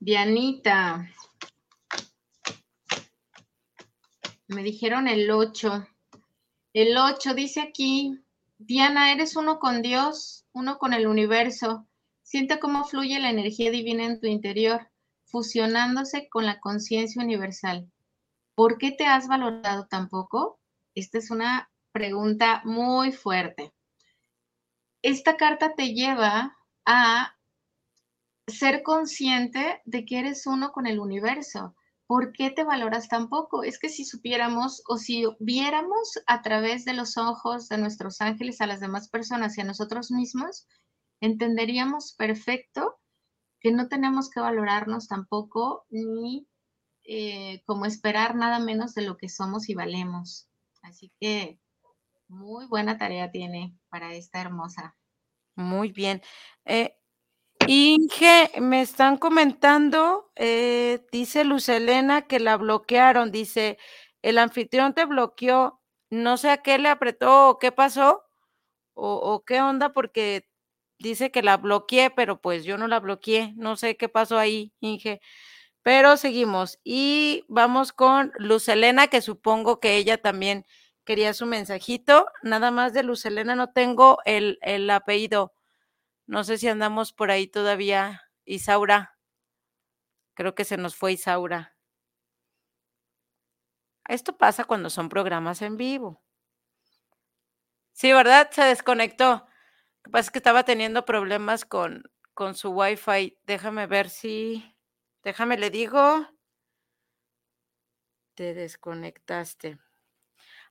Dianita. 0.00 1.10
Me 4.46 4.62
dijeron 4.62 5.08
el 5.08 5.30
8. 5.30 5.86
El 6.72 6.96
8 6.96 7.34
dice 7.34 7.60
aquí, 7.60 8.18
Diana, 8.58 9.12
eres 9.12 9.36
uno 9.36 9.58
con 9.58 9.82
Dios, 9.82 10.46
uno 10.52 10.78
con 10.78 10.94
el 10.94 11.06
universo. 11.06 11.86
Siente 12.22 12.58
cómo 12.58 12.84
fluye 12.84 13.18
la 13.20 13.30
energía 13.30 13.70
divina 13.70 14.04
en 14.04 14.20
tu 14.20 14.26
interior, 14.26 14.88
fusionándose 15.24 16.28
con 16.28 16.46
la 16.46 16.60
conciencia 16.60 17.22
universal. 17.22 17.90
¿Por 18.58 18.76
qué 18.76 18.90
te 18.90 19.06
has 19.06 19.28
valorado 19.28 19.86
tan 19.86 20.08
poco? 20.08 20.58
Esta 20.96 21.18
es 21.18 21.30
una 21.30 21.70
pregunta 21.92 22.60
muy 22.64 23.12
fuerte. 23.12 23.72
Esta 25.00 25.36
carta 25.36 25.76
te 25.76 25.94
lleva 25.94 26.58
a 26.84 27.36
ser 28.48 28.82
consciente 28.82 29.80
de 29.84 30.04
que 30.04 30.18
eres 30.18 30.44
uno 30.48 30.72
con 30.72 30.88
el 30.88 30.98
universo. 30.98 31.76
¿por 32.08 32.32
qué 32.32 32.50
te 32.50 32.64
valoras 32.64 33.08
tan 33.08 33.28
poco? 33.28 33.62
Es 33.62 33.78
que 33.78 33.90
si 33.90 34.04
supiéramos 34.04 34.82
o 34.88 34.96
si 34.96 35.24
viéramos 35.38 36.18
a 36.26 36.42
través 36.42 36.84
de 36.84 36.94
los 36.94 37.16
ojos 37.16 37.68
de 37.68 37.78
nuestros 37.78 38.20
ángeles 38.20 38.60
a 38.60 38.66
las 38.66 38.80
demás 38.80 39.08
personas 39.08 39.56
y 39.56 39.60
a 39.60 39.64
nosotros 39.64 40.10
mismos, 40.10 40.66
entenderíamos 41.20 42.14
perfecto 42.14 42.98
que 43.60 43.70
no 43.70 43.88
tenemos 43.88 44.30
que 44.30 44.40
valorarnos 44.40 45.06
tampoco 45.06 45.84
ni 45.90 46.47
eh, 47.10 47.62
como 47.64 47.86
esperar 47.86 48.34
nada 48.36 48.58
menos 48.58 48.94
de 48.94 49.00
lo 49.00 49.16
que 49.16 49.30
somos 49.30 49.70
y 49.70 49.74
valemos. 49.74 50.46
Así 50.82 51.10
que 51.18 51.58
muy 52.28 52.66
buena 52.66 52.98
tarea 52.98 53.30
tiene 53.30 53.74
para 53.88 54.12
esta 54.12 54.42
hermosa. 54.42 54.94
Muy 55.56 55.90
bien. 55.90 56.20
Eh, 56.66 56.94
Inge, 57.66 58.50
me 58.60 58.82
están 58.82 59.16
comentando, 59.16 60.30
eh, 60.36 61.06
dice 61.10 61.44
Luz 61.44 61.70
Elena 61.70 62.26
que 62.26 62.40
la 62.40 62.58
bloquearon, 62.58 63.32
dice, 63.32 63.78
el 64.20 64.36
anfitrión 64.36 64.92
te 64.92 65.06
bloqueó, 65.06 65.80
no 66.10 66.36
sé 66.36 66.50
a 66.50 66.58
qué 66.58 66.78
le 66.78 66.90
apretó 66.90 67.48
o 67.48 67.58
qué 67.58 67.72
pasó 67.72 68.26
o, 68.94 69.14
o 69.14 69.44
qué 69.46 69.62
onda 69.62 69.94
porque 69.94 70.46
dice 70.98 71.30
que 71.30 71.42
la 71.42 71.56
bloqueé, 71.56 72.10
pero 72.10 72.40
pues 72.42 72.64
yo 72.64 72.76
no 72.76 72.86
la 72.86 73.00
bloqueé, 73.00 73.54
no 73.56 73.76
sé 73.76 73.96
qué 73.96 74.10
pasó 74.10 74.38
ahí, 74.38 74.74
Inge. 74.80 75.22
Pero 75.88 76.18
seguimos 76.18 76.78
y 76.84 77.46
vamos 77.48 77.94
con 77.94 78.30
Luz 78.36 78.68
Elena, 78.68 79.06
que 79.06 79.22
supongo 79.22 79.80
que 79.80 79.96
ella 79.96 80.20
también 80.20 80.66
quería 81.06 81.32
su 81.32 81.46
mensajito. 81.46 82.26
Nada 82.42 82.70
más 82.70 82.92
de 82.92 83.02
Luz 83.02 83.24
Elena 83.24 83.56
no 83.56 83.72
tengo 83.72 84.18
el, 84.26 84.58
el 84.60 84.90
apellido. 84.90 85.54
No 86.26 86.44
sé 86.44 86.58
si 86.58 86.68
andamos 86.68 87.14
por 87.14 87.30
ahí 87.30 87.46
todavía. 87.46 88.20
Isaura. 88.44 89.16
Creo 90.34 90.54
que 90.54 90.66
se 90.66 90.76
nos 90.76 90.94
fue 90.94 91.12
Isaura. 91.12 91.74
Esto 94.08 94.36
pasa 94.36 94.64
cuando 94.64 94.90
son 94.90 95.08
programas 95.08 95.62
en 95.62 95.78
vivo. 95.78 96.22
Sí, 97.92 98.12
¿verdad? 98.12 98.50
Se 98.50 98.62
desconectó. 98.64 99.30
Lo 99.36 100.02
que 100.02 100.10
pasa 100.10 100.26
es 100.26 100.30
que 100.32 100.38
estaba 100.40 100.64
teniendo 100.64 101.06
problemas 101.06 101.64
con, 101.64 102.02
con 102.34 102.54
su 102.54 102.72
Wi-Fi. 102.72 103.38
Déjame 103.46 103.86
ver 103.86 104.10
si. 104.10 104.74
Déjame, 105.22 105.58
le 105.58 105.70
digo. 105.70 106.26
Te 108.34 108.54
desconectaste. 108.54 109.78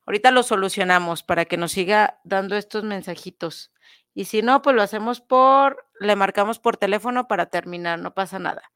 Ahorita 0.06 0.32
lo 0.32 0.42
solucionamos 0.44 1.22
para 1.22 1.46
que 1.46 1.58
nos 1.58 1.74
siga 1.74 2.22
dando 2.24 2.56
estos 2.56 2.84
mensajitos. 2.84 3.74
Y 4.14 4.26
si 4.26 4.42
no, 4.42 4.62
pues 4.62 4.76
lo 4.76 4.82
hacemos 4.82 5.20
por, 5.20 5.86
le 6.00 6.16
marcamos 6.16 6.60
por 6.60 6.78
teléfono 6.78 7.28
para 7.28 7.48
terminar, 7.48 8.00
no 8.00 8.14
pasa 8.14 8.40
nada. 8.40 8.72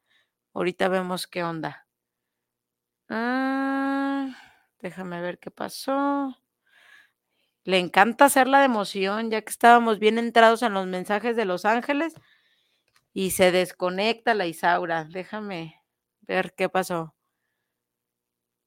Ahorita 0.54 0.90
vemos 0.90 1.28
qué 1.28 1.44
onda. 1.44 1.88
Ah, 3.10 4.36
déjame 4.80 5.22
ver 5.22 5.40
qué 5.40 5.52
pasó. 5.52 6.38
Le 7.64 7.80
encanta 7.80 8.26
hacerla 8.26 8.60
de 8.60 8.66
emoción, 8.66 9.32
ya 9.32 9.42
que 9.42 9.52
estábamos 9.52 10.00
bien 10.00 10.18
entrados 10.18 10.62
en 10.64 10.74
los 10.74 10.86
mensajes 10.88 11.36
de 11.36 11.46
Los 11.46 11.64
Ángeles 11.64 12.14
y 13.14 13.32
se 13.32 13.52
desconecta 13.52 14.34
la 14.34 14.48
Isaura. 14.48 15.06
Déjame 15.06 15.82
ver 16.22 16.54
qué 16.56 16.70
pasó. 16.70 17.16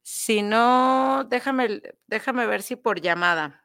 Si 0.03 0.43
no, 0.43 1.25
déjame, 1.25 1.83
déjame 2.07 2.47
ver 2.47 2.63
si 2.63 2.77
por 2.77 3.01
llamada. 3.01 3.65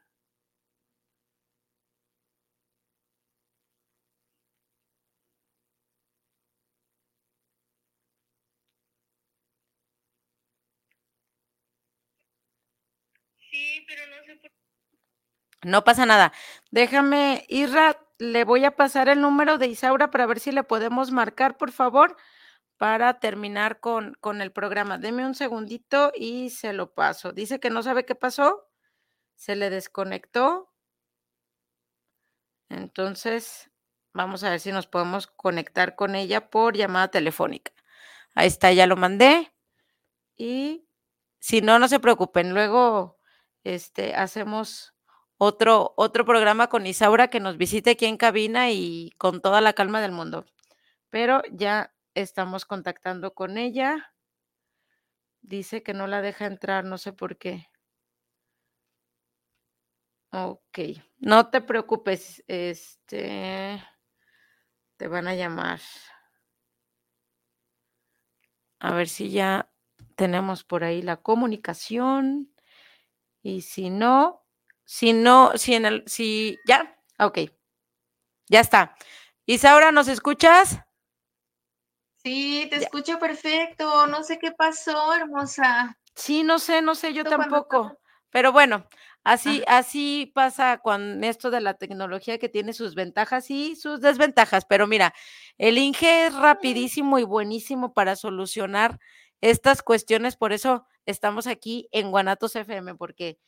No 15.62 15.84
pasa 15.84 16.06
nada. 16.06 16.32
Déjame, 16.70 17.44
Irra, 17.48 17.98
le 18.20 18.44
voy 18.44 18.64
a 18.64 18.76
pasar 18.76 19.08
el 19.08 19.20
número 19.20 19.56
de 19.58 19.66
Isaura 19.66 20.10
para 20.10 20.26
ver 20.26 20.40
si 20.40 20.52
le 20.52 20.62
podemos 20.62 21.10
marcar, 21.10 21.56
por 21.56 21.72
favor, 21.72 22.16
para 22.76 23.18
terminar 23.18 23.80
con, 23.80 24.14
con 24.20 24.42
el 24.42 24.52
programa. 24.52 24.98
Deme 24.98 25.24
un 25.24 25.34
segundito 25.34 26.12
y 26.14 26.50
se 26.50 26.74
lo 26.74 26.92
paso. 26.92 27.32
Dice 27.32 27.60
que 27.60 27.70
no 27.70 27.82
sabe 27.82 28.04
qué 28.04 28.14
pasó. 28.14 28.68
Se 29.36 29.56
le 29.56 29.70
desconectó. 29.70 30.70
Entonces, 32.68 33.70
vamos 34.12 34.44
a 34.44 34.50
ver 34.50 34.60
si 34.60 34.70
nos 34.70 34.86
podemos 34.86 35.26
conectar 35.26 35.96
con 35.96 36.14
ella 36.14 36.50
por 36.50 36.76
llamada 36.76 37.08
telefónica. 37.08 37.72
Ahí 38.34 38.48
está, 38.48 38.70
ya 38.72 38.86
lo 38.86 38.96
mandé. 38.96 39.50
Y 40.36 40.86
si 41.38 41.62
no, 41.62 41.78
no 41.78 41.88
se 41.88 42.00
preocupen. 42.00 42.52
Luego, 42.52 43.18
este, 43.64 44.14
hacemos 44.14 44.94
otro, 45.42 45.94
otro 45.96 46.26
programa 46.26 46.68
con 46.68 46.86
Isaura 46.86 47.28
que 47.28 47.40
nos 47.40 47.56
visite 47.56 47.92
aquí 47.92 48.04
en 48.04 48.18
cabina 48.18 48.70
y 48.70 49.10
con 49.16 49.40
toda 49.40 49.62
la 49.62 49.72
calma 49.72 50.02
del 50.02 50.12
mundo. 50.12 50.44
Pero 51.08 51.40
ya 51.50 51.94
estamos 52.14 52.66
contactando 52.66 53.32
con 53.32 53.56
ella. 53.56 54.12
Dice 55.40 55.82
que 55.82 55.94
no 55.94 56.06
la 56.06 56.20
deja 56.20 56.44
entrar, 56.44 56.84
no 56.84 56.98
sé 56.98 57.14
por 57.14 57.38
qué. 57.38 57.68
Ok, 60.30 60.78
no 61.18 61.48
te 61.48 61.62
preocupes, 61.62 62.44
este, 62.46 63.82
te 64.98 65.08
van 65.08 65.26
a 65.26 65.34
llamar. 65.34 65.80
A 68.78 68.92
ver 68.92 69.08
si 69.08 69.30
ya 69.30 69.72
tenemos 70.16 70.64
por 70.64 70.84
ahí 70.84 71.00
la 71.00 71.16
comunicación. 71.16 72.52
Y 73.42 73.62
si 73.62 73.88
no, 73.88 74.39
si 74.90 75.12
no, 75.12 75.52
si 75.54 75.74
en 75.74 75.86
el, 75.86 76.02
si, 76.08 76.58
ya, 76.66 76.98
ok, 77.20 77.38
ya 78.48 78.58
está. 78.58 78.96
Isaura, 79.46 79.92
¿nos 79.92 80.08
escuchas? 80.08 80.80
Sí, 82.24 82.66
te 82.68 82.78
escucho 82.78 83.20
perfecto. 83.20 84.08
No 84.08 84.24
sé 84.24 84.40
qué 84.40 84.50
pasó, 84.50 85.14
hermosa. 85.14 85.96
Sí, 86.16 86.42
no 86.42 86.58
sé, 86.58 86.82
no 86.82 86.96
sé, 86.96 87.14
yo 87.14 87.22
tampoco. 87.22 88.00
Pero 88.30 88.50
bueno, 88.50 88.84
Así, 89.22 89.62
así 89.66 90.32
pasa 90.34 90.78
con 90.78 91.22
esto 91.24 91.50
de 91.50 91.60
la 91.60 91.74
tecnología 91.74 92.38
que 92.38 92.48
tiene 92.48 92.72
sus 92.72 92.94
ventajas 92.94 93.50
y 93.50 93.76
sus 93.76 94.00
desventajas. 94.00 94.64
Pero 94.64 94.86
mira, 94.86 95.14
el 95.58 95.76
Inge 95.76 96.26
es 96.26 96.34
rapidísimo 96.34 97.18
y 97.18 97.24
buenísimo 97.24 97.92
para 97.92 98.16
solucionar 98.16 98.98
estas 99.42 99.82
cuestiones. 99.82 100.36
Por 100.36 100.54
eso 100.54 100.86
estamos 101.04 101.46
aquí 101.46 101.86
en 101.92 102.10
Guanatos 102.10 102.56
FM, 102.56 102.94
porque 102.94 103.38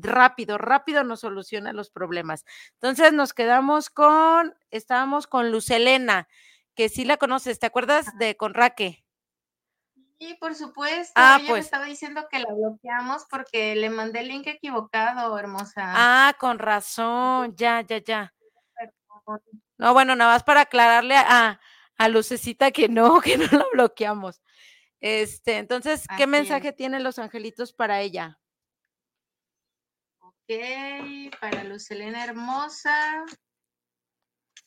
rápido, 0.00 0.58
rápido 0.58 1.04
nos 1.04 1.20
soluciona 1.20 1.72
los 1.72 1.90
problemas. 1.90 2.44
Entonces 2.74 3.12
nos 3.12 3.32
quedamos 3.32 3.90
con, 3.90 4.54
estábamos 4.70 5.26
con 5.26 5.50
Lucelena, 5.50 6.28
que 6.74 6.88
sí 6.88 7.04
la 7.04 7.16
conoces, 7.16 7.58
¿te 7.58 7.66
acuerdas 7.66 8.16
de 8.18 8.36
Conraque? 8.36 9.04
Sí, 10.18 10.36
por 10.40 10.54
supuesto. 10.54 11.12
Ah, 11.16 11.36
Ella 11.38 11.44
me 11.44 11.50
pues. 11.50 11.64
estaba 11.64 11.84
diciendo 11.86 12.26
que 12.30 12.38
la 12.38 12.52
bloqueamos 12.52 13.26
porque 13.28 13.74
le 13.74 13.90
mandé 13.90 14.20
el 14.20 14.28
link 14.28 14.46
equivocado, 14.46 15.36
hermosa. 15.38 15.82
Ah, 15.86 16.34
con 16.38 16.58
razón, 16.58 17.54
ya, 17.56 17.80
ya, 17.82 17.98
ya. 17.98 18.34
No, 19.76 19.92
bueno, 19.92 20.14
nada 20.14 20.34
más 20.34 20.44
para 20.44 20.62
aclararle 20.62 21.16
a, 21.16 21.60
a 21.96 22.08
Lucecita 22.08 22.70
que 22.70 22.88
no, 22.88 23.20
que 23.20 23.36
no 23.36 23.46
la 23.46 23.66
bloqueamos. 23.72 24.40
Este, 25.00 25.58
entonces, 25.58 26.06
¿qué 26.16 26.22
Así 26.22 26.26
mensaje 26.26 26.68
es. 26.68 26.76
tienen 26.76 27.02
los 27.02 27.18
angelitos 27.18 27.72
para 27.72 28.00
ella? 28.00 28.38
Ok, 30.46 31.34
para 31.40 31.64
Lucelena 31.64 32.22
hermosa. 32.22 33.24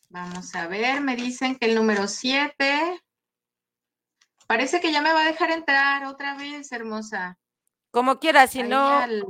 Vamos 0.10 0.56
a 0.56 0.68
ver, 0.68 1.02
me 1.02 1.16
dicen 1.16 1.56
que 1.56 1.68
el 1.68 1.76
número 1.76 2.08
7. 2.08 3.00
Parece 4.48 4.82
que 4.82 4.92
ya 4.92 5.02
me 5.04 5.14
va 5.14 5.22
a 5.22 5.26
dejar 5.26 5.52
entrar 5.52 6.06
otra 6.06 6.36
vez, 6.36 6.72
hermosa. 6.72 7.38
Como 7.92 8.20
quieras, 8.20 8.52
si 8.52 8.62
Ahí 8.62 8.70
no, 8.70 8.88
al- 8.88 9.24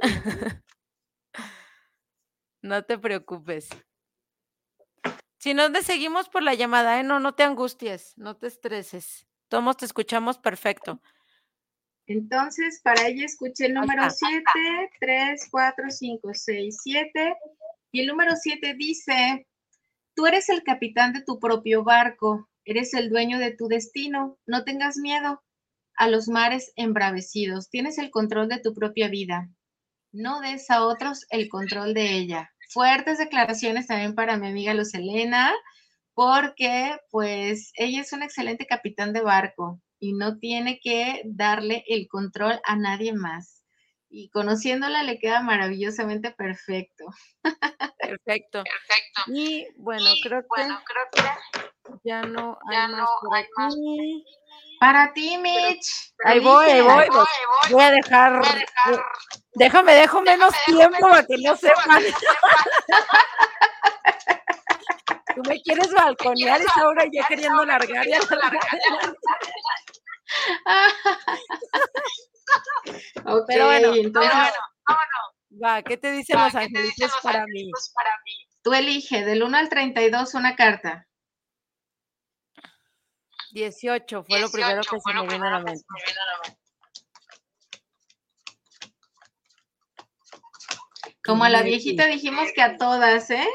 no 2.60 2.84
te 2.84 2.98
preocupes. 2.98 3.70
Si 5.38 5.54
no, 5.54 5.72
te 5.72 5.82
seguimos 5.82 6.28
por 6.28 6.42
la 6.42 6.52
llamada, 6.52 7.00
¿eh? 7.00 7.04
No, 7.04 7.20
no 7.20 7.34
te 7.34 7.42
angusties, 7.42 8.12
no 8.18 8.36
te 8.36 8.48
estreses. 8.48 9.26
Todos 9.48 9.76
te 9.78 9.86
escuchamos 9.86 10.36
perfecto. 10.38 11.00
Entonces, 12.06 12.80
para 12.82 13.08
ella 13.08 13.24
escuché 13.24 13.66
el 13.66 13.74
número 13.74 14.04
está. 14.04 14.26
7, 14.28 14.90
3, 15.00 15.48
4, 15.50 15.90
5, 15.90 16.30
6, 16.32 16.78
7. 16.82 17.36
Y 17.92 18.00
el 18.00 18.06
número 18.06 18.36
7 18.36 18.74
dice, 18.78 19.46
tú 20.14 20.26
eres 20.26 20.48
el 20.48 20.62
capitán 20.62 21.12
de 21.12 21.22
tu 21.22 21.40
propio 21.40 21.82
barco, 21.82 22.48
eres 22.64 22.94
el 22.94 23.10
dueño 23.10 23.38
de 23.38 23.52
tu 23.52 23.68
destino, 23.68 24.38
no 24.46 24.64
tengas 24.64 24.96
miedo 24.96 25.42
a 25.96 26.08
los 26.08 26.28
mares 26.28 26.72
embravecidos, 26.76 27.70
tienes 27.70 27.98
el 27.98 28.10
control 28.10 28.48
de 28.48 28.60
tu 28.60 28.74
propia 28.74 29.08
vida, 29.08 29.48
no 30.12 30.40
des 30.40 30.70
a 30.70 30.84
otros 30.84 31.26
el 31.30 31.48
control 31.48 31.94
de 31.94 32.12
ella. 32.12 32.50
Fuertes 32.68 33.18
declaraciones 33.18 33.86
también 33.86 34.14
para 34.14 34.36
mi 34.36 34.48
amiga 34.48 34.74
Luz 34.74 34.94
Elena, 34.94 35.52
porque 36.14 36.96
pues 37.10 37.72
ella 37.76 38.00
es 38.00 38.12
un 38.12 38.22
excelente 38.22 38.66
capitán 38.66 39.12
de 39.12 39.22
barco 39.22 39.80
y 39.98 40.12
no 40.12 40.38
tiene 40.38 40.78
que 40.82 41.22
darle 41.24 41.84
el 41.88 42.06
control 42.08 42.60
a 42.64 42.76
nadie 42.76 43.12
más. 43.12 43.64
Y 44.08 44.30
conociéndola 44.30 45.02
le 45.02 45.18
queda 45.18 45.42
maravillosamente 45.42 46.30
perfecto. 46.30 47.04
Perfecto. 47.98 48.62
Y 49.26 49.66
bueno, 49.76 50.08
creo 50.22 50.42
que 50.42 50.62
ya 52.04 52.22
no 52.22 52.56
hay 52.70 52.92
más 52.92 53.08
por 53.20 53.36
aquí. 53.36 54.24
Para 54.78 55.12
ti, 55.12 55.38
Mitch. 55.38 56.12
Ahí 56.24 56.38
voy, 56.40 56.66
ahí 56.66 56.82
dije. 56.82 56.88
voy. 56.88 57.06
pues, 57.08 57.26
Voy 57.70 57.82
a 57.82 57.90
dejar. 57.90 58.42
Déjame, 59.54 59.94
dejo 59.94 60.20
menos 60.20 60.54
tiempo 60.66 60.98
para 61.00 61.26
que 61.26 61.38
no 61.38 61.56
sepan. 61.56 62.02
Tú 65.36 65.42
me 65.46 65.60
quieres 65.60 65.92
balconear 65.92 66.62
y 66.62 66.80
ahora 66.80 67.04
ya 67.12 67.26
queriendo 67.28 67.62
largar 67.64 68.08
y 68.08 68.12
alargar. 68.12 68.52
Ok, 73.26 73.44
Pero 73.48 73.66
bueno, 73.66 73.94
entonces 73.94 74.32
Va, 75.62 75.82
¿qué 75.82 75.96
te 75.96 76.10
dicen 76.12 76.38
los 76.38 76.54
angelitos 76.54 77.12
para 77.22 77.44
mí? 77.46 77.70
tú 78.62 78.72
elige 78.72 79.24
del 79.24 79.42
1 79.42 79.56
al 79.56 79.68
32 79.68 80.34
una 80.34 80.56
carta. 80.56 81.06
18 83.52 84.24
fue 84.24 84.40
lo 84.40 84.50
primero 84.50 84.82
que 84.82 85.00
se 85.00 85.14
me 85.14 85.26
vino 85.26 85.46
a 85.46 85.50
la 85.50 85.60
mente. 85.60 85.84
Como 91.26 91.44
a 91.44 91.48
la 91.48 91.62
viejita 91.62 92.06
dijimos 92.06 92.48
que 92.54 92.62
a 92.62 92.76
todas, 92.76 93.30
¿eh? 93.30 93.48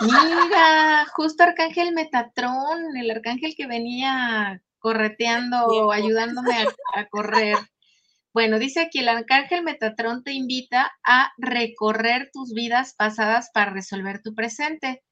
Mira, 0.00 1.06
justo 1.14 1.42
Arcángel 1.42 1.92
Metatrón, 1.92 2.96
el 2.96 3.10
arcángel 3.10 3.54
que 3.56 3.66
venía 3.66 4.62
correteando, 4.78 5.90
ayudándome 5.92 6.62
a, 6.62 7.00
a 7.00 7.06
correr. 7.08 7.58
Bueno, 8.32 8.58
dice 8.58 8.80
aquí, 8.80 9.00
el 9.00 9.08
arcángel 9.08 9.62
Metatrón 9.64 10.22
te 10.22 10.32
invita 10.32 10.92
a 11.04 11.32
recorrer 11.38 12.30
tus 12.32 12.52
vidas 12.52 12.94
pasadas 12.96 13.50
para 13.52 13.72
resolver 13.72 14.20
tu 14.22 14.34
presente. 14.34 15.02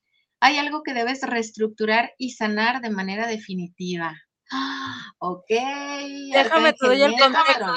Hay 0.40 0.58
algo 0.58 0.82
que 0.82 0.94
debes 0.94 1.22
reestructurar 1.22 2.12
y 2.18 2.32
sanar 2.32 2.80
de 2.80 2.90
manera 2.90 3.26
definitiva. 3.26 4.14
Ah, 4.52 5.10
Ok. 5.18 5.48
Déjame 5.48 6.72
te 6.74 6.86
doy 6.86 7.02
el 7.02 7.18
contexto. 7.18 7.74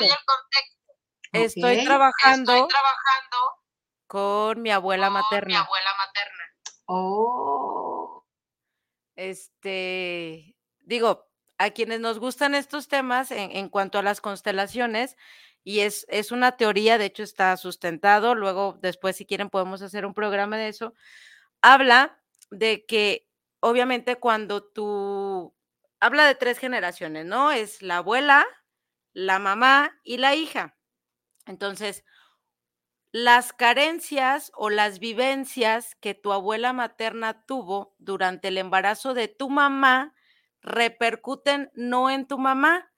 Estoy 1.32 1.78
Ok. 1.78 1.84
trabajando 1.86 2.68
con 4.10 4.64
mi 4.64 4.72
abuela 4.72 5.12
materna. 5.12 5.68
Oh. 6.88 8.26
Este, 9.16 10.56
digo, 10.80 11.30
a 11.60 11.70
quienes 11.70 12.00
nos 12.00 12.18
gustan 12.18 12.56
estos 12.56 12.88
temas 12.88 13.30
en, 13.30 13.52
en 13.52 13.70
cuanto 13.70 14.00
a 14.00 14.02
las 14.02 14.20
constelaciones, 14.20 15.16
y 15.64 15.82
es, 15.82 16.08
es 16.10 16.32
una 16.32 16.58
teoría, 16.58 16.98
de 16.98 17.06
hecho 17.06 17.22
está 17.22 17.56
sustentado, 17.56 18.34
luego 18.34 18.80
después 18.82 19.16
si 19.16 19.28
quieren 19.28 19.52
podemos 19.52 19.84
hacer 19.84 20.08
un 20.08 20.16
programa 20.16 20.58
de 20.58 20.70
eso, 20.70 20.96
habla 21.62 22.20
de 22.50 22.88
que 22.88 23.28
obviamente 23.60 24.16
cuando 24.16 24.64
tú, 24.64 25.54
habla 26.00 26.26
de 26.26 26.34
tres 26.34 26.58
generaciones, 26.58 27.28
¿no? 27.28 27.52
Es 27.52 27.84
la 27.84 27.98
abuela, 27.98 28.44
la 29.14 29.38
mamá 29.38 30.00
y 30.04 30.18
la 30.18 30.34
hija. 30.34 30.76
Entonces, 31.46 32.04
las 33.12 33.54
carencias 33.54 34.52
o 34.56 34.70
las 34.70 35.00
vivencias 35.00 35.96
que 35.96 36.14
tu 36.14 36.32
abuela 36.32 36.74
materna 36.74 37.46
tuvo 37.46 37.96
durante 37.98 38.50
el 38.50 38.58
embarazo 38.58 39.14
de 39.14 39.28
tu 39.28 39.50
mamá 39.50 40.14
repercuten 40.62 41.72
no 41.74 42.10
en 42.10 42.28
tu 42.28 42.38
mamá, 42.38 42.92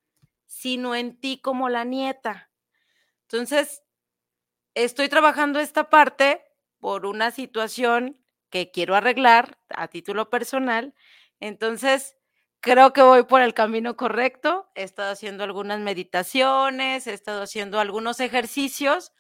sino 0.48 0.96
en 0.96 1.20
ti 1.20 1.40
como 1.40 1.70
la 1.70 1.86
nieta. 1.86 2.52
Entonces, 3.24 3.84
estoy 4.74 5.08
trabajando 5.08 5.60
esta 5.60 5.90
parte 5.90 6.44
por 6.80 7.06
una 7.06 7.32
situación 7.32 8.22
que 8.50 8.72
quiero 8.72 8.96
arreglar 8.96 9.58
a 9.70 9.88
título 9.88 10.30
personal. 10.30 10.94
Entonces, 11.40 12.18
creo 12.60 12.92
que 12.92 13.02
voy 13.02 13.24
por 13.24 13.42
el 13.42 13.54
camino 13.54 13.96
correcto. 13.96 14.70
He 14.76 14.84
estado 14.84 15.12
haciendo 15.12 15.46
algunas 15.46 15.80
meditaciones, 15.80 17.08
he 17.08 17.14
estado 17.14 17.44
haciendo 17.44 17.80
algunos 17.80 18.20
ejercicios 18.20 19.14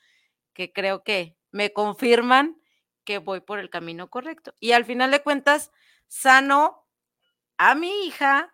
que 0.54 0.72
creo 0.72 1.04
que 1.04 1.38
me 1.52 1.74
confirman 1.74 2.62
que 3.04 3.18
voy 3.18 3.41
por 3.41 3.60
el 3.60 3.70
camino 3.70 4.10
correcto. 4.10 4.54
Y 4.60 4.74
al 4.74 4.86
final 4.86 5.12
de 5.12 5.24
cuentas, 5.24 5.72
sano 6.08 6.88
a 7.58 7.76
mi 7.76 8.06
hija, 8.06 8.54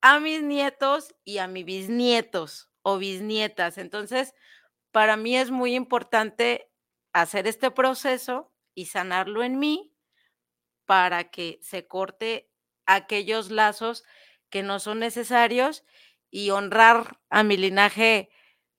a 0.00 0.20
mis 0.20 0.42
nietos 0.42 1.14
y 1.24 1.38
a 1.38 1.46
mis 1.46 1.64
bisnietos 1.64 2.70
o 2.82 2.98
bisnietas. 2.98 3.78
Entonces, 3.78 4.34
para 4.90 5.16
mí 5.16 5.36
es 5.36 5.50
muy 5.50 5.74
importante 5.74 6.70
hacer 7.12 7.46
este 7.46 7.70
proceso 7.70 8.52
y 8.74 8.86
sanarlo 8.86 9.42
en 9.42 9.58
mí 9.58 9.92
para 10.86 11.30
que 11.30 11.58
se 11.62 11.86
corte 11.86 12.50
aquellos 12.86 13.50
lazos 13.50 14.04
que 14.50 14.62
no 14.62 14.80
son 14.80 14.98
necesarios 14.98 15.84
y 16.30 16.50
honrar 16.50 17.20
a 17.30 17.42
mi 17.42 17.56
linaje 17.56 18.30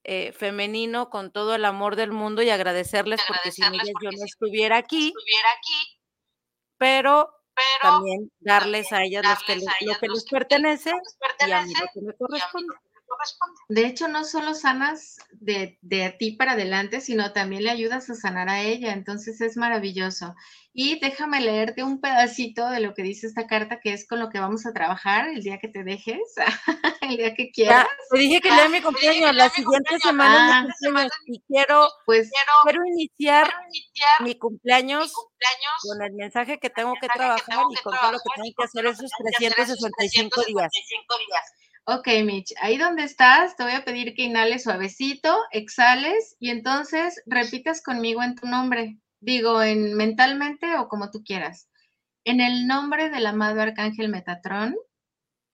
eh, 0.04 0.32
femenino 0.32 1.10
con 1.10 1.32
todo 1.32 1.54
el 1.54 1.64
amor 1.64 1.96
del 1.96 2.12
mundo 2.12 2.42
y 2.42 2.50
agradecerles 2.50 3.22
porque 3.26 3.52
sin 3.52 3.64
ellas 3.74 3.96
yo 4.02 4.10
no 4.12 4.24
estuviera 4.24 4.76
aquí, 4.78 5.12
pero, 6.78 7.30
también 7.80 8.30
darles 8.40 8.92
a 8.92 9.02
ellas 9.04 9.24
los 9.24 9.42
que 9.44 9.56
les- 9.56 9.74
lo 9.80 9.94
que 9.98 10.08
les 10.08 10.24
pertenece 10.26 10.92
y 11.38 11.50
a 11.52 11.62
mí 11.62 11.72
lo 11.80 11.86
que 11.94 12.00
me 12.02 12.14
corresponde. 12.16 12.74
De 13.68 13.86
hecho, 13.86 14.08
no 14.08 14.24
solo 14.24 14.54
sanas 14.54 15.16
de, 15.32 15.78
de 15.82 16.10
ti 16.10 16.32
para 16.32 16.52
adelante, 16.52 17.00
sino 17.00 17.32
también 17.32 17.64
le 17.64 17.70
ayudas 17.70 18.10
a 18.10 18.14
sanar 18.14 18.48
a 18.48 18.62
ella. 18.62 18.92
Entonces 18.92 19.40
es 19.40 19.56
maravilloso. 19.56 20.34
Y 20.76 20.98
déjame 20.98 21.40
leerte 21.40 21.84
un 21.84 22.00
pedacito 22.00 22.68
de 22.68 22.80
lo 22.80 22.94
que 22.94 23.04
dice 23.04 23.28
esta 23.28 23.46
carta, 23.46 23.78
que 23.80 23.92
es 23.92 24.08
con 24.08 24.18
lo 24.18 24.28
que 24.28 24.40
vamos 24.40 24.66
a 24.66 24.72
trabajar 24.72 25.28
el 25.28 25.40
día 25.40 25.60
que 25.60 25.68
te 25.68 25.84
dejes, 25.84 26.18
el 27.00 27.16
día 27.16 27.32
que 27.32 27.52
quieras. 27.52 27.86
te 28.10 28.18
dije 28.18 28.40
que 28.40 28.52
de 28.52 28.68
mi 28.68 28.82
cumpleaños, 28.82 29.36
la 29.36 29.48
siguiente 29.50 30.00
semana 30.00 30.58
ah, 30.58 30.62
mi 30.62 30.72
cumpleaños, 30.72 31.12
y 31.26 31.40
quiero, 31.46 31.88
pues, 32.04 32.28
quiero, 32.64 32.84
iniciar, 32.86 33.54
mi, 34.18 34.34
cumpleaños 34.36 35.12
con 35.12 36.02
el 36.02 36.12
mensaje 36.14 36.58
que 36.58 36.70
tengo 36.70 36.94
que 37.00 37.06
trabajar 37.06 37.60
y 37.70 37.76
con 37.76 37.94
todo 37.94 38.10
lo 38.10 38.18
que 38.18 38.30
tengo 38.34 38.50
que 38.56 38.64
hacer 38.64 38.86
esos 38.86 39.10
365 39.16 40.44
días. 40.44 40.72
Ok, 41.86 42.08
Mitch, 42.24 42.54
ahí 42.60 42.78
donde 42.78 43.04
estás, 43.04 43.56
te 43.56 43.62
voy 43.62 43.72
a 43.72 43.84
pedir 43.84 44.14
que 44.14 44.22
inhales 44.22 44.62
suavecito, 44.62 45.36
exhales 45.50 46.36
y 46.40 46.50
entonces 46.50 47.22
repitas 47.26 47.82
conmigo 47.82 48.22
en 48.22 48.34
tu 48.34 48.46
nombre 48.46 48.98
digo, 49.24 49.62
en 49.62 49.94
mentalmente 49.94 50.76
o 50.78 50.88
como 50.88 51.10
tú 51.10 51.22
quieras. 51.24 51.68
En 52.24 52.40
el 52.40 52.66
nombre 52.66 53.10
del 53.10 53.26
amado 53.26 53.60
arcángel 53.60 54.08
Metatrón. 54.08 54.76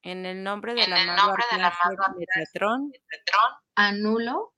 En 0.02 0.26
el 0.26 0.42
nombre 0.42 0.74
del 0.74 0.92
amado 0.92 1.32
arcángel 1.32 1.96
Metatrón. 2.16 2.92
Anulo. 3.74 4.54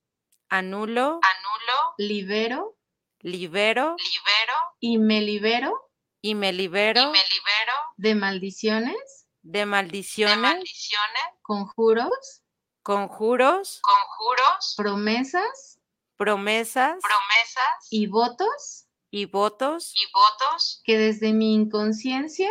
Anulo. 0.48 1.20
Anulo. 1.22 1.94
Libero. 1.98 2.76
Libero. 3.20 3.96
Libero. 3.98 4.54
Y 4.80 4.98
me 4.98 5.20
libero. 5.20 5.90
Y 6.20 6.34
me 6.34 6.52
libero. 6.52 7.00
Y 7.00 7.06
me 7.06 7.12
libero. 7.12 7.72
De 7.96 8.14
maldiciones. 8.14 9.21
De 9.42 9.66
maldiciones. 9.66 10.36
De 10.36 10.40
maldiciones. 10.40 11.22
Conjuros. 11.42 12.42
Conjuros. 12.82 13.80
Conjuros. 13.82 14.74
Promesas. 14.76 15.78
Promesas. 16.16 16.98
Promesas. 17.02 17.88
Y 17.90 18.06
votos 18.06 18.86
y 19.14 19.26
votos 19.26 19.92
y 19.94 20.10
votos 20.10 20.80
que 20.84 20.96
desde 20.96 21.34
mi 21.34 21.54
inconsciencia 21.54 22.50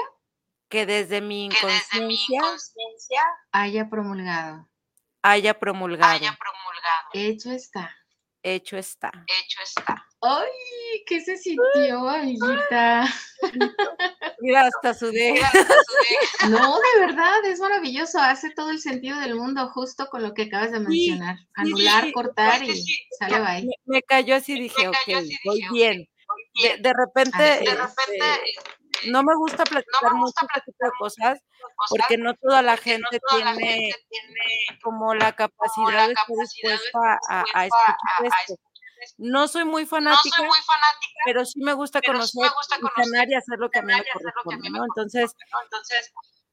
que 0.70 0.86
desde 0.86 1.20
mi 1.20 1.46
inconsciencia, 1.46 3.24
haya 3.52 3.90
promulgado 3.90 4.70
haya 5.24 5.60
promulgado 5.60 6.14
haya 6.14 6.38
promulgado 6.38 7.10
hecho 7.14 7.52
está 7.52 7.98
hecho 8.44 8.78
está. 8.78 9.12
Hecho 9.28 9.62
está. 9.64 10.06
Ay 10.22 10.50
qué 11.08 11.20
se 11.22 11.38
sintió 11.38 12.08
amiguita 12.08 13.06
mira 14.40 14.68
hasta 14.68 14.94
sudé. 14.94 15.42
No 16.50 16.76
de 16.80 17.06
verdad 17.06 17.46
es 17.46 17.60
maravilloso 17.60 18.20
hace 18.20 18.50
todo 18.52 18.72
el 18.72 18.80
sentido 18.80 19.20
del 19.20 19.36
mundo 19.36 19.70
justo 19.70 20.08
con 20.10 20.24
lo 20.24 20.34
que 20.34 20.44
acabas 20.44 20.72
de 20.72 20.80
mencionar. 20.80 21.38
anular 21.56 22.12
cortar 22.12 22.64
y 22.64 22.84
sale 23.18 23.40
bye 23.40 23.62
me, 23.64 23.76
me 23.86 24.02
cayó 24.04 24.36
así 24.36 24.60
dije 24.60 24.88
ok 24.88 24.96
voy 25.46 25.62
bien. 25.72 26.08
de, 26.82 26.94
repente, 26.94 27.64
este, 27.64 27.80
no 29.08 29.24
me 29.24 29.36
gusta 29.36 29.64
platicar 29.64 30.14
mucho 30.14 30.34
este 30.56 30.72
de 30.80 30.92
cosas 30.98 31.40
porque 31.90 32.18
no 32.18 32.34
toda 32.36 32.62
la 32.62 32.78
gente 32.78 33.20
tiene 33.30 33.92
como 34.84 35.14
la 35.16 35.34
capacidad 35.34 36.08
de 36.08 36.14
estar 36.14 36.36
dispuesta 36.40 37.20
a, 37.30 37.66
escuchar 37.66 38.26
esto. 38.26 38.56
No 39.18 39.48
soy 39.48 39.66
muy 39.66 39.86
fanática, 39.86 40.48
pero 41.26 41.46
sí 41.46 41.60
me 41.60 41.74
gusta 41.74 42.02
conocer, 42.02 42.46
y 42.46 43.04
sanar 43.04 43.30
y 43.30 43.36
hacer 43.36 43.58
lo 43.58 43.70
que 43.70 43.80
a 43.80 43.82
mí 43.82 43.94
me 43.94 44.04
corresponde, 44.14 44.70
¿no? 44.70 44.84
Entonces, 44.84 45.36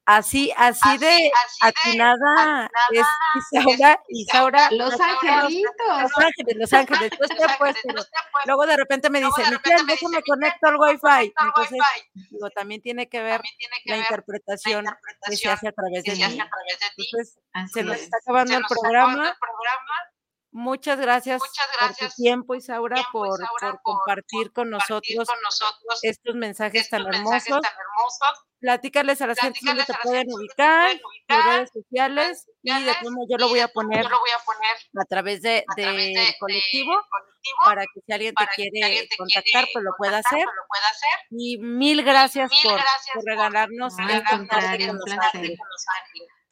Así, 0.09 0.51
así, 0.57 0.97
de 0.97 1.31
atinada 1.61 2.71
es 2.93 3.07
Isaura, 3.53 4.01
Isaura. 4.09 4.71
Los 4.71 4.99
angelitos. 4.99 5.75
Los 6.01 6.17
ángeles, 6.17 6.57
los 6.57 6.73
ángeles. 6.73 7.11
Luego 8.47 8.67
de 8.67 8.77
repente 8.79 9.11
me 9.11 9.21
dice, 9.21 9.43
Miquel, 9.51 9.87
déjame 9.87 10.23
conecto 10.23 10.67
al 10.67 10.77
Wi-Fi. 10.77 11.35
Entonces, 11.39 11.79
digo, 12.31 12.49
también 12.49 12.81
tiene 12.81 13.11
que 13.11 13.21
ver 13.21 13.43
la 13.85 13.99
interpretación 13.99 14.87
que 15.27 15.37
se 15.37 15.51
hace 15.51 15.69
a 15.69 15.73
través 15.73 16.03
de 16.05 16.13
mí. 16.17 16.23
Entonces, 16.97 17.39
se 17.71 17.83
nos 17.83 17.99
está 17.99 18.17
acabando 18.17 18.57
el 18.57 18.65
programa. 18.67 19.37
Muchas 20.51 20.99
gracias, 20.99 21.43
por 21.79 21.95
tu 21.95 22.15
tiempo, 22.17 22.55
Isaura, 22.55 22.97
por, 23.13 23.39
por, 23.61 23.83
compartir, 23.83 24.51
con, 24.53 24.71
nosotros 24.71 25.29
estos 26.03 26.35
mensajes, 26.35 26.89
tan, 26.89 27.07
hermosos. 27.07 27.61
Platícales 28.59 29.21
a 29.21 29.27
las 29.29 29.39
gente 29.39 29.61
donde 29.63 29.85
te 29.85 29.95
pueden 30.03 30.27
ubicar, 30.33 30.99
en 31.29 31.43
redes 31.45 31.71
sociales, 31.73 32.47
y 32.63 32.83
de 32.83 32.93
cómo 33.03 33.27
yo 33.29 33.37
lo 33.37 33.49
voy 33.49 33.61
a 33.61 33.69
poner, 33.69 34.07
a 34.07 35.05
través 35.05 35.43
de, 35.43 35.65
colectivo, 36.41 36.95
para 37.65 37.83
que 37.83 38.01
si 38.05 38.13
alguien 38.13 38.35
te 38.35 38.47
quiere 38.57 39.09
contactar, 39.17 39.67
pues 39.73 39.85
lo 39.85 39.93
pueda 39.99 40.19
hacer. 40.19 40.45
Y 41.31 41.59
mil 41.59 42.03
gracias, 42.03 42.51
por, 42.63 42.81
regalarnos 43.25 43.99
el 43.99 44.25
contacto 44.25 44.87
con 44.87 44.97
los 44.97 45.19
ángeles. 45.35 45.59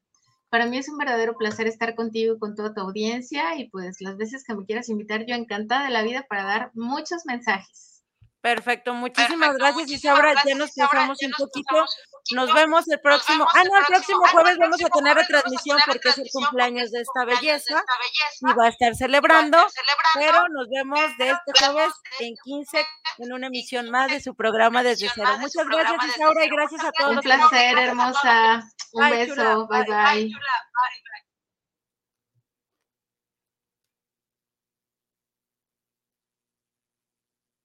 Para 0.54 0.68
mí 0.68 0.78
es 0.78 0.88
un 0.88 1.00
verdadero 1.00 1.36
placer 1.36 1.66
estar 1.66 1.96
contigo 1.96 2.36
y 2.36 2.38
con 2.38 2.54
toda 2.54 2.76
tu 2.76 2.82
audiencia 2.82 3.56
y 3.58 3.72
pues 3.72 4.02
las 4.02 4.18
veces 4.18 4.44
que 4.46 4.54
me 4.54 4.68
quieras 4.68 4.88
invitar, 4.88 5.26
yo 5.26 5.34
encantada 5.34 5.86
de 5.86 5.90
la 5.90 6.04
vida 6.04 6.28
para 6.30 6.44
dar 6.44 6.70
muchos 6.76 7.26
mensajes. 7.26 8.04
Perfecto, 8.40 8.94
muchísimas 8.94 9.58
gracias 9.58 10.04
y 10.04 10.08
ahora 10.08 10.36
ya 10.46 10.54
nos 10.54 10.70
pasamos 10.76 11.18
un 11.24 11.32
poquito. 11.32 11.86
Nos 12.32 12.54
vemos 12.54 12.88
el 12.88 13.00
próximo. 13.02 13.46
ah, 13.54 13.64
no, 13.64 13.78
el 13.78 13.86
próximo 13.86 14.26
jueves 14.32 14.58
vamos 14.58 14.82
a 14.84 14.90
tener 14.90 15.16
retransmisión 15.18 15.78
porque 15.86 16.10
es 16.10 16.18
el 16.18 16.30
cumpleaños 16.32 16.92
de 16.92 17.02
esta 17.02 17.26
belleza 17.26 17.84
y 18.42 18.54
va 18.54 18.66
a 18.66 18.70
estar 18.70 18.96
celebrando. 18.96 19.58
Pero 20.16 20.48
nos 20.50 20.68
vemos 20.70 21.18
de 21.18 21.32
este 21.32 21.66
jueves 21.66 21.94
en 22.20 22.36
15 22.44 22.86
en 23.20 23.34
una 23.34 23.48
emisión 23.48 23.90
más 23.90 24.10
de 24.10 24.22
su 24.22 24.36
programa 24.36 24.84
desde 24.84 25.10
cero. 25.14 25.32
Muchas 25.40 25.68
gracias, 25.68 26.06
Isaura, 26.16 26.46
y 26.46 26.50
gracias 26.50 26.84
a 26.84 26.92
todos. 26.92 27.16
Un 27.18 27.22
placer, 27.22 27.78
hermosa. 27.78 28.64
Un 28.94 29.10
beso. 29.10 29.68
Bye, 29.68 29.86
bye. 29.86 30.32